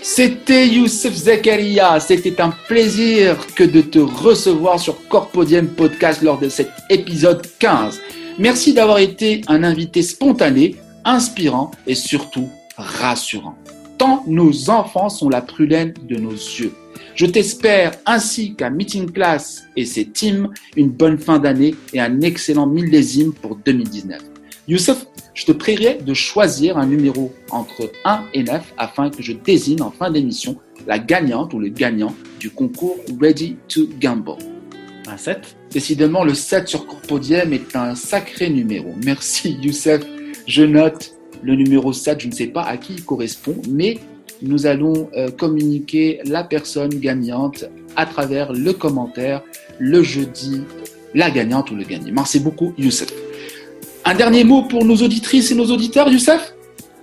C'était 0.02 0.68
Youssef 0.68 1.14
Zakaria. 1.14 1.98
C'était 1.98 2.38
un 2.38 2.50
plaisir 2.68 3.38
que 3.54 3.64
de 3.64 3.80
te 3.80 3.98
recevoir 3.98 4.78
sur 4.78 5.08
Corpodium 5.08 5.23
Podcast 5.34 6.22
lors 6.22 6.38
de 6.38 6.48
cet 6.48 6.70
épisode 6.90 7.44
15. 7.58 8.00
Merci 8.38 8.72
d'avoir 8.72 8.98
été 8.98 9.40
un 9.48 9.64
invité 9.64 10.00
spontané, 10.02 10.76
inspirant 11.04 11.72
et 11.88 11.96
surtout 11.96 12.48
rassurant. 12.76 13.56
Tant 13.98 14.22
nos 14.28 14.70
enfants 14.70 15.08
sont 15.08 15.28
la 15.28 15.40
prudence 15.40 15.94
de 16.08 16.16
nos 16.16 16.30
yeux. 16.30 16.72
Je 17.16 17.26
t'espère 17.26 17.94
ainsi 18.06 18.54
qu'à 18.54 18.70
Meeting 18.70 19.10
Class 19.10 19.64
et 19.76 19.84
ses 19.84 20.06
teams 20.06 20.50
une 20.76 20.90
bonne 20.90 21.18
fin 21.18 21.40
d'année 21.40 21.74
et 21.92 22.00
un 22.00 22.20
excellent 22.20 22.68
millésime 22.68 23.32
pour 23.32 23.56
2019. 23.56 24.20
Youssef, 24.68 25.04
je 25.34 25.46
te 25.46 25.52
prierai 25.52 25.98
de 26.00 26.14
choisir 26.14 26.78
un 26.78 26.86
numéro 26.86 27.34
entre 27.50 27.90
1 28.04 28.22
et 28.34 28.44
9 28.44 28.74
afin 28.78 29.10
que 29.10 29.20
je 29.20 29.32
désigne 29.32 29.82
en 29.82 29.90
fin 29.90 30.12
d'émission 30.12 30.56
la 30.86 31.00
gagnante 31.00 31.54
ou 31.54 31.58
le 31.58 31.70
gagnant 31.70 32.14
du 32.38 32.50
concours 32.50 32.96
Ready 33.20 33.56
to 33.68 33.88
Gamble. 34.00 34.53
Un 35.06 35.16
7 35.16 35.56
Décidément, 35.70 36.24
le 36.24 36.34
7 36.34 36.68
sur 36.68 36.86
Corpodium 36.86 37.52
est 37.52 37.76
un 37.76 37.94
sacré 37.94 38.48
numéro. 38.48 38.94
Merci 39.04 39.56
Youssef. 39.60 40.02
Je 40.46 40.62
note 40.62 41.14
le 41.42 41.54
numéro 41.56 41.92
7, 41.92 42.20
je 42.20 42.28
ne 42.28 42.32
sais 42.32 42.46
pas 42.46 42.62
à 42.62 42.76
qui 42.76 42.94
il 42.94 43.04
correspond, 43.04 43.56
mais 43.68 43.98
nous 44.40 44.66
allons 44.66 45.10
euh, 45.16 45.30
communiquer 45.30 46.20
la 46.24 46.44
personne 46.44 46.90
gagnante 46.90 47.64
à 47.96 48.06
travers 48.06 48.52
le 48.52 48.72
commentaire 48.72 49.42
le 49.78 50.02
jeudi, 50.02 50.62
la 51.14 51.30
gagnante 51.30 51.70
ou 51.70 51.76
le 51.76 51.84
gagnant. 51.84 52.12
Merci 52.12 52.40
beaucoup 52.40 52.72
Youssef. 52.78 53.12
Un 54.04 54.14
dernier 54.14 54.44
mot 54.44 54.62
pour 54.62 54.84
nos 54.84 54.96
auditrices 54.96 55.50
et 55.50 55.54
nos 55.54 55.66
auditeurs, 55.66 56.08
Youssef? 56.08 56.54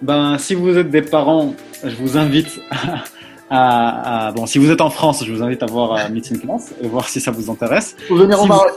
Ben, 0.02 0.38
si 0.38 0.56
vous 0.56 0.78
êtes 0.78 0.90
des 0.90 1.02
parents, 1.02 1.56
je 1.84 1.96
vous 1.96 2.18
invite 2.18 2.60
à, 2.72 3.04
bon, 4.36 4.46
si 4.46 4.58
vous 4.60 4.70
êtes 4.72 4.82
en 4.82 4.90
France, 4.90 5.24
je 5.26 5.32
vous 5.32 5.44
invite 5.44 5.62
à 5.62 5.66
voir 5.66 5.94
euh, 5.94 6.10
Meeting 6.10 6.40
Class 6.40 6.74
et 6.82 6.88
voir 6.88 7.08
si 7.10 7.20
ça 7.20 7.32
vous 7.32 7.50
intéresse. 7.52 7.96
Vous 8.10 8.18
venir 8.18 8.38
si 8.38 8.44
au 8.44 8.48
Maroc. 8.48 8.72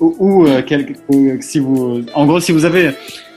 Ou, 0.00 0.16
ou 0.18 0.46
euh, 0.46 0.62
quel- 0.66 0.94
ou, 1.08 1.30
si 1.40 1.58
vous, 1.58 2.02
en 2.14 2.24
gros, 2.26 2.40
si 2.40 2.52
vous 2.52 2.64
avez 2.64 2.92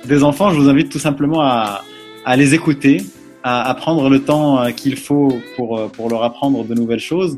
des 0.05 0.23
enfants, 0.23 0.51
je 0.51 0.59
vous 0.59 0.69
invite 0.69 0.89
tout 0.89 0.99
simplement 0.99 1.41
à, 1.41 1.82
à 2.25 2.36
les 2.38 2.53
écouter, 2.53 3.03
à, 3.43 3.69
à 3.69 3.73
prendre 3.73 4.09
le 4.09 4.21
temps 4.21 4.61
euh, 4.61 4.69
qu'il 4.69 4.95
faut 4.95 5.38
pour, 5.55 5.77
euh, 5.79 5.88
pour 5.88 6.09
leur 6.09 6.23
apprendre 6.23 6.63
de 6.63 6.73
nouvelles 6.75 6.99
choses, 6.99 7.38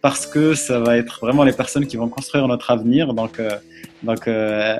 parce 0.00 0.26
que 0.26 0.54
ça 0.54 0.80
va 0.80 0.96
être 0.96 1.20
vraiment 1.20 1.44
les 1.44 1.52
personnes 1.52 1.86
qui 1.86 1.96
vont 1.96 2.08
construire 2.08 2.48
notre 2.48 2.70
avenir. 2.70 3.12
Donc, 3.14 3.38
euh, 3.38 3.50
donc 4.02 4.26
euh, 4.26 4.76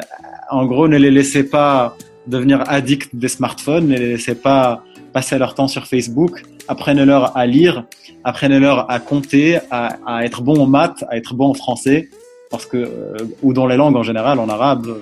en 0.50 0.64
gros, 0.66 0.88
ne 0.88 0.96
les 0.96 1.10
laissez 1.10 1.44
pas 1.44 1.96
devenir 2.26 2.64
addicts 2.68 3.10
des 3.14 3.28
smartphones, 3.28 3.86
ne 3.88 3.96
les 3.96 4.08
laissez 4.14 4.34
pas 4.34 4.82
passer 5.12 5.38
leur 5.38 5.54
temps 5.54 5.68
sur 5.68 5.86
Facebook. 5.86 6.42
Apprenez-leur 6.68 7.36
à 7.36 7.46
lire, 7.46 7.84
apprenez-leur 8.24 8.90
à 8.90 8.98
compter, 9.00 9.58
à, 9.70 10.24
être 10.24 10.42
bon 10.42 10.60
en 10.60 10.66
maths, 10.66 11.04
à 11.08 11.16
être 11.16 11.34
bon 11.34 11.48
en 11.50 11.54
français, 11.54 12.08
parce 12.50 12.66
que 12.66 12.76
euh, 12.76 13.16
ou 13.42 13.52
dans 13.52 13.66
les 13.66 13.76
langues 13.76 13.96
en 13.96 14.02
général, 14.02 14.38
en 14.38 14.48
arabe, 14.48 14.98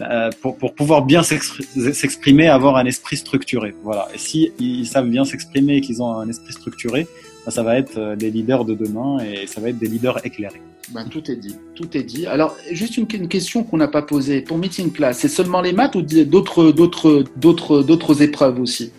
euh, 0.00 0.30
pour, 0.40 0.56
pour 0.56 0.74
pouvoir 0.74 1.02
bien 1.02 1.22
s'expr- 1.22 1.92
s'exprimer, 1.92 2.48
avoir 2.48 2.76
un 2.76 2.86
esprit 2.86 3.16
structuré. 3.16 3.74
Voilà. 3.82 4.08
Et 4.14 4.18
si 4.18 4.52
ils 4.58 4.86
savent 4.86 5.08
bien 5.08 5.24
s'exprimer 5.24 5.76
et 5.76 5.80
qu'ils 5.80 6.02
ont 6.02 6.12
un 6.14 6.28
esprit 6.28 6.52
structuré, 6.52 7.06
ben, 7.44 7.50
ça 7.50 7.62
va 7.62 7.76
être 7.76 7.98
euh, 7.98 8.16
des 8.16 8.30
leaders 8.30 8.64
de 8.64 8.74
demain 8.74 9.18
et 9.20 9.46
ça 9.46 9.60
va 9.60 9.70
être 9.70 9.78
des 9.78 9.88
leaders 9.88 10.24
éclairés. 10.24 10.62
Ben, 10.90 11.04
tout 11.08 11.30
est 11.30 11.36
dit, 11.36 11.56
tout 11.74 11.96
est 11.96 12.02
dit. 12.02 12.26
Alors, 12.26 12.56
juste 12.70 12.96
une, 12.96 13.06
une 13.12 13.28
question 13.28 13.62
qu'on 13.64 13.78
n'a 13.78 13.88
pas 13.88 14.02
posée. 14.02 14.40
Pour 14.42 14.58
Meeting 14.58 14.92
Class, 14.92 15.18
c'est 15.18 15.28
seulement 15.28 15.60
les 15.60 15.72
maths 15.72 15.94
ou 15.94 16.02
d'autres, 16.02 16.70
d'autres, 16.72 17.24
d'autres, 17.36 17.82
d'autres 17.82 18.22
épreuves 18.22 18.60
aussi? 18.60 18.92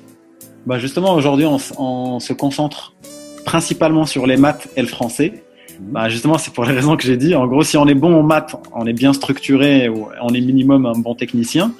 Bah 0.66 0.80
justement, 0.80 1.14
aujourd'hui, 1.14 1.46
on, 1.46 2.20
se 2.20 2.34
concentre 2.34 2.94
principalement 3.46 4.06
sur 4.06 4.26
les 4.26 4.38
maths 4.38 4.70
et 4.78 4.82
le 4.82 4.88
français. 4.88 5.44
Bah 5.80 6.08
justement, 6.08 6.38
c'est 6.38 6.54
pour 6.54 6.64
les 6.64 6.72
raisons 6.72 6.96
que 6.96 7.04
j'ai 7.04 7.18
dit. 7.18 7.36
En 7.36 7.48
gros, 7.48 7.64
si 7.64 7.76
on 7.76 7.86
est 7.88 7.96
bon 7.96 8.16
en 8.16 8.24
maths, 8.24 8.56
on 8.74 8.86
est 8.86 8.94
bien 8.94 9.12
structuré, 9.12 9.90
on 10.22 10.34
est 10.34 10.42
minimum 10.42 10.86
un 10.86 10.98
bon 10.98 11.16
technicien. 11.16 11.74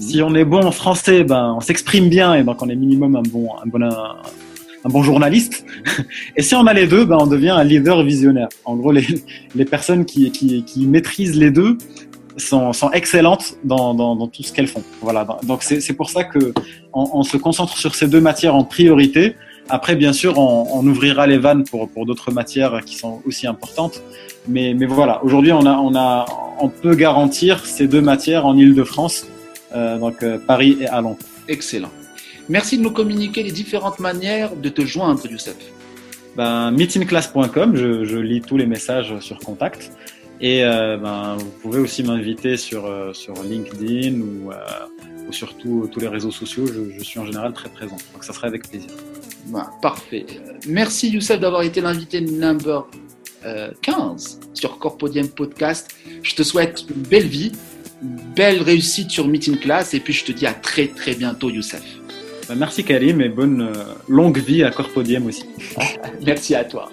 Si 0.00 0.20
on 0.22 0.34
est 0.34 0.44
bon 0.44 0.64
en 0.64 0.72
français, 0.72 1.22
ben 1.22 1.54
on 1.56 1.60
s'exprime 1.60 2.08
bien 2.08 2.34
et 2.34 2.42
donc 2.42 2.60
on 2.60 2.68
est 2.68 2.74
minimum 2.74 3.14
un 3.14 3.22
bon, 3.22 3.50
un 3.62 3.66
bon, 3.66 3.82
un, 3.82 4.16
un 4.84 4.88
bon 4.88 5.02
journaliste. 5.04 5.64
Et 6.36 6.42
si 6.42 6.56
on 6.56 6.66
a 6.66 6.74
les 6.74 6.88
deux, 6.88 7.04
ben 7.04 7.18
on 7.20 7.28
devient 7.28 7.50
un 7.50 7.62
leader 7.62 8.02
visionnaire. 8.02 8.48
En 8.64 8.74
gros, 8.74 8.90
les, 8.90 9.06
les 9.54 9.64
personnes 9.64 10.04
qui, 10.04 10.32
qui, 10.32 10.64
qui 10.64 10.86
maîtrisent 10.86 11.36
les 11.36 11.52
deux 11.52 11.78
sont, 12.36 12.72
sont 12.72 12.90
excellentes 12.90 13.56
dans, 13.64 13.94
dans, 13.94 14.16
dans 14.16 14.26
tout 14.28 14.42
ce 14.42 14.52
qu'elles 14.52 14.68
font. 14.68 14.82
Voilà. 15.00 15.26
Donc 15.44 15.62
c'est 15.62 15.92
pour 15.94 16.10
ça 16.10 16.24
que 16.24 16.52
on, 16.92 17.10
on 17.14 17.22
se 17.22 17.36
concentre 17.36 17.76
sur 17.76 17.94
ces 17.94 18.08
deux 18.08 18.20
matières 18.20 18.54
en 18.54 18.64
priorité. 18.64 19.36
Après, 19.68 19.96
bien 19.96 20.12
sûr, 20.12 20.38
on, 20.38 20.66
on 20.72 20.86
ouvrira 20.86 21.26
les 21.26 21.38
vannes 21.38 21.64
pour, 21.64 21.88
pour 21.88 22.04
d'autres 22.04 22.30
matières 22.30 22.84
qui 22.84 22.96
sont 22.96 23.22
aussi 23.26 23.46
importantes. 23.46 24.02
Mais, 24.46 24.74
mais 24.74 24.84
voilà, 24.86 25.24
aujourd'hui, 25.24 25.52
on, 25.52 25.64
a, 25.64 25.76
on, 25.78 25.94
a, 25.94 26.26
on 26.60 26.68
peut 26.68 26.94
garantir 26.94 27.64
ces 27.64 27.86
deux 27.88 28.02
matières 28.02 28.44
en 28.44 28.56
Ile-de-France, 28.56 29.26
euh, 29.74 29.98
donc 29.98 30.22
euh, 30.22 30.38
Paris 30.38 30.76
et 30.80 30.86
à 30.86 31.00
Londres. 31.00 31.18
Excellent. 31.48 31.88
Merci 32.50 32.76
de 32.76 32.82
nous 32.82 32.90
communiquer 32.90 33.42
les 33.42 33.52
différentes 33.52 34.00
manières 34.00 34.54
de 34.54 34.68
te 34.68 34.82
joindre, 34.82 35.26
Youssef. 35.26 35.56
Ben, 36.36 36.70
meetingclass.com, 36.72 37.74
je, 37.74 38.04
je 38.04 38.18
lis 38.18 38.42
tous 38.42 38.58
les 38.58 38.66
messages 38.66 39.18
sur 39.20 39.38
contact. 39.38 39.92
Et 40.40 40.64
euh, 40.64 40.96
ben, 40.96 41.36
vous 41.38 41.50
pouvez 41.62 41.78
aussi 41.80 42.02
m'inviter 42.02 42.56
sur, 42.56 42.86
euh, 42.86 43.12
sur 43.12 43.34
LinkedIn 43.42 44.20
ou, 44.20 44.50
euh, 44.50 44.56
ou 45.28 45.32
sur 45.32 45.56
tous 45.56 45.88
tous 45.92 46.00
les 46.00 46.08
réseaux 46.08 46.30
sociaux. 46.30 46.66
Je, 46.66 46.98
je 46.98 47.04
suis 47.04 47.18
en 47.18 47.26
général 47.26 47.52
très 47.52 47.68
présent. 47.68 47.96
Donc 48.12 48.24
ça 48.24 48.32
serait 48.32 48.48
avec 48.48 48.68
plaisir. 48.68 48.90
Ben, 49.46 49.68
parfait. 49.80 50.26
Merci, 50.66 51.10
Youssef, 51.10 51.38
d'avoir 51.38 51.62
été 51.62 51.80
l'invité 51.80 52.20
number 52.20 52.86
euh, 53.46 53.70
15 53.82 54.40
sur 54.54 54.78
Corpodium 54.78 55.28
Podcast. 55.28 55.94
Je 56.22 56.34
te 56.34 56.42
souhaite 56.42 56.84
une 56.94 57.02
belle 57.02 57.26
vie, 57.26 57.52
une 58.02 58.16
belle 58.34 58.62
réussite 58.62 59.10
sur 59.10 59.28
Meeting 59.28 59.58
Class 59.58 59.94
et 59.94 60.00
puis 60.00 60.12
je 60.12 60.24
te 60.24 60.32
dis 60.32 60.46
à 60.46 60.54
très 60.54 60.88
très 60.88 61.14
bientôt, 61.14 61.48
Youssef. 61.48 61.82
Ben, 62.48 62.56
merci 62.56 62.84
Karim 62.84 63.20
et 63.20 63.28
bonne 63.28 63.70
longue 64.08 64.38
vie 64.38 64.64
à 64.64 64.70
Corpodium 64.70 65.26
aussi. 65.26 65.46
Merci 66.26 66.54
à 66.54 66.64
toi. 66.64 66.90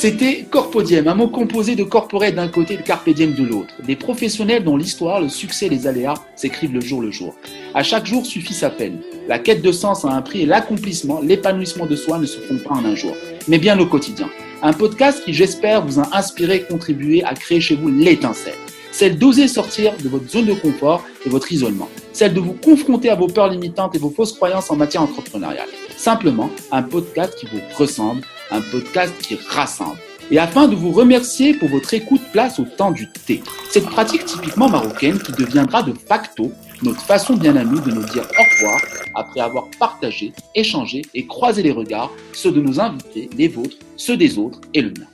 C'était 0.00 0.46
Corpodium, 0.48 1.08
un 1.08 1.16
mot 1.16 1.26
composé 1.26 1.74
de 1.74 1.82
corporate 1.82 2.36
d'un 2.36 2.46
côté 2.46 2.74
et 2.74 2.76
de 2.76 2.82
carpe 2.82 3.10
diem 3.10 3.34
de 3.34 3.42
l'autre. 3.42 3.74
Des 3.84 3.96
professionnels 3.96 4.62
dont 4.62 4.76
l'histoire, 4.76 5.20
le 5.20 5.28
succès 5.28 5.66
et 5.66 5.70
les 5.70 5.88
aléas 5.88 6.14
s'écrivent 6.36 6.72
le 6.72 6.80
jour 6.80 7.02
le 7.02 7.10
jour. 7.10 7.34
À 7.74 7.82
chaque 7.82 8.06
jour 8.06 8.24
suffit 8.24 8.54
sa 8.54 8.70
peine. 8.70 9.00
La 9.26 9.40
quête 9.40 9.60
de 9.60 9.72
sens 9.72 10.04
a 10.04 10.10
un 10.10 10.22
prix 10.22 10.42
et 10.42 10.46
l'accomplissement, 10.46 11.20
l'épanouissement 11.20 11.86
de 11.86 11.96
soi 11.96 12.18
ne 12.18 12.26
se 12.26 12.38
font 12.38 12.58
pas 12.58 12.76
en 12.76 12.84
un 12.84 12.94
jour, 12.94 13.12
mais 13.48 13.58
bien 13.58 13.76
au 13.80 13.86
quotidien. 13.86 14.30
Un 14.62 14.72
podcast 14.72 15.24
qui, 15.24 15.34
j'espère, 15.34 15.84
vous 15.84 15.98
a 15.98 16.16
inspiré, 16.16 16.62
contribué 16.62 17.24
à 17.24 17.34
créer 17.34 17.60
chez 17.60 17.74
vous 17.74 17.88
l'étincelle. 17.88 18.54
Celle 18.92 19.18
d'oser 19.18 19.48
sortir 19.48 19.94
de 20.00 20.08
votre 20.08 20.30
zone 20.30 20.46
de 20.46 20.54
confort 20.54 21.02
et 21.26 21.28
votre 21.28 21.50
isolement. 21.50 21.88
Celle 22.12 22.34
de 22.34 22.40
vous 22.40 22.52
confronter 22.54 23.10
à 23.10 23.16
vos 23.16 23.26
peurs 23.26 23.48
limitantes 23.48 23.96
et 23.96 23.98
vos 23.98 24.10
fausses 24.10 24.34
croyances 24.34 24.70
en 24.70 24.76
matière 24.76 25.02
entrepreneuriale. 25.02 25.68
Simplement, 25.96 26.50
un 26.70 26.82
podcast 26.82 27.34
qui 27.36 27.46
vous 27.46 27.60
ressemble, 27.76 28.22
un 28.50 28.60
podcast 28.60 29.14
qui 29.20 29.36
rassemble. 29.48 29.98
Et 30.30 30.38
afin 30.38 30.68
de 30.68 30.74
vous 30.74 30.92
remercier 30.92 31.54
pour 31.54 31.68
votre 31.68 31.94
écoute, 31.94 32.20
place 32.32 32.58
au 32.58 32.64
temps 32.64 32.90
du 32.90 33.08
thé. 33.26 33.42
Cette 33.70 33.86
pratique 33.86 34.26
typiquement 34.26 34.68
marocaine 34.68 35.18
qui 35.18 35.32
deviendra 35.32 35.82
de 35.82 35.94
facto 36.06 36.52
notre 36.82 37.00
façon 37.00 37.34
bien 37.34 37.56
à 37.56 37.64
nous 37.64 37.80
de 37.80 37.90
nous 37.90 38.04
dire 38.04 38.24
au 38.38 38.42
revoir 38.54 38.80
après 39.14 39.40
avoir 39.40 39.68
partagé, 39.78 40.32
échangé 40.54 41.02
et 41.14 41.26
croisé 41.26 41.62
les 41.62 41.72
regards, 41.72 42.12
ceux 42.32 42.52
de 42.52 42.60
nos 42.60 42.78
invités, 42.78 43.30
les 43.36 43.48
vôtres, 43.48 43.76
ceux 43.96 44.16
des 44.16 44.38
autres 44.38 44.60
et 44.74 44.82
le 44.82 44.90
mien. 44.90 45.06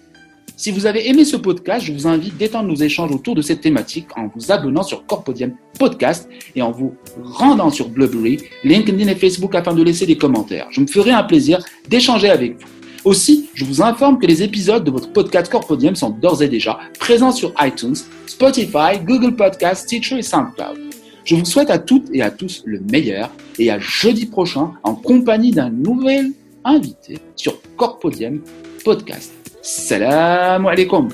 Si 0.56 0.70
vous 0.70 0.86
avez 0.86 1.08
aimé 1.08 1.24
ce 1.24 1.36
podcast, 1.36 1.84
je 1.84 1.92
vous 1.92 2.06
invite 2.06 2.36
d'étendre 2.36 2.68
nos 2.68 2.76
échanges 2.76 3.10
autour 3.10 3.34
de 3.34 3.42
cette 3.42 3.60
thématique 3.60 4.06
en 4.16 4.28
vous 4.28 4.52
abonnant 4.52 4.84
sur 4.84 5.04
Corpodium 5.04 5.52
Podcast 5.78 6.28
et 6.54 6.62
en 6.62 6.70
vous 6.70 6.94
rendant 7.22 7.70
sur 7.70 7.88
Blueberry, 7.88 8.38
LinkedIn 8.62 9.08
et 9.08 9.16
Facebook 9.16 9.54
afin 9.56 9.74
de 9.74 9.82
laisser 9.82 10.06
des 10.06 10.16
commentaires. 10.16 10.68
Je 10.70 10.80
me 10.80 10.86
ferai 10.86 11.10
un 11.10 11.24
plaisir 11.24 11.64
d'échanger 11.88 12.30
avec 12.30 12.52
vous. 12.60 12.68
Aussi, 13.04 13.50
je 13.54 13.66
vous 13.66 13.82
informe 13.82 14.18
que 14.18 14.26
les 14.26 14.42
épisodes 14.42 14.82
de 14.82 14.90
votre 14.90 15.12
podcast 15.12 15.52
Corpodium 15.52 15.94
sont 15.94 16.10
d'ores 16.10 16.42
et 16.42 16.48
déjà 16.48 16.78
présents 16.98 17.32
sur 17.32 17.52
iTunes, 17.60 17.96
Spotify, 18.26 18.98
Google 19.02 19.36
Podcasts, 19.36 19.84
Stitcher 19.84 20.18
et 20.18 20.22
SoundCloud. 20.22 20.78
Je 21.24 21.34
vous 21.34 21.44
souhaite 21.44 21.70
à 21.70 21.78
toutes 21.78 22.08
et 22.12 22.22
à 22.22 22.30
tous 22.30 22.62
le 22.64 22.80
meilleur 22.80 23.30
et 23.58 23.70
à 23.70 23.78
jeudi 23.78 24.26
prochain 24.26 24.72
en 24.82 24.94
compagnie 24.94 25.50
d'un 25.50 25.70
nouvel 25.70 26.32
invité 26.64 27.18
sur 27.36 27.60
Corpodium 27.76 28.40
Podcast. 28.84 29.32
Salam 29.62 30.66
alaikum. 30.66 31.08